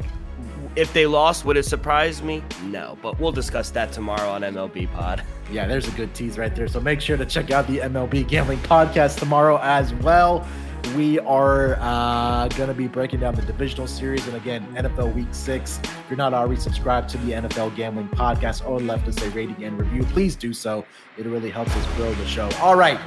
If 0.76 0.92
they 0.92 1.06
lost, 1.06 1.44
would 1.44 1.56
it 1.56 1.64
surprise 1.64 2.22
me? 2.22 2.44
No, 2.66 2.96
but 3.02 3.18
we'll 3.18 3.32
discuss 3.32 3.70
that 3.70 3.90
tomorrow 3.90 4.30
on 4.30 4.42
MLB 4.42 4.90
Pod. 4.92 5.22
Yeah, 5.50 5.66
there's 5.66 5.88
a 5.88 5.92
good 5.92 6.14
tease 6.14 6.36
right 6.36 6.54
there. 6.54 6.68
So 6.68 6.78
make 6.78 7.00
sure 7.00 7.16
to 7.16 7.24
check 7.24 7.50
out 7.50 7.66
the 7.66 7.78
MLB 7.78 8.28
Gambling 8.28 8.58
Podcast 8.58 9.18
tomorrow 9.18 9.58
as 9.62 9.94
well. 9.94 10.46
We 10.94 11.18
are 11.20 11.78
uh, 11.80 12.48
going 12.48 12.68
to 12.68 12.74
be 12.74 12.86
breaking 12.86 13.20
down 13.20 13.34
the 13.34 13.40
divisional 13.40 13.86
series. 13.86 14.26
And 14.26 14.36
again, 14.36 14.66
NFL 14.74 15.14
Week 15.14 15.28
6. 15.30 15.78
If 15.78 16.04
you're 16.10 16.18
not 16.18 16.34
already 16.34 16.60
subscribed 16.60 17.08
to 17.10 17.18
the 17.18 17.32
NFL 17.32 17.74
Gambling 17.76 18.10
Podcast 18.10 18.68
or 18.68 18.78
left 18.78 19.08
us 19.08 19.16
a 19.22 19.30
rating 19.30 19.64
and 19.64 19.78
review, 19.78 20.04
please 20.04 20.36
do 20.36 20.52
so. 20.52 20.84
It 21.16 21.24
really 21.24 21.48
helps 21.50 21.74
us 21.74 21.96
grow 21.96 22.12
the 22.12 22.26
show. 22.26 22.50
All 22.60 22.76
right. 22.76 23.00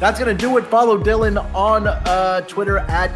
That's 0.00 0.18
going 0.18 0.34
to 0.34 0.46
do 0.46 0.56
it. 0.56 0.66
Follow 0.66 0.98
Dylan 0.98 1.36
on 1.54 1.86
uh, 1.86 2.40
Twitter 2.42 2.78
at 2.78 3.10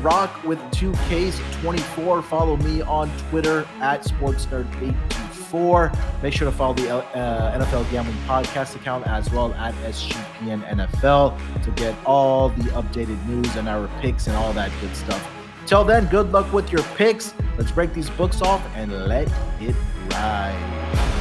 drock 0.00 0.44
with 0.44 0.60
2Ks24. 0.70 2.22
Follow 2.22 2.56
me 2.58 2.80
on 2.82 3.10
Twitter 3.28 3.66
at 3.80 4.04
SportsNerd824. 4.04 6.22
Make 6.22 6.32
sure 6.32 6.48
to 6.48 6.56
follow 6.56 6.74
the 6.74 6.94
uh, 6.94 7.58
NFL 7.58 7.90
Gambling 7.90 8.16
Podcast 8.18 8.76
account 8.76 9.04
as 9.08 9.28
well 9.32 9.52
at 9.54 9.74
SGPN 9.84 10.62
NFL 10.68 11.36
to 11.64 11.70
get 11.72 11.96
all 12.06 12.50
the 12.50 12.70
updated 12.70 13.26
news 13.26 13.56
and 13.56 13.68
our 13.68 13.88
picks 14.00 14.28
and 14.28 14.36
all 14.36 14.52
that 14.52 14.70
good 14.80 14.94
stuff. 14.94 15.28
Till 15.66 15.82
then, 15.82 16.06
good 16.06 16.30
luck 16.30 16.52
with 16.52 16.70
your 16.70 16.84
picks. 16.94 17.34
Let's 17.56 17.72
break 17.72 17.92
these 17.92 18.10
books 18.10 18.42
off 18.42 18.64
and 18.76 18.92
let 19.08 19.26
it 19.60 19.74
ride. 20.12 21.17